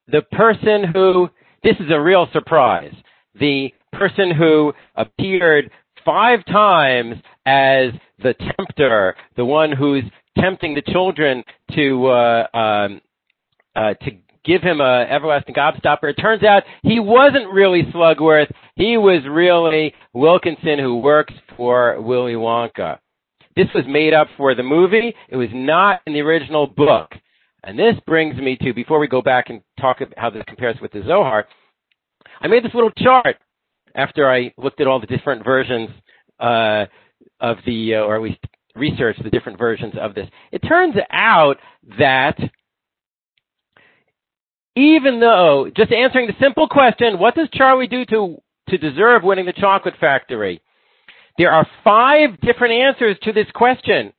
the 0.07 0.23
person 0.33 0.83
who 0.93 1.29
this 1.63 1.75
is 1.79 1.89
a 1.89 2.01
real 2.01 2.27
surprise. 2.33 2.93
The 3.39 3.69
person 3.93 4.31
who 4.35 4.73
appeared 4.95 5.71
five 6.03 6.43
times 6.47 7.15
as 7.45 7.91
the 8.21 8.33
tempter, 8.57 9.15
the 9.37 9.45
one 9.45 9.71
who's 9.71 10.03
tempting 10.37 10.75
the 10.75 10.81
children 10.81 11.45
to 11.75 12.07
uh, 12.07 12.47
um, 12.53 13.01
uh, 13.73 13.93
to 13.93 14.11
give 14.43 14.61
him 14.61 14.81
a 14.81 15.05
everlasting 15.09 15.55
gobstopper. 15.55 16.09
It 16.09 16.15
turns 16.15 16.43
out 16.43 16.63
he 16.83 16.99
wasn't 16.99 17.51
really 17.51 17.83
Slugworth. 17.93 18.51
He 18.75 18.97
was 18.97 19.21
really 19.29 19.93
Wilkinson, 20.13 20.79
who 20.79 20.97
works 20.97 21.33
for 21.55 22.01
Willy 22.01 22.33
Wonka. 22.33 22.99
This 23.55 23.67
was 23.75 23.83
made 23.87 24.13
up 24.13 24.27
for 24.37 24.55
the 24.55 24.63
movie. 24.63 25.13
It 25.29 25.35
was 25.35 25.49
not 25.53 26.01
in 26.07 26.13
the 26.13 26.21
original 26.21 26.67
book. 26.67 27.11
And 27.63 27.77
this 27.77 27.95
brings 28.07 28.35
me 28.37 28.57
to 28.61 28.73
before 28.73 28.99
we 28.99 29.07
go 29.07 29.21
back 29.21 29.49
and 29.49 29.61
talk 29.79 30.01
about 30.01 30.17
how 30.17 30.29
this 30.29 30.43
compares 30.47 30.77
with 30.81 30.91
the 30.91 31.03
Zohar. 31.05 31.47
I 32.39 32.47
made 32.47 32.63
this 32.63 32.73
little 32.73 32.91
chart 32.91 33.37
after 33.93 34.31
I 34.31 34.53
looked 34.57 34.81
at 34.81 34.87
all 34.87 34.99
the 34.99 35.05
different 35.05 35.43
versions 35.43 35.89
uh, 36.39 36.85
of 37.39 37.57
the, 37.65 37.95
uh, 37.95 37.99
or 37.99 38.15
at 38.15 38.21
least 38.21 38.39
researched 38.75 39.23
the 39.23 39.29
different 39.29 39.59
versions 39.59 39.93
of 39.99 40.15
this. 40.15 40.27
It 40.51 40.59
turns 40.59 40.95
out 41.11 41.57
that 41.99 42.39
even 44.75 45.19
though, 45.19 45.69
just 45.75 45.91
answering 45.91 46.27
the 46.27 46.33
simple 46.41 46.67
question, 46.67 47.19
what 47.19 47.35
does 47.35 47.49
Charlie 47.53 47.87
do 47.87 48.05
to, 48.05 48.37
to 48.69 48.77
deserve 48.77 49.23
winning 49.23 49.45
the 49.45 49.53
chocolate 49.53 49.95
factory? 49.99 50.61
There 51.37 51.51
are 51.51 51.67
five 51.83 52.39
different 52.41 52.73
answers 52.73 53.17
to 53.23 53.33
this 53.33 53.47
question, 53.53 54.13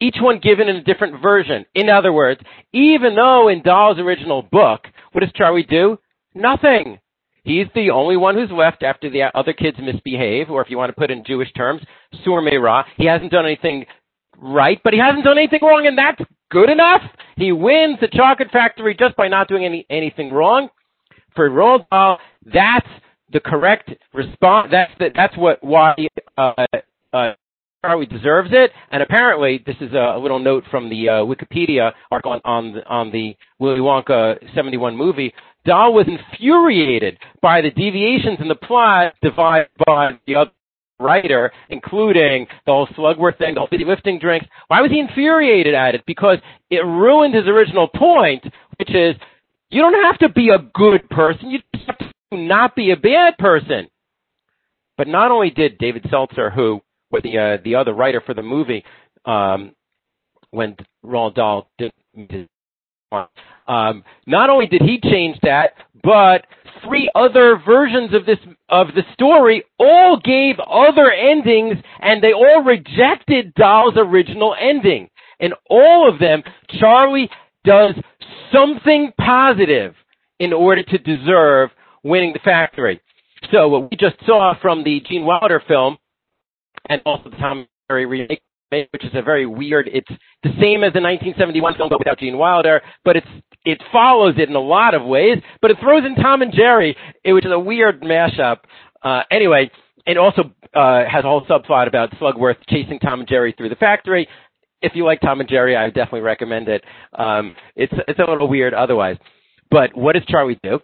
each 0.00 0.16
one 0.20 0.40
given 0.40 0.68
in 0.68 0.76
a 0.76 0.84
different 0.84 1.22
version. 1.22 1.64
In 1.74 1.88
other 1.88 2.12
words, 2.12 2.40
even 2.72 3.14
though 3.14 3.48
in 3.48 3.62
Dahl's 3.62 3.98
original 3.98 4.42
book, 4.42 4.86
what 5.12 5.20
does 5.20 5.32
Charlie 5.34 5.66
do? 5.68 5.98
Nothing. 6.34 6.98
He's 7.44 7.66
the 7.74 7.90
only 7.90 8.16
one 8.16 8.36
who's 8.36 8.50
left 8.50 8.82
after 8.82 9.10
the 9.10 9.24
other 9.34 9.52
kids 9.52 9.76
misbehave, 9.82 10.48
or 10.48 10.62
if 10.62 10.70
you 10.70 10.78
want 10.78 10.90
to 10.90 11.00
put 11.00 11.10
in 11.10 11.24
Jewish 11.24 11.52
terms, 11.54 11.82
sur 12.24 12.40
ra. 12.60 12.84
He 12.96 13.06
hasn't 13.06 13.32
done 13.32 13.46
anything 13.46 13.84
right, 14.42 14.80
but 14.82 14.92
he 14.92 14.98
hasn't 14.98 15.24
done 15.24 15.38
anything 15.38 15.60
wrong, 15.62 15.86
and 15.86 15.96
that's 15.96 16.20
good 16.50 16.68
enough. 16.68 17.00
He 17.36 17.52
wins 17.52 17.98
the 18.00 18.08
chocolate 18.08 18.50
factory 18.50 18.94
just 18.98 19.16
by 19.16 19.28
not 19.28 19.48
doing 19.48 19.64
any 19.64 19.86
anything 19.88 20.32
wrong. 20.32 20.68
For 21.34 21.48
Roald 21.48 21.86
Dahl, 21.90 22.18
that's 22.44 22.86
the 23.32 23.40
correct 23.40 23.90
response. 24.12 24.68
That's 24.70 24.92
the, 24.98 25.08
that's 25.14 25.36
what 25.36 25.62
why 25.64 25.94
uh, 26.36 26.66
uh, 27.12 27.32
Charlie 27.84 28.06
deserves 28.06 28.50
it. 28.52 28.70
And 28.90 29.02
apparently, 29.02 29.62
this 29.64 29.76
is 29.80 29.92
a, 29.94 30.16
a 30.16 30.20
little 30.20 30.38
note 30.38 30.64
from 30.70 30.90
the 30.90 31.08
uh, 31.08 31.12
Wikipedia 31.22 31.92
article 32.10 32.32
on 32.32 32.40
on 32.44 32.72
the, 32.74 32.86
on 32.86 33.12
the 33.12 33.36
Willy 33.58 33.80
Wonka 33.80 34.38
71 34.54 34.96
movie. 34.96 35.32
Dahl 35.64 35.94
was 35.94 36.06
infuriated 36.08 37.18
by 37.40 37.60
the 37.60 37.70
deviations 37.70 38.38
in 38.40 38.48
the 38.48 38.56
plot 38.56 39.14
devised 39.22 39.70
by 39.86 40.18
the 40.26 40.34
other 40.34 40.50
writer, 40.98 41.52
including 41.70 42.46
the 42.66 42.72
whole 42.72 42.86
Slugworth 42.88 43.38
thing, 43.38 43.54
the 43.54 43.60
whole 43.60 43.68
lifting 43.86 44.18
drinks. 44.18 44.46
Why 44.68 44.80
was 44.80 44.90
he 44.90 45.00
infuriated 45.00 45.74
at 45.74 45.94
it? 45.94 46.02
Because 46.06 46.38
it 46.70 46.84
ruined 46.84 47.34
his 47.34 47.46
original 47.46 47.88
point, 47.88 48.44
which 48.78 48.90
is 48.94 49.14
you 49.70 49.80
don't 49.80 50.04
have 50.04 50.18
to 50.18 50.28
be 50.28 50.50
a 50.50 50.58
good 50.74 51.08
person. 51.10 51.50
You 51.50 51.60
just 51.74 51.86
have 51.86 51.98
to 51.98 52.36
not 52.36 52.76
be 52.76 52.90
a 52.90 52.96
bad 52.96 53.36
person. 53.38 53.88
But 54.96 55.08
not 55.08 55.30
only 55.30 55.50
did 55.50 55.78
David 55.78 56.06
Seltzer, 56.10 56.50
who 56.50 56.80
was 57.10 57.22
the 57.22 57.38
uh, 57.38 57.62
the 57.64 57.74
other 57.74 57.94
writer 57.94 58.20
for 58.24 58.34
the 58.34 58.42
movie, 58.42 58.84
um, 59.24 59.74
when 60.50 60.76
Roald 61.04 61.34
Dahl 61.34 61.70
did 61.78 61.92
his 62.14 62.46
um, 63.68 64.04
not 64.26 64.50
only 64.50 64.66
did 64.66 64.82
he 64.82 65.00
change 65.00 65.38
that, 65.42 65.74
but 66.02 66.46
three 66.84 67.10
other 67.14 67.60
versions 67.64 68.12
of 68.14 68.26
this 68.26 68.38
of 68.68 68.88
the 68.94 69.02
story 69.12 69.64
all 69.78 70.18
gave 70.22 70.56
other 70.58 71.10
endings, 71.10 71.76
and 72.00 72.22
they 72.22 72.32
all 72.32 72.62
rejected 72.64 73.54
Dahl's 73.54 73.94
original 73.96 74.54
ending. 74.58 75.08
And 75.40 75.54
all 75.68 76.08
of 76.08 76.18
them, 76.18 76.42
Charlie 76.80 77.30
does 77.64 77.94
something 78.52 79.12
positive 79.18 79.94
in 80.38 80.52
order 80.52 80.82
to 80.82 80.98
deserve 80.98 81.70
winning 82.02 82.32
the 82.32 82.40
factory. 82.40 83.00
So 83.52 83.68
what 83.68 83.90
we 83.90 83.96
just 83.96 84.16
saw 84.26 84.54
from 84.60 84.84
the 84.84 85.00
Gene 85.08 85.24
Wilder 85.24 85.62
film, 85.66 85.98
and 86.88 87.00
also 87.04 87.30
the 87.30 87.36
Tom 87.36 87.66
Murray 87.88 88.06
remake, 88.06 88.42
which 88.90 89.04
is 89.04 89.12
a 89.14 89.22
very 89.22 89.46
weird. 89.46 89.88
It's 89.92 90.08
the 90.42 90.50
same 90.60 90.82
as 90.84 90.92
the 90.92 91.00
1971 91.00 91.76
film, 91.76 91.88
but 91.88 91.98
without 91.98 92.18
Gene 92.18 92.38
Wilder. 92.38 92.80
But 93.04 93.16
it's 93.16 93.26
it 93.64 93.80
follows 93.92 94.34
it 94.38 94.48
in 94.48 94.56
a 94.56 94.60
lot 94.60 94.94
of 94.94 95.04
ways, 95.04 95.38
but 95.60 95.70
it 95.70 95.78
throws 95.80 96.04
in 96.04 96.16
Tom 96.16 96.42
and 96.42 96.52
Jerry, 96.52 96.96
which 97.24 97.44
is 97.44 97.52
a 97.52 97.58
weird 97.58 98.02
mashup. 98.02 98.58
Uh, 99.02 99.22
anyway, 99.30 99.70
it 100.06 100.16
also 100.16 100.52
uh, 100.74 101.04
has 101.08 101.24
a 101.24 101.28
whole 101.28 101.44
subplot 101.46 101.86
about 101.86 102.10
Slugworth 102.12 102.56
chasing 102.68 102.98
Tom 102.98 103.20
and 103.20 103.28
Jerry 103.28 103.54
through 103.56 103.68
the 103.68 103.76
factory. 103.76 104.28
If 104.80 104.92
you 104.96 105.04
like 105.04 105.20
Tom 105.20 105.40
and 105.40 105.48
Jerry, 105.48 105.76
I 105.76 105.86
definitely 105.88 106.22
recommend 106.22 106.68
it. 106.68 106.82
Um, 107.16 107.54
it's 107.76 107.92
it's 108.08 108.18
a 108.18 108.30
little 108.30 108.48
weird 108.48 108.74
otherwise. 108.74 109.16
But 109.70 109.96
what 109.96 110.14
does 110.14 110.24
Charlie 110.26 110.58
do? 110.62 110.80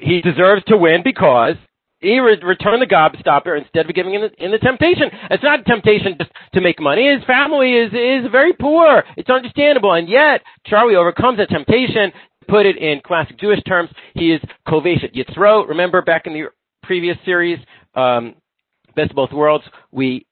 He 0.00 0.20
deserves 0.20 0.62
to 0.68 0.76
win 0.76 1.02
because 1.02 1.56
he 2.00 2.18
re- 2.18 2.40
returned 2.42 2.82
the 2.82 2.86
gobstopper 2.86 3.58
instead 3.58 3.88
of 3.88 3.94
giving 3.94 4.14
in 4.14 4.22
the, 4.22 4.44
in 4.44 4.50
the 4.50 4.58
temptation. 4.58 5.10
It's 5.30 5.42
not 5.42 5.60
a 5.60 5.64
temptation 5.64 6.16
just 6.18 6.30
to 6.54 6.60
make 6.60 6.80
money. 6.80 7.12
His 7.12 7.24
family 7.24 7.74
is 7.74 7.92
is 7.92 8.30
very 8.30 8.52
poor. 8.52 9.04
It's 9.16 9.30
understandable, 9.30 9.92
and 9.92 10.08
yet 10.08 10.42
Charlie 10.66 10.96
overcomes 10.96 11.38
the 11.38 11.46
temptation. 11.46 12.12
Put 12.48 12.66
it 12.66 12.76
in 12.78 13.00
classic 13.06 13.38
Jewish 13.38 13.62
terms, 13.62 13.90
he 14.14 14.32
is 14.32 14.40
koveshet 14.66 15.14
yitzro. 15.14 15.68
Remember 15.68 16.02
back 16.02 16.26
in 16.26 16.32
the 16.32 16.46
previous 16.82 17.16
series, 17.24 17.58
um, 17.94 18.34
Best 18.96 19.10
of 19.10 19.16
Both 19.16 19.32
Worlds, 19.32 19.64
we 19.92 20.26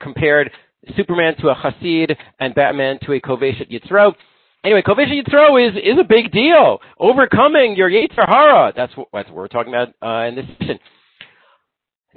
compared 0.00 0.50
Superman 0.96 1.34
to 1.38 1.48
a 1.48 1.54
Hasid 1.54 2.14
and 2.40 2.54
Batman 2.54 2.98
to 3.04 3.12
a 3.12 3.20
koveshet 3.20 3.70
yitzro. 3.70 4.14
Anyway, 4.64 4.82
Koveshet 4.82 5.24
Yitzro 5.24 5.68
is 5.68 5.74
is 5.76 5.98
a 5.98 6.04
big 6.04 6.30
deal. 6.30 6.78
Overcoming 7.00 7.74
your 7.74 7.90
Yetzer 7.90 8.24
Hara. 8.28 8.72
That's 8.76 8.96
what, 8.96 9.08
that's 9.12 9.28
what 9.28 9.36
we're 9.36 9.48
talking 9.48 9.74
about 9.74 9.88
uh, 10.00 10.28
in 10.28 10.36
this 10.36 10.46
section. 10.58 10.78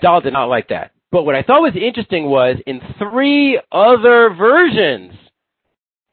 Dahl 0.01 0.21
did 0.21 0.33
not 0.33 0.45
like 0.45 0.69
that. 0.69 0.91
But 1.11 1.23
what 1.23 1.35
I 1.35 1.43
thought 1.43 1.61
was 1.61 1.75
interesting 1.75 2.25
was 2.25 2.57
in 2.65 2.81
three 2.99 3.59
other 3.71 4.33
versions, 4.33 5.13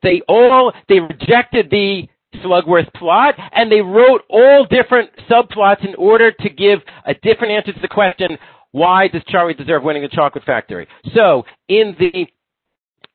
they 0.03 0.23
all 0.29 0.73
they 0.89 1.01
rejected 1.01 1.71
the 1.71 2.09
Slugworth 2.37 2.93
plot 2.95 3.35
and 3.53 3.71
they 3.71 3.81
wrote 3.81 4.23
all 4.29 4.65
different 4.65 5.11
subplots 5.31 5.85
in 5.85 5.95
order 5.97 6.33
to 6.33 6.49
give 6.49 6.81
a 7.05 7.15
different 7.15 7.53
answer 7.53 7.73
to 7.73 7.81
the 7.81 7.89
question, 7.89 8.39
why 8.71 9.09
does 9.09 9.23
Charlie 9.29 9.55
deserve 9.55 9.83
winning 9.83 10.03
the 10.03 10.09
chocolate 10.09 10.45
factory? 10.45 10.89
So 11.15 11.45
in 11.69 11.97
the 11.99 12.27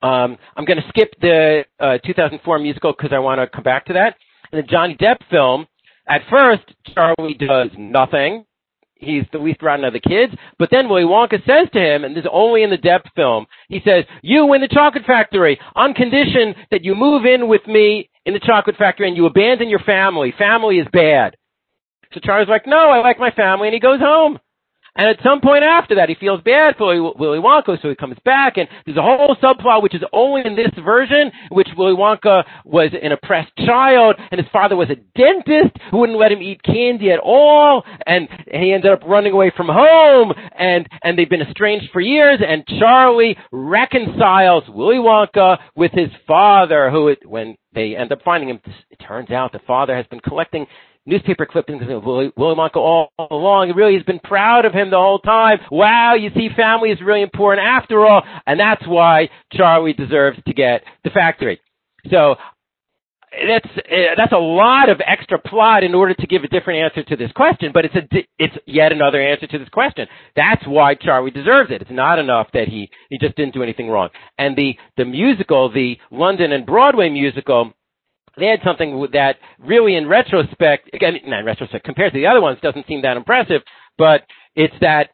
um, 0.05 0.37
I'm 0.55 0.65
going 0.65 0.81
to 0.81 0.87
skip 0.89 1.13
the 1.21 1.65
uh, 1.79 1.97
2004 2.05 2.59
musical 2.59 2.93
because 2.95 3.11
I 3.13 3.19
want 3.19 3.39
to 3.39 3.47
come 3.47 3.63
back 3.63 3.85
to 3.85 3.93
that. 3.93 4.15
In 4.51 4.57
the 4.57 4.63
Johnny 4.63 4.95
Depp 4.95 5.17
film, 5.31 5.65
at 6.07 6.21
first 6.29 6.63
Charlie 6.93 7.33
does 7.33 7.69
nothing 7.77 8.45
he's 8.99 9.23
the 9.31 9.39
least 9.39 9.61
rotten 9.61 9.85
of 9.85 9.93
the 9.93 9.99
kids. 9.99 10.33
But 10.59 10.69
then 10.71 10.89
Willy 10.89 11.03
Wonka 11.03 11.45
says 11.45 11.67
to 11.73 11.79
him, 11.79 12.03
and 12.03 12.15
this 12.15 12.23
is 12.23 12.29
only 12.31 12.63
in 12.63 12.69
the 12.69 12.77
Depp 12.77 13.01
film, 13.15 13.45
he 13.69 13.81
says, 13.85 14.05
you 14.21 14.45
win 14.45 14.61
the 14.61 14.67
chocolate 14.67 15.05
factory 15.05 15.59
on 15.75 15.93
condition 15.93 16.55
that 16.71 16.83
you 16.83 16.95
move 16.95 17.25
in 17.25 17.47
with 17.47 17.65
me 17.67 18.09
in 18.25 18.33
the 18.33 18.39
chocolate 18.39 18.77
factory 18.77 19.07
and 19.07 19.17
you 19.17 19.25
abandon 19.25 19.69
your 19.69 19.79
family. 19.79 20.33
Family 20.37 20.77
is 20.77 20.87
bad. 20.91 21.35
So 22.13 22.19
Charlie's 22.21 22.49
like, 22.49 22.65
no, 22.65 22.89
I 22.89 22.99
like 22.99 23.19
my 23.19 23.31
family, 23.31 23.67
and 23.67 23.73
he 23.73 23.79
goes 23.79 23.99
home. 23.99 24.39
And 24.97 25.07
at 25.07 25.23
some 25.23 25.41
point 25.41 25.63
after 25.63 25.95
that, 25.95 26.09
he 26.09 26.15
feels 26.15 26.41
bad 26.41 26.75
for 26.75 26.87
Willy 26.87 27.37
Wonka, 27.37 27.79
so 27.81 27.89
he 27.89 27.95
comes 27.95 28.17
back, 28.25 28.57
and 28.57 28.67
there's 28.85 28.97
a 28.97 29.01
whole 29.01 29.35
subplot 29.41 29.83
which 29.83 29.93
is 29.93 30.01
only 30.11 30.41
in 30.43 30.55
this 30.55 30.71
version, 30.83 31.31
which 31.49 31.67
Willy 31.77 31.95
Wonka 31.95 32.43
was 32.65 32.89
an 33.01 33.11
oppressed 33.11 33.55
child, 33.57 34.15
and 34.31 34.41
his 34.41 34.49
father 34.51 34.75
was 34.75 34.89
a 34.89 34.95
dentist 35.15 35.77
who 35.91 35.99
wouldn't 35.99 36.17
let 36.17 36.31
him 36.31 36.41
eat 36.41 36.61
candy 36.63 37.11
at 37.11 37.19
all, 37.19 37.83
and, 38.05 38.27
he 38.47 38.73
ended 38.73 38.91
up 38.91 39.03
running 39.05 39.33
away 39.33 39.51
from 39.55 39.67
home, 39.67 40.33
and, 40.57 40.87
and 41.03 41.17
they've 41.17 41.29
been 41.29 41.41
estranged 41.41 41.91
for 41.93 42.01
years, 42.01 42.39
and 42.45 42.65
Charlie 42.79 43.37
reconciles 43.51 44.63
Willy 44.67 44.95
Wonka 44.95 45.57
with 45.75 45.91
his 45.91 46.09
father, 46.25 46.89
who, 46.89 47.13
when 47.25 47.55
they 47.73 47.95
end 47.95 48.11
up 48.11 48.23
finding 48.25 48.49
him, 48.49 48.59
it 48.89 48.97
turns 49.05 49.29
out 49.29 49.51
the 49.51 49.59
father 49.67 49.95
has 49.95 50.07
been 50.07 50.19
collecting 50.21 50.65
newspaper 51.07 51.45
clippings 51.45 51.81
of 51.89 52.03
Willy, 52.03 52.31
Willy 52.37 52.55
Wonka 52.55 52.75
all 52.75 53.11
along. 53.31 53.73
Really 53.75 53.95
has 53.95 54.03
been 54.03 54.19
proud 54.19 54.65
of 54.65 54.73
him 54.73 54.91
the 54.91 54.97
whole 54.97 55.19
time. 55.19 55.59
Wow, 55.71 56.13
you 56.13 56.29
see, 56.35 56.49
family 56.55 56.91
is 56.91 57.01
really 57.01 57.23
important 57.23 57.65
after 57.65 58.05
all, 58.05 58.21
and 58.45 58.59
that's 58.59 58.85
why 58.85 59.29
Charlie 59.53 59.93
deserves 59.93 60.37
to 60.45 60.53
get 60.53 60.83
the 61.03 61.09
factory. 61.09 61.59
So 62.11 62.35
that's 63.31 63.67
uh, 63.77 64.15
that's 64.15 64.31
a 64.31 64.37
lot 64.37 64.89
of 64.89 65.01
extra 65.05 65.37
plot 65.37 65.83
in 65.83 65.93
order 65.93 66.13
to 66.13 66.27
give 66.27 66.43
a 66.43 66.47
different 66.47 66.79
answer 66.79 67.03
to 67.03 67.15
this 67.15 67.31
question, 67.33 67.71
but 67.73 67.85
it's 67.85 67.95
a 67.95 68.03
it's 68.39 68.55
yet 68.65 68.91
another 68.91 69.21
answer 69.21 69.47
to 69.47 69.59
this 69.59 69.69
question. 69.69 70.07
That's 70.35 70.65
why 70.65 70.95
Charlie 70.95 71.31
deserves 71.31 71.71
it. 71.71 71.81
It's 71.81 71.91
not 71.91 72.19
enough 72.19 72.47
that 72.53 72.67
he 72.67 72.89
he 73.09 73.17
just 73.17 73.35
didn't 73.35 73.53
do 73.53 73.63
anything 73.63 73.89
wrong. 73.89 74.09
And 74.37 74.55
the 74.55 74.75
the 74.95 75.05
musical, 75.05 75.71
the 75.71 75.97
London 76.09 76.51
and 76.51 76.65
Broadway 76.65 77.09
musical, 77.09 77.73
they 78.37 78.47
had 78.47 78.61
something 78.63 79.07
that 79.13 79.37
really, 79.59 79.95
in 79.95 80.07
retrospect, 80.07 80.89
again, 80.93 81.17
not 81.25 81.39
in 81.39 81.45
retrospect, 81.45 81.85
compared 81.85 82.13
to 82.13 82.19
the 82.19 82.27
other 82.27 82.41
ones, 82.41 82.59
doesn't 82.61 82.87
seem 82.87 83.01
that 83.01 83.17
impressive. 83.17 83.61
But 83.97 84.23
it's 84.55 84.75
that 84.81 85.09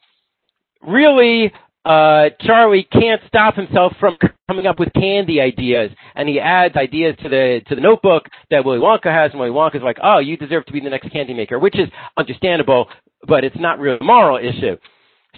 really 0.86 1.52
uh, 1.86 2.30
Charlie 2.42 2.88
can't 2.92 3.22
stop 3.28 3.56
himself 3.56 3.94
from 4.00 4.18
coming 4.48 4.68
up 4.68 4.80
with 4.80 4.94
candy 4.94 5.42
ideas, 5.42 5.92
and 6.16 6.30
he 6.30 6.40
adds 6.40 6.76
ideas 6.76 7.16
to 7.22 7.30
the 7.30 7.62
to 7.68 7.76
the 7.76 7.82
notebook 7.82 8.24
that 8.52 8.64
Willy 8.64 8.80
Wonka 8.80 9.12
has, 9.12 9.32
and 9.32 9.40
Willy 9.40 9.52
Wonka's 9.52 9.84
like, 9.84 9.98
"Oh, 10.02 10.20
you 10.20 10.38
deserve 10.38 10.66
to 10.68 10.74
be 10.74 10.80
the 10.80 10.90
next 10.90 11.12
candy 11.12 11.34
maker," 11.34 11.60
which 11.60 11.78
is 11.78 11.90
understandable, 12.18 12.88
but 13.28 13.44
it's 13.44 13.56
not 13.58 13.80
really 13.80 13.98
a 14.00 14.04
moral 14.04 14.38
issue. 14.38 14.78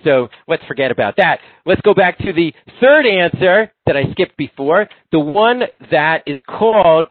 So 0.03 0.27
let's 0.47 0.63
forget 0.65 0.91
about 0.91 1.15
that. 1.17 1.39
Let's 1.65 1.81
go 1.81 1.93
back 1.93 2.17
to 2.19 2.33
the 2.33 2.53
third 2.79 3.07
answer 3.07 3.71
that 3.87 3.97
I 3.97 4.11
skipped 4.11 4.37
before, 4.37 4.87
the 5.11 5.19
one 5.19 5.61
that 5.89 6.23
is 6.27 6.41
called, 6.47 7.07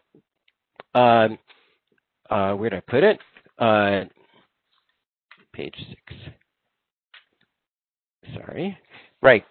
um, 0.94 1.38
uh, 2.30 2.52
where 2.54 2.70
did 2.70 2.78
I 2.78 2.90
put 2.90 3.04
it? 3.04 3.18
Uh, 3.58 4.04
page 5.52 5.74
six. 5.88 6.34
Sorry. 8.34 8.76
Right. 9.22 9.44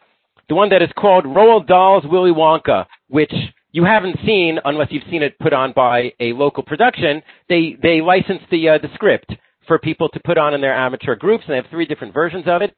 The 0.50 0.56
one 0.56 0.70
that 0.70 0.82
is 0.82 0.90
called 0.98 1.26
Roald 1.26 1.68
Dahl's 1.68 2.06
Willy 2.06 2.32
Wonka, 2.32 2.86
which 3.08 3.32
you 3.72 3.86
haven't 3.86 4.18
seen 4.26 4.60
unless 4.66 4.88
you've 4.92 5.04
seen 5.10 5.24
it 5.24 5.40
put 5.40 5.54
on 5.54 5.74
by 5.74 6.14
a 6.20 6.34
local 6.34 6.64
production. 6.64 7.22
They 7.50 7.78
they 7.82 8.02
licensed 8.02 8.46
the 8.52 8.70
uh, 8.70 8.78
the 8.80 8.90
script 8.94 9.34
for 9.68 9.80
people 9.80 10.10
to 10.10 10.20
put 10.26 10.38
on 10.38 10.54
in 10.54 10.62
their 10.62 10.76
amateur 10.76 11.16
groups, 11.16 11.44
and 11.48 11.54
they 11.54 11.58
have 11.58 11.72
three 11.72 11.86
different 11.86 12.14
versions 12.14 12.46
of 12.48 12.62
it. 12.62 12.76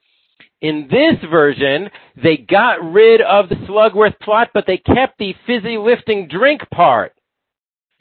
In 0.61 0.87
this 0.89 1.15
version, 1.29 1.89
they 2.21 2.37
got 2.37 2.83
rid 2.83 3.21
of 3.21 3.49
the 3.49 3.55
Slugworth 3.67 4.19
plot, 4.19 4.49
but 4.53 4.65
they 4.67 4.77
kept 4.77 5.17
the 5.17 5.33
fizzy 5.45 5.77
lifting 5.77 6.27
drink 6.27 6.61
part. 6.73 7.13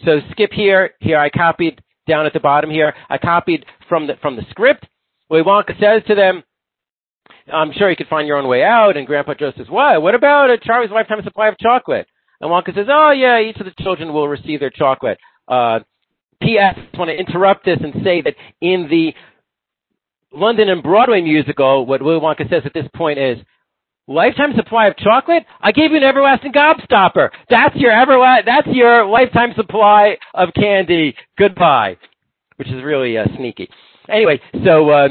So 0.04 0.20
skip 0.30 0.52
here. 0.52 0.90
Here 1.00 1.18
I 1.18 1.30
copied 1.30 1.80
down 2.08 2.26
at 2.26 2.32
the 2.32 2.40
bottom 2.40 2.70
here. 2.70 2.94
I 3.08 3.18
copied 3.18 3.64
from 3.88 4.06
the 4.06 4.14
from 4.20 4.36
the 4.36 4.42
script. 4.50 4.86
Willy 5.30 5.42
Wonka 5.42 5.78
says 5.80 6.02
to 6.08 6.14
them, 6.14 6.42
I'm 7.52 7.72
sure 7.72 7.90
you 7.90 7.96
could 7.96 8.08
find 8.08 8.28
your 8.28 8.36
own 8.36 8.48
way 8.48 8.62
out. 8.62 8.96
And 8.96 9.06
Grandpa 9.06 9.34
Joe 9.34 9.52
says, 9.56 9.68
what? 9.68 10.02
What 10.02 10.14
about 10.14 10.50
a 10.50 10.58
Charlie's 10.58 10.90
lifetime 10.90 11.22
supply 11.24 11.48
of 11.48 11.58
chocolate? 11.58 12.06
And 12.40 12.50
Wonka 12.50 12.74
says, 12.74 12.86
oh, 12.90 13.10
yeah, 13.10 13.40
each 13.40 13.56
of 13.56 13.66
the 13.66 13.82
children 13.82 14.12
will 14.12 14.28
receive 14.28 14.60
their 14.60 14.70
chocolate. 14.70 15.18
Uh, 15.48 15.80
P.S. 16.42 16.76
I 16.76 16.98
want 16.98 17.08
to 17.08 17.16
interrupt 17.16 17.64
this 17.64 17.78
and 17.80 17.94
say 18.04 18.20
that 18.22 18.34
in 18.60 18.88
the 18.90 19.14
London 20.32 20.68
and 20.68 20.82
Broadway 20.82 21.22
musical, 21.22 21.86
what 21.86 22.02
Willy 22.02 22.20
Wonka 22.20 22.48
says 22.50 22.62
at 22.64 22.74
this 22.74 22.86
point 22.94 23.18
is, 23.18 23.38
lifetime 24.06 24.54
supply 24.56 24.88
of 24.88 24.96
chocolate? 24.96 25.44
I 25.60 25.72
gave 25.72 25.90
you 25.90 25.96
an 25.96 26.02
everlasting 26.02 26.52
gobstopper. 26.52 27.30
That's 27.50 27.76
your 27.76 27.92
everla- 27.92 28.44
that's 28.44 28.68
your 28.68 29.06
lifetime 29.06 29.52
supply 29.56 30.16
of 30.34 30.50
candy. 30.54 31.14
Goodbye. 31.38 31.96
Which 32.56 32.68
is 32.68 32.82
really 32.82 33.18
uh, 33.18 33.24
sneaky. 33.36 33.68
Anyway, 34.08 34.40
so 34.64 34.90
uh, 34.90 35.08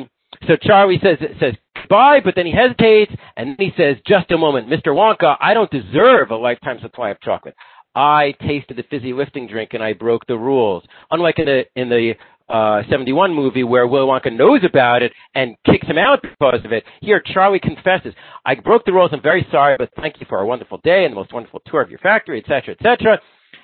so 0.47 0.55
Charlie 0.61 0.99
says 1.03 1.17
says 1.39 1.55
goodbye, 1.75 2.21
but 2.23 2.35
then 2.35 2.45
he 2.45 2.51
hesitates, 2.53 3.11
and 3.35 3.55
he 3.59 3.71
says, 3.77 3.97
"Just 4.07 4.31
a 4.31 4.37
moment, 4.37 4.69
Mr. 4.69 4.87
Wonka. 4.87 5.35
I 5.39 5.53
don't 5.53 5.69
deserve 5.71 6.31
a 6.31 6.35
lifetime 6.35 6.79
supply 6.81 7.09
of 7.09 7.19
chocolate. 7.21 7.55
I 7.95 8.33
tasted 8.41 8.77
the 8.77 8.83
fizzy 8.89 9.13
lifting 9.13 9.47
drink, 9.47 9.71
and 9.73 9.83
I 9.83 9.93
broke 9.93 10.25
the 10.25 10.37
rules. 10.37 10.83
Unlike 11.11 11.39
in 11.39 11.45
the 11.45 11.63
in 11.75 11.89
the 11.89 12.13
uh, 12.49 12.81
71 12.89 13.33
movie 13.33 13.63
where 13.63 13.87
Willy 13.87 14.07
Wonka 14.07 14.35
knows 14.35 14.61
about 14.63 15.01
it 15.01 15.11
and 15.33 15.55
kicks 15.65 15.87
him 15.87 15.97
out 15.97 16.21
because 16.21 16.59
of 16.65 16.71
it. 16.71 16.83
Here, 17.01 17.21
Charlie 17.25 17.59
confesses, 17.59 18.13
I 18.45 18.55
broke 18.55 18.85
the 18.85 18.93
rules. 18.93 19.11
I'm 19.13 19.21
very 19.21 19.47
sorry, 19.51 19.75
but 19.77 19.89
thank 19.97 20.19
you 20.19 20.25
for 20.29 20.39
a 20.39 20.45
wonderful 20.45 20.79
day 20.83 21.05
and 21.05 21.13
the 21.13 21.15
most 21.15 21.33
wonderful 21.33 21.61
tour 21.65 21.81
of 21.81 21.89
your 21.89 21.99
factory, 21.99 22.39
etc., 22.39 22.75
etc. 22.75 23.19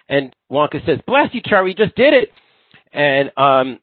And 0.08 0.34
Wonka 0.52 0.86
says, 0.86 1.00
bless 1.06 1.34
you, 1.34 1.42
Charlie, 1.44 1.72
you 1.72 1.76
just 1.76 1.96
did 1.96 2.14
it. 2.14 2.30
And 2.94 3.32
um, 3.38 3.80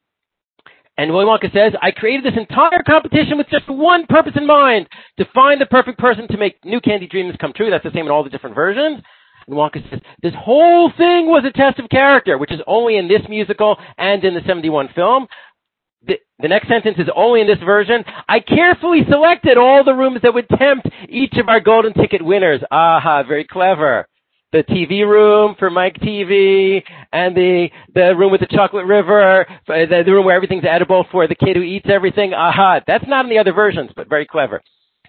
and 0.98 1.12
Willy 1.12 1.26
Wonka 1.26 1.52
says, 1.52 1.72
I 1.82 1.90
created 1.90 2.24
this 2.24 2.38
entire 2.38 2.82
competition 2.82 3.36
with 3.36 3.48
just 3.50 3.68
one 3.68 4.06
purpose 4.06 4.32
in 4.34 4.46
mind, 4.46 4.88
to 5.18 5.26
find 5.34 5.60
the 5.60 5.66
perfect 5.66 5.98
person 5.98 6.26
to 6.28 6.38
make 6.38 6.56
new 6.64 6.80
candy 6.80 7.06
dreams 7.06 7.36
come 7.40 7.52
true. 7.54 7.70
That's 7.70 7.84
the 7.84 7.90
same 7.92 8.06
in 8.06 8.10
all 8.10 8.24
the 8.24 8.30
different 8.30 8.56
versions. 8.56 9.02
And 9.48 9.56
Wonka 9.56 9.88
says, 9.90 10.00
this 10.22 10.34
whole 10.36 10.90
thing 10.96 11.26
was 11.26 11.44
a 11.46 11.56
test 11.56 11.78
of 11.78 11.88
character, 11.88 12.36
which 12.38 12.52
is 12.52 12.60
only 12.66 12.96
in 12.96 13.08
this 13.08 13.22
musical 13.28 13.76
and 13.96 14.24
in 14.24 14.34
the 14.34 14.40
71 14.46 14.88
film. 14.94 15.26
The, 16.06 16.18
the 16.40 16.48
next 16.48 16.68
sentence 16.68 16.96
is 16.98 17.08
only 17.14 17.40
in 17.40 17.46
this 17.46 17.58
version. 17.64 18.04
I 18.28 18.40
carefully 18.40 19.02
selected 19.08 19.56
all 19.56 19.84
the 19.84 19.94
rooms 19.94 20.20
that 20.22 20.34
would 20.34 20.48
tempt 20.48 20.88
each 21.08 21.34
of 21.38 21.48
our 21.48 21.60
golden 21.60 21.94
ticket 21.94 22.24
winners. 22.24 22.60
Aha, 22.70 23.22
very 23.22 23.44
clever 23.44 24.06
the 24.52 24.62
TV 24.64 25.06
room 25.06 25.54
for 25.58 25.70
Mike 25.70 25.96
TV, 25.96 26.82
and 27.12 27.36
the 27.36 27.68
the 27.94 28.14
room 28.16 28.30
with 28.32 28.40
the 28.40 28.46
chocolate 28.46 28.86
river, 28.86 29.40
uh, 29.40 29.44
the, 29.66 30.02
the 30.04 30.12
room 30.12 30.24
where 30.24 30.36
everything's 30.36 30.64
edible 30.64 31.04
for 31.10 31.26
the 31.26 31.34
kid 31.34 31.56
who 31.56 31.62
eats 31.62 31.86
everything. 31.90 32.32
Aha! 32.32 32.80
That's 32.86 33.04
not 33.06 33.24
in 33.24 33.30
the 33.30 33.38
other 33.38 33.52
versions, 33.52 33.90
but 33.94 34.08
very 34.08 34.26
clever. 34.26 34.62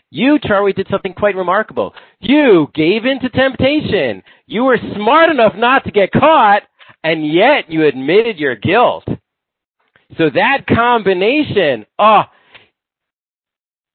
You, 0.10 0.40
Charlie, 0.42 0.74
did 0.74 0.88
something 0.90 1.14
quite 1.14 1.36
remarkable. 1.36 1.94
You 2.20 2.68
gave 2.74 3.06
in 3.06 3.20
to 3.20 3.30
temptation. 3.30 4.24
You 4.46 4.64
were 4.64 4.80
smart 4.96 5.30
enough 5.30 5.54
not 5.56 5.84
to 5.84 5.92
get 5.92 6.12
caught, 6.12 6.64
and 7.04 7.26
yet 7.26 7.70
you 7.70 7.86
admitted 7.86 8.38
your 8.38 8.56
guilt. 8.56 9.04
So 10.18 10.30
that 10.30 10.66
combination, 10.68 11.86
oh, 12.00 12.24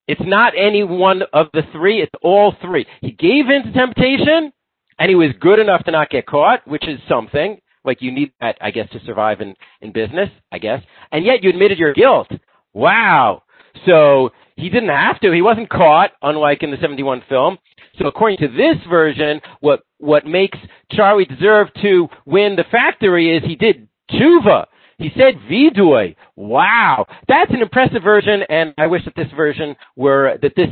it's 0.07 0.21
not 0.25 0.53
any 0.59 0.83
one 0.85 1.23
of 1.33 1.47
the 1.55 1.63
three, 1.73 2.03
it's 2.03 2.13
all 2.23 2.55
three. 2.61 2.87
He 3.01 3.13
gave 3.13 3.49
in 3.49 3.63
to 3.65 3.73
temptation, 3.73 4.53
and 4.99 5.09
he 5.09 5.15
was 5.15 5.31
good 5.41 5.59
enough 5.59 5.85
to 5.85 5.91
not 5.91 6.11
get 6.11 6.27
caught, 6.27 6.67
which 6.69 6.87
is 6.87 7.01
something. 7.09 7.59
Like 7.85 8.03
you 8.03 8.13
need 8.13 8.33
that, 8.41 8.59
I 8.61 8.71
guess, 8.71 8.91
to 8.91 9.01
survive 9.07 9.41
in, 9.41 9.55
in 9.81 9.93
business, 9.93 10.29
I 10.53 10.59
guess. 10.59 10.83
And 11.11 11.25
yet 11.25 11.43
you 11.43 11.51
admitted 11.51 11.79
your 11.79 11.95
guilt. 11.95 12.29
Wow. 12.75 13.43
So 13.87 14.31
he 14.57 14.69
didn't 14.69 14.91
have 14.91 15.21
to. 15.21 15.33
He 15.33 15.43
wasn't 15.43 15.71
caught, 15.71 16.13
unlike 16.23 16.63
in 16.63 16.71
the 16.71 16.77
71 16.81 17.23
film. 17.29 17.59
So 17.99 18.07
according 18.07 18.39
to 18.39 18.49
this 18.49 18.77
version, 18.89 19.41
what, 19.61 19.81
what 19.99 20.27
makes 20.27 20.59
Charlie 20.93 21.25
deserve 21.25 21.69
to 21.83 22.09
win 22.25 22.57
the 22.57 22.65
factory 22.71 23.37
is 23.37 23.43
he 23.45 23.57
did 23.57 23.89
tshuva. 24.11 24.67
He 24.99 25.11
said 25.17 25.35
vidui. 25.51 26.17
Wow. 26.37 27.07
That's 27.29 27.51
an 27.51 27.61
impressive 27.61 28.03
version, 28.03 28.43
and 28.49 28.73
I 28.79 28.87
wish 28.87 29.05
that 29.05 29.17
this 29.17 29.31
version 29.35 29.75
were, 29.97 30.39
that 30.41 30.53
this, 30.55 30.69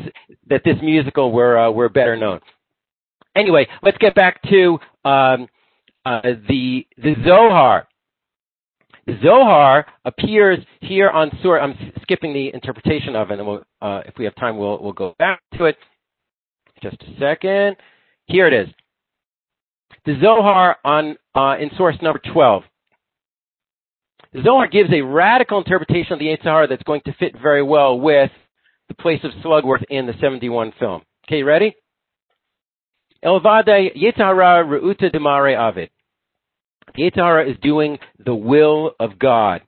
that 0.49 0.63
this 0.65 0.77
musical 0.83 1.33
were, 1.33 1.59
uh, 1.59 1.71
were 1.71 1.89
better 1.89 2.17
known. 2.17 2.41
Anyway, 3.37 3.67
let's 3.83 3.99
get 3.99 4.15
back 4.15 4.43
to 4.51 4.79
um, 5.05 5.49
uh, 6.05 6.21
the 6.49 6.87
the 6.99 7.15
Zohar. 7.25 7.87
Zohar 9.23 9.87
appears 10.05 10.59
here 10.81 11.11
on 11.11 11.31
Surah. 11.43 11.63
I'm 11.63 11.93
skipping 12.03 12.33
the 12.33 12.53
interpretation 12.53 13.17
of 13.17 13.31
it, 13.31 13.39
and 13.39 13.47
we'll, 13.47 13.63
uh, 13.81 14.03
if 14.07 14.15
we 14.19 14.25
have 14.25 14.35
time, 14.37 14.59
we'll 14.59 14.83
we'll 14.83 14.93
go 14.93 15.15
back 15.19 15.41
to 15.57 15.65
it. 15.65 15.77
Just 16.83 16.97
a 17.03 17.19
second. 17.19 17.77
Here 18.27 18.47
it 18.47 18.55
is. 18.55 18.69
The 20.07 20.19
Zohar 20.21 20.77
on 20.85 21.17
uh, 21.35 21.57
in 21.61 21.71
source 21.77 21.97
number 22.01 22.21
12. 22.33 22.63
The 24.33 24.43
Zohar 24.43 24.69
gives 24.69 24.91
a 24.93 25.03
radical 25.03 25.59
interpretation 25.59 26.13
of 26.13 26.19
the 26.21 26.27
Yetzer 26.27 26.45
Hara 26.45 26.69
that's 26.69 26.83
going 26.85 27.01
to 27.07 27.13
fit 27.15 27.35
very 27.41 27.63
well 27.63 27.99
with 27.99 28.31
the 28.89 28.95
place 28.95 29.21
of 29.25 29.33
Slugworth 29.45 29.85
in 29.91 30.07
the 30.07 30.15
71 30.21 30.73
film. 30.79 31.03
Okay, 31.27 31.43
ready? 31.43 31.75
Elvade 33.25 33.97
Yetara 33.97 34.65
Reuta 34.65 35.15
Demare 35.15 35.57
Avid. 35.57 35.91
Yetara 36.97 37.51
is 37.51 37.57
doing 37.63 37.99
the 38.25 38.35
will 38.35 38.93
of 39.01 39.19
God. 39.19 39.63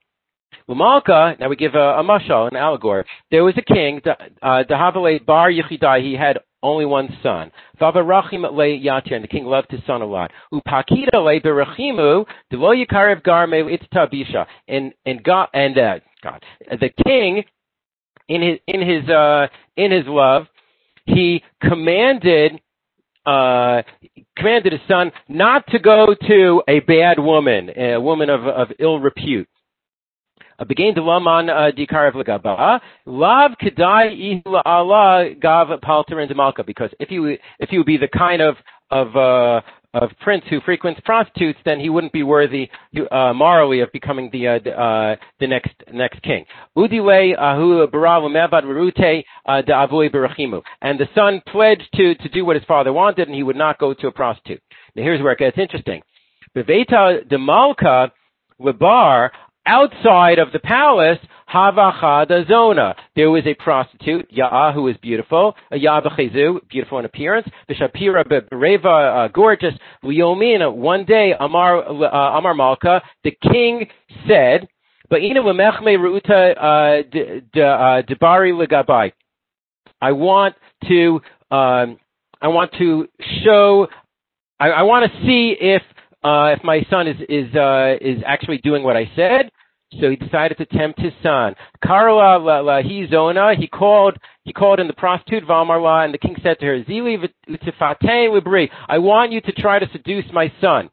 Lamalka, 0.68 1.38
now 1.40 1.48
we 1.48 1.56
give 1.56 1.74
a, 1.74 1.98
a 1.98 2.04
mashal, 2.04 2.48
an 2.48 2.56
allegory. 2.56 3.04
There 3.30 3.44
was 3.44 3.54
a 3.56 3.62
king, 3.62 4.00
Dahavale 4.42 5.20
uh, 5.20 5.24
Bar 5.24 5.50
Yechidai, 5.50 6.02
he 6.02 6.14
had 6.14 6.38
only 6.62 6.86
one 6.86 7.08
son. 7.22 7.50
Vavarachim 7.80 8.42
le 8.42 8.64
yatir, 8.64 9.14
and 9.14 9.24
the 9.24 9.28
king 9.28 9.44
loved 9.44 9.70
his 9.70 9.80
son 9.86 10.02
a 10.02 10.06
lot. 10.06 10.30
Upakita 10.52 11.14
le 11.14 11.40
berachimu, 11.40 12.24
delo 12.50 12.74
yikarev 12.74 13.22
garme 13.22 13.76
itztabisha. 13.76 14.46
And, 14.68 14.92
and 15.04 15.22
God, 15.22 15.48
and, 15.52 15.76
uh, 15.76 15.98
God, 16.22 16.42
the 16.70 16.90
king, 17.04 17.42
in 18.28 18.42
his, 18.42 18.58
in 18.68 18.80
his, 18.80 19.08
uh, 19.08 19.48
in 19.76 19.90
his 19.90 20.06
love, 20.06 20.46
he 21.06 21.42
commanded 21.60 22.60
uh, 23.26 23.82
commanded 24.36 24.72
his 24.72 24.82
son 24.88 25.12
not 25.28 25.66
to 25.68 25.78
go 25.78 26.14
to 26.26 26.62
a 26.68 26.80
bad 26.80 27.18
woman, 27.18 27.70
a 27.76 27.98
woman 28.00 28.30
of, 28.30 28.46
of 28.46 28.68
ill 28.78 28.98
repute. 28.98 29.48
Began 30.68 30.94
to 30.94 31.02
laman 31.02 31.50
uh, 31.50 31.70
dikarav 31.76 32.12
legaba 32.12 32.80
lav 33.04 33.50
kedai 33.60 34.42
Allah 34.64 35.30
gav 35.40 35.80
palter 35.82 36.20
into 36.20 36.36
malka 36.36 36.62
because 36.62 36.90
if 37.00 37.10
you 37.10 37.36
if 37.58 37.72
you 37.72 37.80
would 37.80 37.86
be 37.86 37.96
the 37.96 38.06
kind 38.06 38.40
of 38.40 38.54
of 38.92 39.16
uh, 39.16 39.60
of 39.94 40.10
prince 40.20 40.44
who 40.48 40.60
frequents 40.60 41.00
prostitutes, 41.04 41.58
then 41.64 41.78
he 41.78 41.90
wouldn't 41.90 42.12
be 42.12 42.22
worthy 42.22 42.70
uh, 43.10 43.32
morally 43.34 43.80
of 43.80 43.92
becoming 43.92 44.30
the 44.32 44.48
uh, 44.48 44.70
uh, 44.70 45.16
the 45.40 45.46
next 45.46 45.74
next 45.92 46.22
king. 46.22 46.44
Ahu 46.76 47.86
rute 48.64 49.24
uh, 49.46 49.62
berachimu, 49.62 50.62
and 50.80 50.98
the 50.98 51.08
son 51.14 51.42
pledged 51.46 51.88
to 51.94 52.14
to 52.14 52.28
do 52.28 52.44
what 52.44 52.56
his 52.56 52.64
father 52.64 52.92
wanted, 52.92 53.28
and 53.28 53.36
he 53.36 53.42
would 53.42 53.56
not 53.56 53.78
go 53.78 53.92
to 53.94 54.06
a 54.06 54.12
prostitute. 54.12 54.62
Now 54.96 55.02
here's 55.02 55.22
where 55.22 55.32
it 55.32 55.38
gets 55.38 55.58
interesting. 55.58 56.02
Beveta 56.56 57.28
de 57.28 57.38
Malka 57.38 58.12
Lebar 58.60 59.30
outside 59.66 60.38
of 60.38 60.52
the 60.52 60.58
palace, 60.58 61.18
Havachada 61.52 62.48
Zona. 62.48 62.94
There 63.16 63.30
was 63.30 63.44
a 63.46 63.54
prostitute, 63.54 64.30
Ya'ah, 64.32 64.72
who 64.74 64.84
was 64.84 64.96
beautiful, 65.02 65.54
Ya'ah 65.72 66.68
beautiful 66.68 66.98
in 66.98 67.04
appearance, 67.04 67.48
the 67.68 67.74
Shapira 67.74 68.24
Bereva, 68.24 69.26
uh, 69.26 69.28
gorgeous, 69.28 69.74
Liomina. 70.04 70.74
One 70.74 71.04
day, 71.04 71.34
Amar, 71.38 71.84
uh, 71.84 72.38
Amar 72.38 72.54
Malka, 72.54 73.02
the 73.24 73.32
king 73.42 73.86
said, 74.26 74.66
Ba'ina 75.10 75.38
Lemechme 75.38 75.98
Ruta 75.98 76.54
uh, 76.58 77.02
uh, 77.60 78.02
Debari 78.02 78.52
Legabai. 78.52 79.12
I 80.00 80.12
want 80.12 80.54
to, 80.88 81.20
um, 81.50 81.98
I 82.40 82.48
want 82.48 82.72
to 82.78 83.06
show, 83.44 83.88
I, 84.58 84.70
I 84.70 84.82
want 84.82 85.10
to 85.12 85.26
see 85.26 85.54
if 85.60 85.82
uh, 86.24 86.54
if 86.56 86.62
my 86.62 86.86
son 86.88 87.08
is 87.08 87.16
is 87.28 87.54
uh, 87.54 87.96
is 88.00 88.22
actually 88.24 88.58
doing 88.58 88.82
what 88.82 88.96
I 88.96 89.10
said. 89.16 89.50
So 90.00 90.10
he 90.10 90.16
decided 90.16 90.58
to 90.58 90.66
tempt 90.66 91.00
his 91.00 91.12
son. 91.22 91.54
Karla 91.84 92.38
Lahizona, 92.40 93.56
he 93.56 93.66
called 93.66 94.16
he 94.44 94.52
called 94.52 94.80
in 94.80 94.86
the 94.86 94.94
prostitute 94.94 95.44
Valmarla, 95.46 96.04
and 96.04 96.12
the 96.14 96.18
king 96.18 96.34
said 96.42 96.58
to 96.60 96.66
her, 96.66 96.82
Zili 96.84 97.16
libri, 98.32 98.70
I 98.88 98.98
want 98.98 99.32
you 99.32 99.40
to 99.42 99.52
try 99.52 99.78
to 99.78 99.88
seduce 99.92 100.24
my 100.32 100.52
son. 100.60 100.90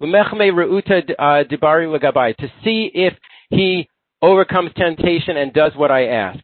uh, 0.00 1.44
to 1.44 2.52
see 2.64 2.90
if 2.94 3.14
he 3.50 3.88
overcomes 4.20 4.70
temptation 4.76 5.36
and 5.36 5.52
does 5.52 5.72
what 5.74 5.90
I 5.90 6.06
ask. 6.06 6.38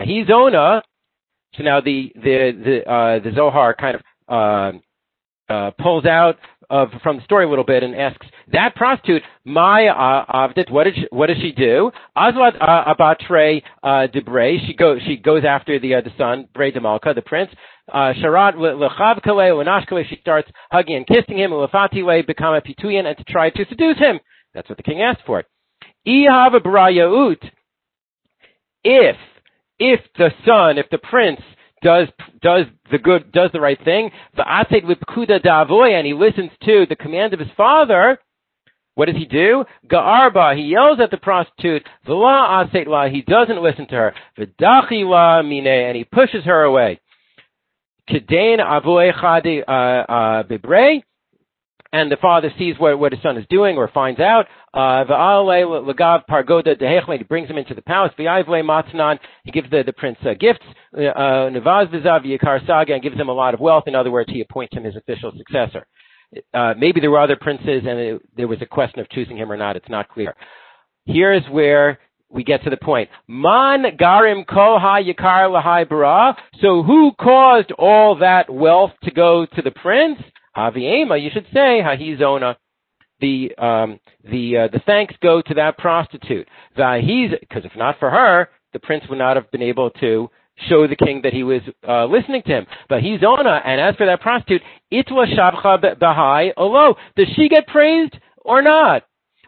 Hizona, 0.00 0.82
so 1.56 1.62
now 1.62 1.80
the 1.80 2.12
the 2.14 2.52
the 2.64 2.90
uh, 2.90 3.18
the 3.20 3.32
Zohar 3.34 3.74
kind 3.74 3.96
of 3.96 4.02
uh, 4.28 5.52
uh, 5.52 5.70
pulls 5.72 6.06
out 6.06 6.38
of 6.70 6.90
from 7.02 7.16
the 7.16 7.24
story 7.24 7.44
a 7.44 7.48
little 7.48 7.64
bit 7.64 7.82
and 7.82 7.94
asks 7.94 8.26
that 8.52 8.74
prostitute, 8.74 9.22
uh, 9.46 9.50
avdit, 9.50 10.70
what 10.70 10.84
did 10.84 10.94
she, 10.94 11.06
what 11.10 11.28
does 11.28 11.38
she 11.38 11.52
do? 11.52 11.90
Azlat 12.16 12.56
uh, 12.60 12.94
abatre 12.94 13.62
uh, 13.82 14.06
debre, 14.12 14.66
she 14.66 14.74
goes 14.74 15.00
she 15.06 15.16
goes 15.16 15.44
after 15.44 15.78
the 15.78 15.94
uh, 15.94 16.00
the 16.00 16.12
son, 16.18 16.48
Bre 16.54 16.66
the 16.70 17.22
prince. 17.24 17.50
Uh, 17.92 18.12
Sharat 18.14 18.54
lechav 18.54 19.22
kale 19.22 19.56
unashkale, 19.56 20.08
she 20.08 20.18
starts 20.20 20.50
hugging 20.70 20.96
and 20.96 21.06
kissing 21.06 21.38
him. 21.38 21.50
Lefati 21.50 22.04
le 22.04 22.22
become 22.24 22.54
a 22.54 22.60
pituyan 22.60 23.06
and 23.06 23.16
to 23.16 23.24
try 23.24 23.50
to 23.50 23.64
seduce 23.68 23.98
him. 23.98 24.20
That's 24.54 24.68
what 24.68 24.76
the 24.76 24.84
king 24.84 25.02
asked 25.02 25.22
for. 25.26 25.44
Ihav 26.06 26.54
brayaut. 26.62 27.38
If 28.84 29.16
if 29.78 30.00
the 30.16 30.30
son, 30.46 30.78
if 30.78 30.90
the 30.90 30.98
prince 30.98 31.40
does 31.82 32.08
does 32.40 32.66
the 32.90 32.98
good 32.98 33.32
does 33.32 33.50
the 33.52 33.60
right 33.60 33.82
thing. 33.84 34.10
The 34.36 34.42
atzet 34.42 34.84
v'pkuda 34.84 35.44
da'avoy, 35.44 35.92
and 35.92 36.06
he 36.06 36.14
listens 36.14 36.50
to 36.64 36.86
the 36.88 36.96
command 36.96 37.34
of 37.34 37.40
his 37.40 37.50
father. 37.56 38.18
What 38.94 39.06
does 39.06 39.16
he 39.16 39.24
do? 39.24 39.64
Ga'arba, 39.90 40.54
he 40.54 40.64
yells 40.64 41.00
at 41.00 41.10
the 41.10 41.16
prostitute. 41.16 41.82
V'la 42.06 42.66
aset 42.66 42.86
la, 42.86 43.08
he 43.08 43.22
doesn't 43.22 43.62
listen 43.62 43.86
to 43.88 43.94
her. 43.94 44.14
V'dachi 44.38 45.04
la 45.08 45.42
mine, 45.42 45.66
and 45.66 45.96
he 45.96 46.04
pushes 46.04 46.44
her 46.44 46.62
away. 46.62 47.00
Kedain 48.10 48.58
avoy 48.60 49.12
chadi 49.12 49.62
uh, 49.66 50.12
uh, 50.12 50.42
bibre, 50.42 51.02
and 51.92 52.10
the 52.10 52.16
father 52.16 52.52
sees 52.58 52.74
what, 52.78 52.98
what 52.98 53.12
his 53.12 53.22
son 53.22 53.36
is 53.36 53.46
doing 53.48 53.76
or 53.76 53.88
finds 53.88 54.20
out. 54.20 54.46
Uh, 54.74 55.04
lagav 55.04 56.22
he 57.18 57.24
brings 57.24 57.48
him 57.48 57.58
into 57.58 57.74
the 57.74 57.82
palace. 57.82 58.12
He 58.16 58.24
gives 59.50 59.70
the, 59.70 59.82
the 59.84 59.92
prince 59.92 60.18
uh, 60.24 60.34
gifts. 60.38 60.64
Uh, 60.96 61.50
saga, 62.66 62.94
and 62.94 63.02
gives 63.02 63.16
him 63.16 63.28
a 63.28 63.32
lot 63.32 63.54
of 63.54 63.60
wealth. 63.60 63.84
In 63.86 63.94
other 63.94 64.10
words, 64.10 64.30
he 64.32 64.40
appoints 64.40 64.74
him 64.74 64.84
his 64.84 64.96
official 64.96 65.32
successor. 65.36 65.86
Uh, 66.54 66.72
maybe 66.78 67.00
there 67.00 67.10
were 67.10 67.20
other 67.20 67.36
princes 67.36 67.82
and 67.86 67.98
it, 67.98 68.22
there 68.36 68.48
was 68.48 68.62
a 68.62 68.66
question 68.66 69.00
of 69.00 69.08
choosing 69.10 69.36
him 69.36 69.52
or 69.52 69.56
not. 69.56 69.76
It's 69.76 69.88
not 69.90 70.08
clear. 70.08 70.34
Here's 71.04 71.44
where 71.50 71.98
we 72.30 72.42
get 72.42 72.64
to 72.64 72.70
the 72.70 72.78
point. 72.78 73.10
Man 73.28 73.84
garim 74.00 74.46
yikar 74.46 75.50
lahai. 75.50 76.34
So 76.62 76.82
who 76.82 77.12
caused 77.20 77.72
all 77.72 78.16
that 78.20 78.48
wealth 78.48 78.92
to 79.04 79.10
go 79.10 79.44
to 79.44 79.62
the 79.62 79.72
prince? 79.72 80.18
Aviema, 80.56 81.22
you 81.22 81.30
should 81.32 81.46
say. 81.52 81.82
The 83.22 83.52
um, 83.56 84.00
the 84.30 84.44
uh, 84.58 84.68
the 84.72 84.82
thanks 84.84 85.14
go 85.22 85.40
to 85.40 85.54
that 85.54 85.78
prostitute. 85.78 86.46
Because 86.76 87.64
if 87.64 87.72
not 87.76 87.98
for 87.98 88.10
her, 88.10 88.48
the 88.74 88.80
prince 88.80 89.04
would 89.08 89.18
not 89.18 89.36
have 89.36 89.50
been 89.50 89.62
able 89.62 89.90
to 90.00 90.28
show 90.68 90.86
the 90.86 90.96
king 90.96 91.20
that 91.22 91.32
he 91.32 91.42
was 91.42 91.62
uh, 91.88 92.04
listening 92.06 92.42
to 92.42 92.50
him. 92.50 92.66
But 92.88 93.00
he's 93.00 93.22
ona, 93.22 93.62
and 93.64 93.80
as 93.80 93.94
for 93.96 94.06
that 94.06 94.20
prostitute, 94.20 94.62
itla 94.92 95.26
shabcha 95.34 95.96
bahai 95.98 96.52
olo. 96.56 96.96
Does 97.16 97.28
she 97.36 97.48
get 97.48 97.66
praised 97.66 98.18
or 98.38 98.60
not? 98.60 99.04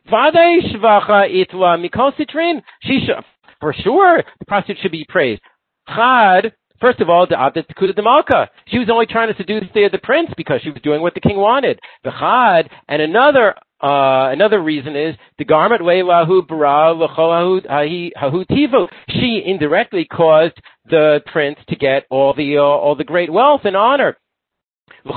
Vade 0.08 0.62
shvacha 0.72 1.28
itla 1.44 1.76
mikol 1.84 2.12
sitrin. 2.16 2.62
She 2.82 3.06
for 3.60 3.74
sure, 3.82 4.22
the 4.38 4.44
prostitute 4.44 4.82
should 4.82 4.92
be 4.92 5.06
praised. 5.08 5.42
Chad 5.88 6.52
First 6.84 7.00
of 7.00 7.08
all, 7.08 7.26
the 7.26 7.34
Tekuda 7.34 7.94
Demalka. 7.98 8.48
She 8.66 8.78
was 8.78 8.90
only 8.90 9.06
trying 9.06 9.32
to 9.32 9.36
seduce 9.38 9.64
the, 9.72 9.88
the 9.90 9.96
prince 9.96 10.28
because 10.36 10.60
she 10.62 10.68
was 10.68 10.82
doing 10.82 11.00
what 11.00 11.14
the 11.14 11.20
king 11.20 11.38
wanted. 11.38 11.80
The 12.04 12.10
Chad, 12.10 12.68
and 12.88 13.00
another 13.00 13.54
uh, 13.82 14.28
another 14.32 14.62
reason 14.62 14.94
is 14.94 15.14
the 15.38 15.46
garment 15.46 15.80
lahu 15.80 16.46
bara 16.46 16.94
tivu. 18.50 18.88
She 19.08 19.42
indirectly 19.46 20.04
caused 20.04 20.60
the 20.90 21.22
prince 21.24 21.56
to 21.70 21.76
get 21.76 22.04
all 22.10 22.34
the 22.34 22.58
uh, 22.58 22.60
all 22.60 22.94
the 22.94 23.04
great 23.04 23.32
wealth 23.32 23.62
and 23.64 23.76
honor. 23.76 24.18
And 25.06 25.14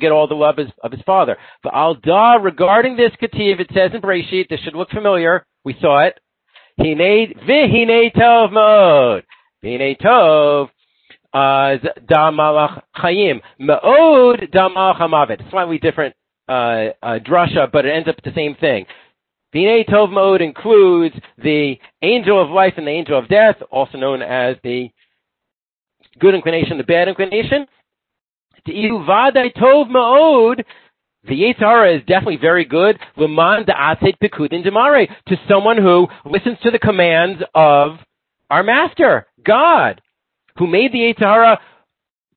get 0.00 0.12
all 0.12 0.28
the 0.28 0.34
love 0.34 0.58
of 0.58 0.66
his, 0.66 0.74
of 0.84 0.92
his 0.92 1.00
father. 1.06 1.38
But 1.62 1.72
al 1.72 1.94
da 1.94 2.34
regarding 2.34 2.98
this 2.98 3.12
kativ, 3.12 3.60
it 3.60 3.70
says 3.72 3.92
in 3.94 4.02
Bereshit, 4.02 4.50
this 4.50 4.60
should 4.60 4.74
look 4.74 4.90
familiar. 4.90 5.46
We 5.64 5.74
saw 5.80 6.06
it. 6.06 6.18
Hine 6.78 8.10
tov 8.14 8.52
mode. 8.52 9.24
Hine 9.66 9.96
tov 10.00 10.68
uh, 11.34 11.76
da 12.08 12.30
malach 12.30 12.82
chayim 12.96 13.40
meod 13.60 14.50
da 14.52 14.68
malach 14.68 15.00
hamavet. 15.00 15.50
Slightly 15.50 15.78
different 15.78 16.14
uh, 16.48 16.52
uh, 17.02 17.18
drasha, 17.18 17.70
but 17.72 17.84
it 17.84 17.90
ends 17.90 18.08
up 18.08 18.16
the 18.22 18.32
same 18.34 18.54
thing. 18.54 18.86
Bnei 19.54 19.88
Tov 19.88 20.12
mode 20.12 20.42
includes 20.42 21.14
the 21.38 21.76
angel 22.02 22.40
of 22.42 22.50
life 22.50 22.74
and 22.76 22.86
the 22.86 22.90
angel 22.90 23.18
of 23.18 23.28
death, 23.28 23.56
also 23.70 23.96
known 23.96 24.20
as 24.22 24.56
the 24.62 24.90
good 26.18 26.34
inclination, 26.34 26.78
the 26.78 26.84
bad 26.84 27.08
inclination. 27.08 27.66
To 28.66 28.72
Vadai 28.72 29.54
Tov 29.56 29.88
mode, 29.88 30.64
the 31.26 31.34
Yetzer 31.34 31.60
Hara 31.60 31.94
is 31.96 32.00
definitely 32.00 32.36
very 32.36 32.64
good. 32.64 32.98
Leman 33.16 33.64
da'atet 33.64 34.16
pekudin 34.22 34.64
demare, 34.64 35.08
to 35.28 35.36
someone 35.48 35.78
who 35.78 36.06
listens 36.24 36.58
to 36.62 36.70
the 36.70 36.78
commands 36.78 37.40
of 37.54 37.98
our 38.50 38.62
master, 38.62 39.26
God, 39.46 40.00
who 40.58 40.66
made 40.66 40.92
the 40.92 40.98
Yetzer 40.98 41.20
Hara 41.20 41.60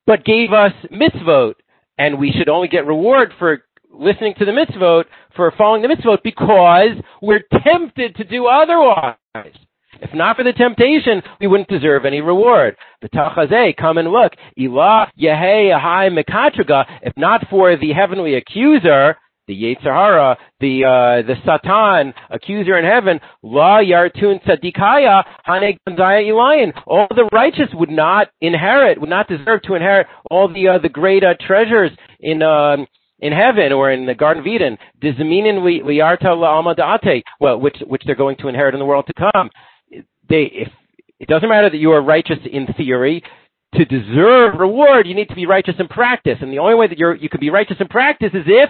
but 0.05 0.25
gave 0.25 0.51
us 0.53 0.73
mitzvot, 0.91 1.53
and 1.97 2.19
we 2.19 2.31
should 2.31 2.49
only 2.49 2.67
get 2.67 2.87
reward 2.87 3.31
for 3.37 3.63
listening 3.91 4.33
to 4.39 4.45
the 4.45 4.51
mitzvot, 4.51 5.05
for 5.35 5.51
following 5.57 5.81
the 5.81 5.87
mitzvot, 5.87 6.19
because 6.23 6.97
we're 7.21 7.43
tempted 7.63 8.15
to 8.15 8.23
do 8.23 8.47
otherwise. 8.47 9.15
If 10.01 10.13
not 10.13 10.37
for 10.37 10.43
the 10.43 10.53
temptation, 10.53 11.21
we 11.39 11.47
wouldn't 11.47 11.69
deserve 11.69 12.05
any 12.05 12.21
reward. 12.21 12.75
The 13.01 13.09
Tachazeh, 13.09 13.75
come 13.77 13.97
and 13.97 14.11
look. 14.11 14.33
Ilah 14.57 15.07
Yehei 15.19 15.77
Ahai 15.77 16.83
if 17.03 17.13
not 17.17 17.47
for 17.49 17.75
the 17.75 17.91
heavenly 17.93 18.35
accuser, 18.35 19.17
the 19.49 19.55
Yetzer 19.55 19.85
Hara, 19.85 20.37
the 20.61 20.85
uh, 20.85 21.27
the 21.27 21.35
Satan, 21.43 22.13
accuser 22.29 22.77
in 22.77 22.85
heaven, 22.85 23.19
La 23.41 23.79
Yartun 23.79 24.39
Tzadikaya, 24.45 25.23
Haneg 25.47 25.79
Elion. 25.87 26.71
All 26.85 27.07
the 27.09 27.27
righteous 27.33 27.67
would 27.73 27.89
not 27.89 28.27
inherit, 28.41 29.01
would 29.01 29.09
not 29.09 29.27
deserve 29.27 29.63
to 29.63 29.73
inherit 29.73 30.05
all 30.29 30.47
the 30.47 30.67
uh, 30.67 30.77
the 30.77 30.87
great 30.87 31.23
uh, 31.23 31.33
treasures 31.45 31.91
in 32.19 32.43
um, 32.43 32.85
in 33.17 33.33
heaven 33.33 33.71
or 33.73 33.91
in 33.91 34.05
the 34.05 34.13
Garden 34.13 34.41
of 34.41 34.47
Eden. 34.47 34.77
Dizaminin 35.01 35.61
liarta 35.83 36.25
la'amadate, 36.25 37.23
well, 37.39 37.59
which 37.59 37.77
which 37.87 38.03
they're 38.05 38.15
going 38.15 38.37
to 38.37 38.49
inherit 38.49 38.75
in 38.75 38.79
the 38.79 38.85
world 38.85 39.07
to 39.07 39.31
come. 39.33 39.49
They 40.29 40.43
if 40.53 40.69
it 41.19 41.27
doesn't 41.27 41.49
matter 41.49 41.71
that 41.71 41.77
you 41.77 41.91
are 41.91 42.01
righteous 42.01 42.39
in 42.49 42.67
theory. 42.77 43.23
To 43.75 43.85
deserve 43.85 44.59
reward, 44.59 45.05
you 45.05 45.13
need 45.13 45.29
to 45.29 45.35
be 45.35 45.45
righteous 45.45 45.75
in 45.77 45.87
practice, 45.87 46.39
and 46.41 46.51
the 46.51 46.57
only 46.57 46.73
way 46.73 46.87
that 46.87 46.97
you're 46.97 47.15
you 47.15 47.29
can 47.29 47.39
be 47.39 47.51
righteous 47.51 47.77
in 47.79 47.87
practice 47.87 48.31
is 48.33 48.45
if 48.47 48.69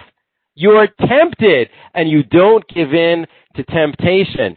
you're 0.54 0.88
tempted 1.06 1.68
and 1.94 2.08
you 2.08 2.22
don't 2.22 2.66
give 2.68 2.92
in 2.92 3.26
to 3.56 3.64
temptation. 3.64 4.56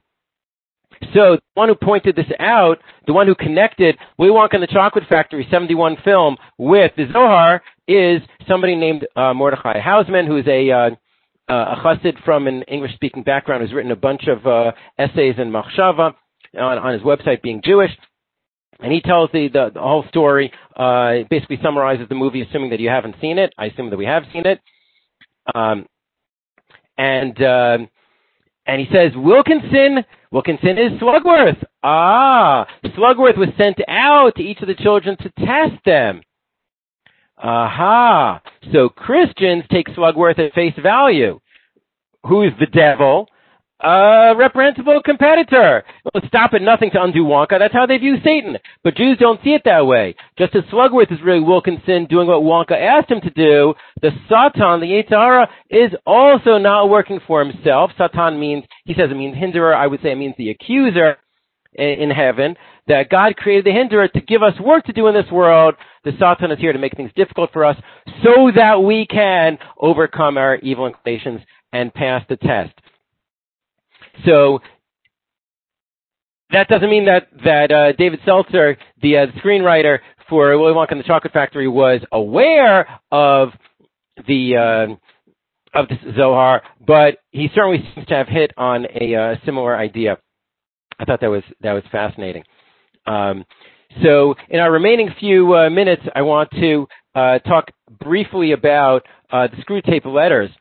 So 1.13 1.35
the 1.35 1.41
one 1.55 1.69
who 1.69 1.75
pointed 1.75 2.15
this 2.15 2.31
out, 2.39 2.79
the 3.07 3.13
one 3.13 3.27
who 3.27 3.35
connected 3.35 3.97
Willy 4.17 4.31
Wonka 4.31 4.55
in 4.55 4.61
the 4.61 4.67
Chocolate 4.67 5.03
Factory 5.09 5.45
71 5.51 5.97
film 6.03 6.37
with 6.57 6.91
the 6.95 7.07
Zohar 7.11 7.61
is 7.87 8.21
somebody 8.47 8.75
named 8.75 9.05
uh, 9.15 9.33
Mordechai 9.33 9.79
Hausman, 9.81 10.27
who 10.27 10.37
is 10.37 10.47
a 10.47 10.71
uh, 10.71 10.89
uh, 11.49 11.75
a 11.75 11.81
chassid 11.83 12.23
from 12.23 12.47
an 12.47 12.63
English-speaking 12.63 13.23
background 13.23 13.61
who's 13.61 13.73
written 13.73 13.91
a 13.91 13.97
bunch 13.97 14.27
of 14.27 14.47
uh, 14.47 14.71
essays 14.97 15.35
in 15.37 15.51
Machshava 15.51 16.13
on, 16.57 16.77
on 16.77 16.93
his 16.93 17.01
website, 17.01 17.41
being 17.41 17.61
Jewish. 17.63 17.91
And 18.79 18.91
he 18.91 19.01
tells 19.01 19.29
the, 19.33 19.49
the, 19.49 19.71
the 19.73 19.81
whole 19.81 20.05
story, 20.07 20.51
uh, 20.75 21.27
basically 21.29 21.59
summarizes 21.61 22.07
the 22.07 22.15
movie, 22.15 22.41
assuming 22.41 22.69
that 22.71 22.79
you 22.79 22.89
haven't 22.89 23.15
seen 23.21 23.37
it. 23.37 23.53
I 23.57 23.65
assume 23.65 23.89
that 23.89 23.97
we 23.97 24.05
have 24.05 24.23
seen 24.31 24.45
it. 24.45 24.61
Um, 25.53 25.85
and 26.97 27.41
uh, 27.41 27.77
and 28.65 28.79
he 28.79 28.87
says 28.93 29.11
Wilkinson 29.15 30.05
Wilkinson 30.31 30.77
is 30.77 30.99
Slugworth. 31.01 31.63
Ah, 31.83 32.65
Slugworth 32.85 33.37
was 33.37 33.49
sent 33.57 33.77
out 33.87 34.35
to 34.35 34.43
each 34.43 34.61
of 34.61 34.67
the 34.67 34.75
children 34.75 35.17
to 35.17 35.45
test 35.45 35.83
them. 35.85 36.21
Aha. 37.37 38.41
So 38.71 38.89
Christians 38.89 39.63
take 39.71 39.87
Slugworth 39.89 40.39
at 40.39 40.53
face 40.53 40.73
value. 40.81 41.39
Who's 42.25 42.51
the 42.59 42.67
devil? 42.67 43.27
A 43.83 44.33
reprehensible 44.37 45.01
competitor. 45.03 45.83
Stop 46.27 46.53
at 46.53 46.61
nothing 46.61 46.89
to 46.91 47.03
undo 47.03 47.25
Wonka. 47.25 47.59
That's 47.59 47.73
how 47.73 47.85
they 47.85 47.97
view 47.97 48.15
Satan. 48.23 48.57
But 48.81 48.95
Jews 48.95 49.17
don't 49.19 49.41
see 49.43 49.49
it 49.49 49.63
that 49.65 49.85
way. 49.85 50.15
Just 50.37 50.55
as 50.55 50.63
Slugworth 50.71 51.11
is 51.11 51.21
really 51.21 51.41
Wilkinson 51.41 52.05
doing 52.05 52.27
what 52.27 52.43
Wonka 52.43 52.79
asked 52.79 53.11
him 53.11 53.19
to 53.19 53.29
do, 53.31 53.73
the 54.01 54.11
Satan, 54.29 54.79
the 54.79 54.85
Yetzer 54.85 55.09
Hara, 55.09 55.49
is 55.69 55.91
also 56.05 56.57
not 56.57 56.89
working 56.89 57.19
for 57.27 57.43
himself. 57.43 57.91
Satan 57.97 58.39
means, 58.39 58.63
he 58.85 58.93
says 58.93 59.11
it 59.11 59.17
means 59.17 59.35
hinderer. 59.35 59.75
I 59.75 59.87
would 59.87 60.01
say 60.01 60.13
it 60.13 60.17
means 60.17 60.35
the 60.37 60.51
accuser 60.51 61.17
in 61.73 62.09
heaven. 62.09 62.55
That 62.87 63.09
God 63.09 63.35
created 63.35 63.65
the 63.65 63.71
hinderer 63.71 64.07
to 64.07 64.21
give 64.21 64.43
us 64.43 64.57
work 64.61 64.85
to 64.85 64.93
do 64.93 65.07
in 65.07 65.13
this 65.13 65.29
world. 65.29 65.75
The 66.05 66.11
Satan 66.11 66.51
is 66.51 66.59
here 66.59 66.71
to 66.71 66.79
make 66.79 66.95
things 66.95 67.11
difficult 67.17 67.51
for 67.51 67.65
us 67.65 67.75
so 68.23 68.49
that 68.55 68.81
we 68.81 69.07
can 69.07 69.57
overcome 69.77 70.37
our 70.37 70.55
evil 70.57 70.85
inclinations 70.87 71.41
and 71.73 71.93
pass 71.93 72.23
the 72.29 72.37
test. 72.37 72.71
So 74.25 74.59
that 76.53 76.67
doesn't 76.67 76.89
mean 76.89 77.05
that 77.05 77.27
that 77.43 77.71
uh, 77.71 77.91
David 77.93 78.19
Seltzer, 78.25 78.77
the, 79.01 79.17
uh, 79.17 79.25
screenwriter 79.43 79.99
for 80.29 80.57
Willy 80.57 80.73
Wonka 80.73 80.91
and 80.91 80.99
the 80.99 81.03
Chocolate 81.03 81.33
Factory, 81.33 81.67
was 81.67 82.01
aware 82.11 82.87
of 83.11 83.49
the 84.27 84.55
uh, 84.55 85.77
of 85.77 85.87
the 85.89 85.97
Zohar, 86.15 86.61
but 86.85 87.17
he 87.31 87.49
certainly 87.55 87.79
seems 87.95 88.07
to 88.07 88.13
have 88.13 88.27
hit 88.27 88.51
on 88.55 88.85
a 89.01 89.15
uh, 89.15 89.35
similar 89.45 89.75
idea. 89.75 90.17
I 90.99 91.05
thought 91.05 91.21
that 91.21 91.31
was 91.31 91.43
that 91.61 91.73
was 91.73 91.83
fascinating. 91.91 92.43
Um, 93.05 93.43
so, 94.03 94.35
in 94.49 94.59
our 94.59 94.71
remaining 94.71 95.09
few 95.19 95.55
uh, 95.55 95.69
minutes, 95.69 96.03
I 96.15 96.21
want 96.21 96.49
to 96.51 96.87
uh, 97.15 97.39
talk 97.39 97.65
briefly 97.99 98.53
about 98.53 99.05
the 99.31 99.49
Screwtape 99.67 100.05
Letters, 100.05 100.51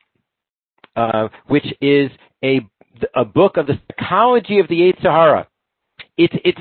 which 1.47 1.67
is 1.81 2.11
a 2.43 2.61
a 3.15 3.25
book 3.25 3.57
of 3.57 3.67
the 3.67 3.81
psychology 3.91 4.59
of 4.59 4.69
the 4.69 4.81
Yetzer 4.81 5.11
Hara. 5.11 5.49
It's 6.17 6.35
it's 6.45 6.61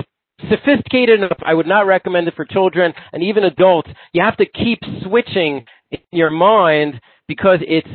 sophisticated 0.50 1.20
enough. 1.20 1.38
I 1.44 1.54
would 1.54 1.68
not 1.68 1.86
recommend 1.86 2.28
it 2.28 2.36
for 2.36 2.46
children 2.46 2.94
and 3.14 3.24
even 3.24 3.44
adults. 3.44 3.90
You 4.14 4.24
have 4.24 4.38
to 4.38 4.46
keep 4.46 4.80
switching 5.04 5.66
in 5.92 6.00
your 6.12 6.30
mind 6.32 7.00
because 7.28 7.60
it's 7.62 7.88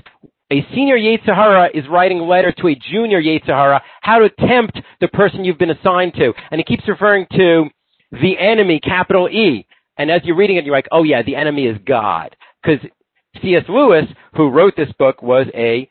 a 0.52 0.64
senior 0.74 0.96
Yetzer 0.96 1.34
Hara 1.34 1.70
is 1.74 1.84
writing 1.90 2.20
a 2.20 2.24
letter 2.24 2.52
to 2.52 2.68
a 2.68 2.74
junior 2.74 3.20
Yetzer 3.20 3.46
Hara 3.46 3.82
how 4.00 4.20
to 4.20 4.28
tempt 4.46 4.78
the 5.00 5.08
person 5.08 5.44
you've 5.44 5.58
been 5.58 5.70
assigned 5.70 6.14
to, 6.14 6.32
and 6.50 6.60
it 6.60 6.66
keeps 6.66 6.86
referring 6.86 7.26
to 7.32 7.64
the 8.12 8.38
enemy, 8.38 8.80
capital 8.80 9.28
E. 9.28 9.66
And 9.98 10.10
as 10.10 10.20
you're 10.24 10.36
reading 10.36 10.56
it, 10.56 10.64
you're 10.64 10.74
like, 10.74 10.88
oh 10.92 11.02
yeah, 11.02 11.22
the 11.22 11.36
enemy 11.36 11.66
is 11.66 11.78
God, 11.86 12.36
because 12.62 12.86
C.S. 13.42 13.64
Lewis, 13.68 14.04
who 14.34 14.50
wrote 14.50 14.74
this 14.76 14.92
book, 14.98 15.22
was 15.22 15.46
a 15.54 15.88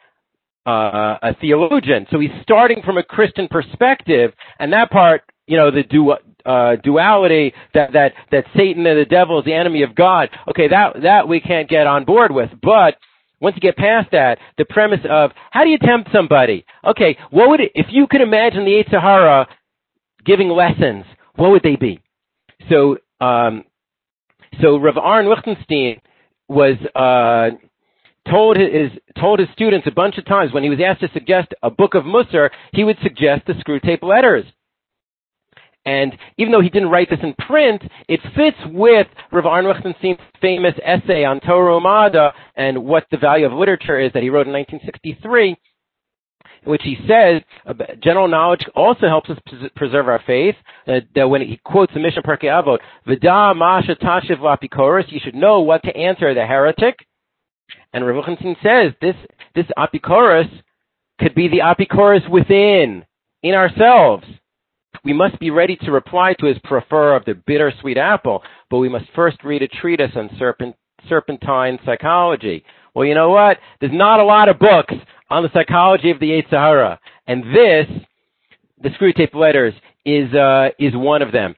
uh, 0.65 1.17
a 1.21 1.35
theologian. 1.39 2.07
So 2.11 2.19
he's 2.19 2.31
starting 2.41 2.81
from 2.83 2.97
a 2.97 3.03
Christian 3.03 3.47
perspective, 3.49 4.33
and 4.59 4.73
that 4.73 4.89
part, 4.91 5.21
you 5.47 5.57
know, 5.57 5.71
the 5.71 5.83
du- 5.83 6.17
uh, 6.45 6.75
duality 6.83 7.53
that 7.73 7.93
that 7.93 8.13
that 8.31 8.45
Satan 8.55 8.85
and 8.85 8.99
the 8.99 9.05
devil 9.05 9.39
is 9.39 9.45
the 9.45 9.53
enemy 9.53 9.83
of 9.83 9.95
God. 9.95 10.29
Okay, 10.49 10.67
that 10.67 11.01
that 11.03 11.27
we 11.27 11.39
can't 11.39 11.69
get 11.69 11.87
on 11.87 12.05
board 12.05 12.31
with, 12.31 12.49
but 12.61 12.95
once 13.41 13.55
you 13.55 13.61
get 13.61 13.75
past 13.77 14.09
that, 14.11 14.39
the 14.57 14.65
premise 14.65 15.01
of 15.09 15.31
how 15.51 15.63
do 15.63 15.69
you 15.69 15.77
tempt 15.77 16.09
somebody? 16.13 16.65
Okay, 16.83 17.17
what 17.31 17.49
would 17.49 17.59
it, 17.59 17.71
if 17.75 17.87
you 17.89 18.07
could 18.07 18.21
imagine 18.21 18.65
the 18.65 18.71
Yetzer 18.71 19.01
Hara 19.01 19.47
giving 20.25 20.49
lessons? 20.49 21.05
What 21.35 21.51
would 21.51 21.63
they 21.63 21.75
be? 21.75 21.99
So, 22.69 22.97
um, 23.19 23.65
so 24.61 24.77
Rav 24.77 24.97
Aaron 24.97 25.29
Lichtenstein 25.29 25.99
was 26.47 26.77
uh, 26.95 27.55
told 28.29 28.57
his 28.57 28.91
told 29.19 29.39
his 29.39 29.49
students 29.53 29.87
a 29.87 29.91
bunch 29.91 30.17
of 30.17 30.25
times 30.25 30.53
when 30.53 30.63
he 30.63 30.69
was 30.69 30.79
asked 30.85 31.01
to 31.01 31.09
suggest 31.13 31.53
a 31.63 31.69
book 31.69 31.93
of 31.93 32.03
Musar, 32.03 32.49
he 32.73 32.83
would 32.83 32.97
suggest 33.03 33.45
the 33.45 33.53
Screwtape 33.53 34.03
Letters. 34.03 34.45
And 35.85 36.17
even 36.37 36.51
though 36.51 36.61
he 36.61 36.69
didn't 36.69 36.89
write 36.89 37.09
this 37.09 37.19
in 37.21 37.35
print, 37.47 37.83
it 38.09 38.19
fits 38.35 38.57
with 38.73 39.07
Rav 39.31 39.45
Aaron 39.45 40.17
famous 40.41 40.73
essay 40.83 41.23
on 41.23 41.39
Torah 41.39 41.79
U'Madda 41.79 42.31
and 42.55 42.83
what 42.83 43.05
the 43.11 43.17
value 43.17 43.45
of 43.45 43.53
literature 43.53 43.99
is 43.99 44.11
that 44.13 44.23
he 44.23 44.31
wrote 44.31 44.47
in 44.47 44.53
1963, 44.53 45.49
in 45.49 46.71
which 46.71 46.81
he 46.83 46.97
says 47.07 47.43
general 48.01 48.27
knowledge 48.27 48.65
also 48.75 49.07
helps 49.07 49.29
us 49.29 49.37
preserve 49.75 50.07
our 50.07 50.21
faith. 50.25 50.55
Uh, 50.87 51.01
that 51.13 51.29
when 51.29 51.41
he 51.41 51.59
quotes 51.63 51.93
the 51.93 51.99
Mishnah 51.99 52.23
Pirkei 52.23 52.45
Avot, 52.45 52.79
"V'da 53.07 53.55
masha 53.55 53.95
tashiv 53.95 54.39
lapikoris," 54.39 55.11
you 55.11 55.19
should 55.23 55.35
know 55.35 55.61
what 55.61 55.83
to 55.83 55.95
answer 55.95 56.33
the 56.33 56.45
heretic. 56.45 56.95
And 57.95 58.05
Rav 58.05 58.17
Lichtenstein 58.17 58.57
says 58.61 58.91
this 58.99 59.15
this 59.55 59.65
apikoros 59.77 60.49
could 61.17 61.33
be 61.33 61.47
the 61.47 61.59
apikoros 61.59 62.29
within, 62.29 63.05
in 63.41 63.55
ourselves. 63.55 64.25
We 65.05 65.13
must 65.13 65.39
be 65.39 65.49
ready 65.49 65.77
to 65.77 65.93
reply 65.93 66.33
to 66.39 66.45
his 66.45 66.57
prefer 66.65 67.15
of 67.15 67.23
the 67.23 67.35
bittersweet 67.35 67.97
apple, 67.97 68.43
but 68.69 68.79
we 68.79 68.89
must 68.89 69.05
first 69.15 69.37
read 69.45 69.61
a 69.61 69.69
treatise 69.69 70.11
on 70.17 70.29
serpent, 70.37 70.75
serpentine 71.07 71.79
psychology. 71.85 72.65
Well, 72.93 73.05
you 73.05 73.15
know 73.15 73.29
what? 73.29 73.59
There's 73.79 73.93
not 73.93 74.19
a 74.19 74.25
lot 74.25 74.49
of 74.49 74.59
books 74.59 74.93
on 75.29 75.43
the 75.43 75.49
psychology 75.53 76.11
of 76.11 76.19
the 76.19 76.31
Yetzer 76.31 76.51
Hara, 76.51 76.99
and 77.27 77.43
this, 77.43 77.87
the 78.83 78.89
Screwtape 78.89 79.33
Letters, 79.33 79.73
is 80.05 80.33
uh, 80.33 80.69
is 80.79 80.93
one 80.95 81.21
of 81.21 81.31
them 81.31 81.55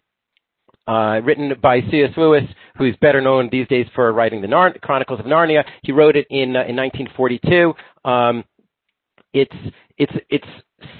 uh, 0.87 1.21
written 1.23 1.53
by 1.61 1.81
C.S. 1.91 2.11
Lewis, 2.17 2.43
who's 2.77 2.95
better 3.01 3.21
known 3.21 3.49
these 3.51 3.67
days 3.67 3.85
for 3.93 4.11
writing 4.13 4.41
the 4.41 4.47
Nar- 4.47 4.77
Chronicles 4.81 5.19
of 5.19 5.25
Narnia. 5.25 5.63
He 5.83 5.91
wrote 5.91 6.15
it 6.15 6.27
in 6.29 6.55
uh, 6.55 6.63
in 6.67 6.75
1942. 6.75 7.73
Um, 8.09 8.43
it's 9.33 9.55
it's 9.97 10.13
it's 10.29 10.47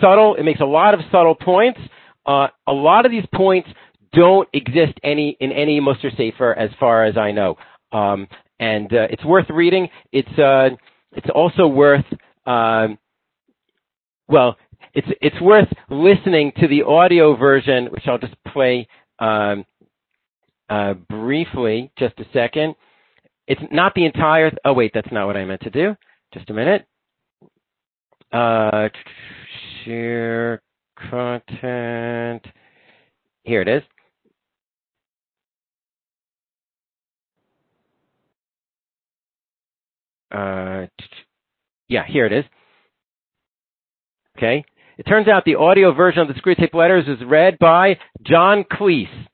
subtle. 0.01 0.35
It 0.35 0.43
makes 0.43 0.61
a 0.61 0.65
lot 0.65 0.93
of 0.93 0.99
subtle 1.11 1.35
points. 1.35 1.79
Uh, 2.25 2.47
a 2.67 2.73
lot 2.73 3.05
of 3.05 3.11
these 3.11 3.25
points 3.33 3.69
don't 4.13 4.47
exist 4.53 4.93
any 5.03 5.37
in 5.39 5.51
any 5.51 5.79
Mussar 5.79 6.15
Safer, 6.17 6.53
as 6.53 6.69
far 6.79 7.05
as 7.05 7.17
I 7.17 7.31
know. 7.31 7.55
Um, 7.91 8.27
and 8.59 8.91
uh, 8.91 9.07
it's 9.09 9.23
worth 9.23 9.49
reading. 9.49 9.87
It's 10.11 10.39
uh, 10.39 10.69
it's 11.13 11.27
also 11.33 11.67
worth 11.67 12.05
um, 12.45 12.97
well, 14.27 14.57
it's 14.93 15.07
it's 15.21 15.39
worth 15.41 15.67
listening 15.89 16.51
to 16.59 16.67
the 16.67 16.83
audio 16.83 17.35
version, 17.35 17.85
which 17.87 18.03
I'll 18.07 18.17
just 18.17 18.35
play 18.51 18.87
um, 19.19 19.65
uh, 20.69 20.93
briefly, 20.93 21.91
just 21.97 22.19
a 22.19 22.25
second. 22.33 22.75
It's 23.47 23.61
not 23.71 23.93
the 23.95 24.05
entire. 24.05 24.51
Oh 24.65 24.73
wait, 24.73 24.91
that's 24.93 25.11
not 25.11 25.27
what 25.27 25.37
I 25.37 25.45
meant 25.45 25.61
to 25.61 25.69
do. 25.69 25.95
Just 26.33 26.49
a 26.49 26.53
minute. 26.53 26.85
Uh, 28.31 28.89
share 29.85 30.61
content. 31.09 32.45
Here 33.43 33.61
it 33.61 33.67
is. 33.69 33.83
Uh, 40.29 40.87
yeah, 41.87 42.05
here 42.05 42.25
it 42.25 42.33
is. 42.33 42.43
Okay. 44.37 44.65
It 44.97 45.03
turns 45.03 45.27
out 45.27 45.45
the 45.45 45.55
audio 45.55 45.93
version 45.93 46.21
of 46.21 46.27
the 46.27 46.33
Screwtape 46.33 46.73
Letters 46.73 47.05
is 47.07 47.25
read 47.25 47.57
by 47.59 47.97
John 48.23 48.65
Cleese 48.69 49.27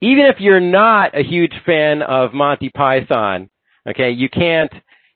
even 0.00 0.26
if 0.26 0.36
you're 0.40 0.60
not 0.60 1.16
a 1.18 1.22
huge 1.22 1.52
fan 1.66 2.02
of 2.02 2.32
Monty 2.32 2.70
Python, 2.70 3.50
okay, 3.88 4.10
you 4.10 4.28
can't 4.28 4.72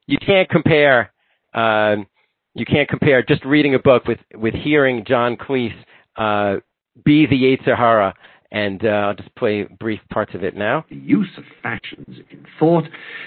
you 0.06 0.18
can't 0.18 0.48
compare 0.48 1.12
um, 1.54 2.06
you 2.54 2.64
can't 2.64 2.88
compare 2.88 3.22
just 3.22 3.44
reading 3.44 3.74
a 3.74 3.78
book 3.78 4.06
with 4.06 4.18
with 4.34 4.54
hearing 4.54 5.04
John 5.06 5.36
Cleese 5.36 5.74
uh, 6.16 6.56
be 7.04 7.26
the 7.26 7.36
Yetzer 7.36 7.76
Hara. 7.76 8.14
And 8.52 8.84
uh, 8.84 8.88
I'll 8.88 9.14
just 9.14 9.34
play 9.34 9.64
brief 9.80 9.98
parts 10.12 10.32
of 10.32 10.44
it 10.44 10.54
now. 10.56 10.84
The 10.88 10.94
use 10.94 11.30
of 11.36 11.42
fashions 11.60 12.18
in 12.30 12.46
thought 12.60 12.84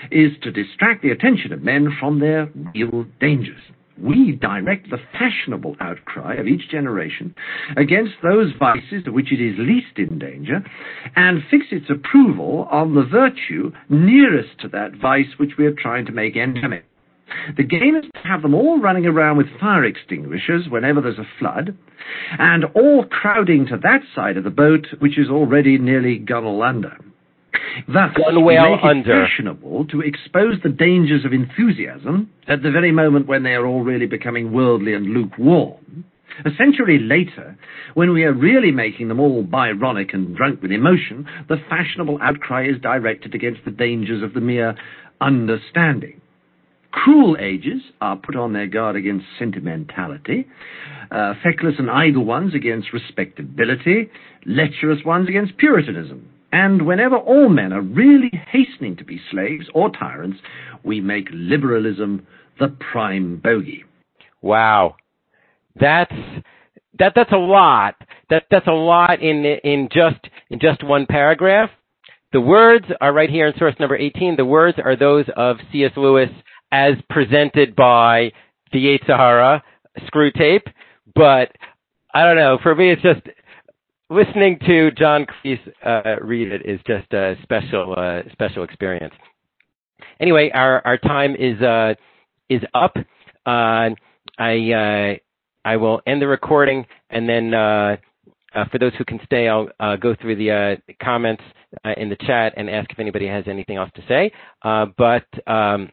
is 0.10 0.32
to 0.44 0.52
distract 0.52 1.02
the 1.02 1.12
attention 1.12 1.52
of 1.52 1.62
men 1.62 1.90
from 2.00 2.22
their 2.22 2.50
real 2.74 3.06
dangers. 3.20 3.60
We 4.02 4.34
direct 4.34 4.90
the 4.90 5.00
fashionable 5.14 5.76
outcry 5.80 6.36
of 6.36 6.48
each 6.48 6.70
generation 6.70 7.36
against 7.76 8.14
those 8.22 8.54
vices 8.60 9.04
to 9.06 9.12
which 9.12 9.32
it 9.32 9.42
is 9.42 9.56
least 9.58 9.98
in 9.98 10.20
danger, 10.20 10.64
and 11.16 11.44
fix 11.50 11.66
its 11.72 11.90
approval 11.90 12.68
on 12.72 12.96
the 12.96 13.04
virtue 13.04 13.72
nearest 13.90 14.60
to 14.60 14.68
that 14.70 14.96
vice 15.02 15.38
which 15.38 15.52
we 15.58 15.66
are 15.66 15.74
trying 15.74 16.06
to 16.06 16.12
make 16.12 16.36
endemic. 16.36 16.86
The 17.58 17.64
game 17.64 17.96
is 17.96 18.06
to 18.06 18.28
have 18.28 18.42
them 18.42 18.54
all 18.54 18.80
running 18.80 19.06
around 19.06 19.38
with 19.38 19.60
fire 19.60 19.84
extinguishers 19.84 20.68
whenever 20.70 21.02
there's 21.02 21.20
a 21.20 21.28
flood, 21.40 21.78
and 22.40 22.66
all 22.74 23.04
crowding 23.04 23.66
to 23.68 23.78
that 23.84 24.02
side 24.16 24.38
of 24.38 24.44
the 24.44 24.50
boat 24.50 24.88
which 25.00 25.18
is 25.18 25.30
already 25.30 25.78
nearly 25.78 26.20
gunwale 26.20 26.68
under. 26.68 26.98
Thus, 27.88 28.12
Gunwale 28.16 28.46
we 28.46 28.72
make 28.72 28.80
it 28.80 28.86
under. 28.86 29.26
fashionable 29.26 29.86
to 29.86 30.02
expose 30.02 30.56
the 30.64 30.70
dangers 30.70 31.26
of 31.26 31.34
enthusiasm 31.34 32.30
at 32.48 32.64
the 32.64 32.72
very 32.72 32.92
moment 32.92 33.28
when 33.28 33.44
they 33.44 33.54
are 33.54 33.66
all 33.66 33.84
really 33.84 34.08
becoming 34.08 34.52
worldly 34.52 34.94
and 34.94 35.08
lukewarm. 35.08 36.06
A 36.46 36.52
century 36.56 37.00
later, 37.00 37.58
when 37.96 38.14
we 38.14 38.24
are 38.24 38.34
really 38.34 38.72
making 38.72 39.08
them 39.08 39.20
all 39.20 39.44
Byronic 39.44 40.14
and 40.14 40.36
drunk 40.36 40.62
with 40.62 40.72
emotion, 40.72 41.28
the 41.50 41.58
fashionable 41.70 42.20
outcry 42.22 42.68
is 42.68 42.80
directed 42.82 43.34
against 43.34 43.62
the 43.66 43.72
dangers 43.72 44.22
of 44.22 44.34
the 44.34 44.42
mere 44.42 44.76
understanding. 45.20 46.22
Cruel 46.92 47.38
ages 47.40 47.82
are 48.02 48.18
put 48.18 48.36
on 48.36 48.54
their 48.54 48.68
guard 48.68 48.96
against 48.96 49.26
sentimentality, 49.38 50.48
uh, 51.12 51.34
feckless 51.44 51.76
and 51.80 51.90
idle 51.90 52.26
ones 52.26 52.54
against 52.54 52.94
respectability, 52.94 54.10
lecherous 54.46 55.04
ones 55.06 55.28
against 55.28 55.58
puritanism. 55.58 56.28
And 56.52 56.86
whenever 56.86 57.18
all 57.18 57.50
men 57.50 57.74
are 57.74 57.82
really 57.82 58.32
hastening 58.52 58.96
to 58.98 59.04
be 59.04 59.20
slaves 59.32 59.66
or 59.74 59.90
tyrants, 59.92 60.38
we 60.84 61.02
make 61.02 61.28
liberalism 61.32 62.26
the 62.60 62.76
prime 62.92 63.38
bogey. 63.44 63.84
Wow, 64.42 64.96
that's 65.80 66.14
that 67.00 67.14
that's 67.16 67.32
a 67.32 67.38
lot. 67.38 67.96
That 68.30 68.44
that's 68.50 68.68
a 68.68 68.72
lot 68.72 69.22
in 69.22 69.46
in 69.64 69.90
just 69.92 70.20
in 70.50 70.60
just 70.60 70.84
one 70.84 71.06
paragraph. 71.06 71.70
The 72.34 72.42
words 72.42 72.86
are 73.00 73.14
right 73.14 73.30
here 73.30 73.48
in 73.48 73.58
source 73.58 73.76
number 73.80 73.96
18. 73.96 74.36
The 74.36 74.46
words 74.46 74.78
are 74.84 74.96
those 74.96 75.26
of 75.36 75.58
C.S. 75.72 75.92
Lewis 75.96 76.30
as 76.72 76.94
presented 77.10 77.76
by 77.76 78.32
the 78.74 78.80
Yetzer 78.80 79.18
Hara 79.18 79.64
screw 80.06 80.32
tape. 80.32 80.68
But 81.16 81.52
I 82.14 82.24
don't 82.24 82.36
know. 82.36 82.58
For 82.62 82.76
me, 82.76 82.92
it's 82.92 83.02
just 83.02 83.22
listening 84.10 84.58
to 84.66 84.92
John 84.92 85.26
Cleese 85.26 85.60
uh, 85.86 86.16
read 86.22 86.52
it 86.52 86.66
is 86.66 86.80
just 86.88 87.12
a 87.14 87.36
special 87.44 87.96
uh, 87.98 88.22
special 88.32 88.64
experience. 88.64 89.14
Anyway, 90.20 90.50
our 90.54 90.86
our 90.86 90.98
time 90.98 91.36
is 91.36 91.62
uh, 91.62 91.94
is 92.50 92.62
up. 92.74 92.96
Uh, 93.46 93.90
I 94.40 94.72
uh, 94.72 95.16
I 95.66 95.78
will 95.78 96.02
end 96.08 96.22
the 96.22 96.28
recording, 96.28 96.86
and 97.10 97.28
then 97.28 97.54
uh, 97.54 97.98
for 98.72 98.80
those 98.80 98.94
who 98.98 99.06
can 99.06 99.20
stay, 99.26 99.48
I'll 99.48 99.70
go 99.98 100.16
through 100.20 100.38
the 100.38 100.78
comments 101.04 101.44
in 101.98 102.10
the 102.10 102.16
chat 102.16 102.54
and 102.58 102.70
ask 102.70 102.92
if 102.92 103.00
anybody 103.00 103.28
has 103.28 103.44
anything 103.48 103.78
else 103.78 103.92
to 103.96 104.04
say. 104.08 104.32
But 104.64 105.26
um, 105.52 105.90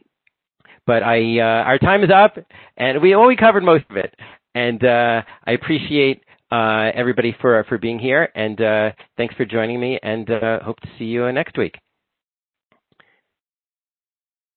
but 0.86 1.02
I 1.02 1.38
our 1.40 1.78
time 1.78 2.04
is 2.04 2.10
up, 2.14 2.36
and 2.76 3.02
we 3.02 3.14
only 3.14 3.36
covered 3.36 3.64
most 3.64 3.84
of 3.90 3.96
it. 3.96 4.14
And 4.54 4.84
I 4.84 5.52
appreciate 5.52 6.22
everybody 6.50 7.34
for 7.40 7.64
for 7.68 7.78
being 7.78 7.98
here, 7.98 8.28
and 8.34 8.60
uh, 8.60 8.90
thanks 9.16 9.34
for 9.36 9.44
joining 9.44 9.80
me. 9.80 9.98
And 10.02 10.30
uh, 10.30 10.60
hope 10.62 10.80
to 10.80 10.88
see 10.98 11.04
you 11.04 11.24
uh, 11.24 11.32
next 11.32 11.56
week. 11.58 11.74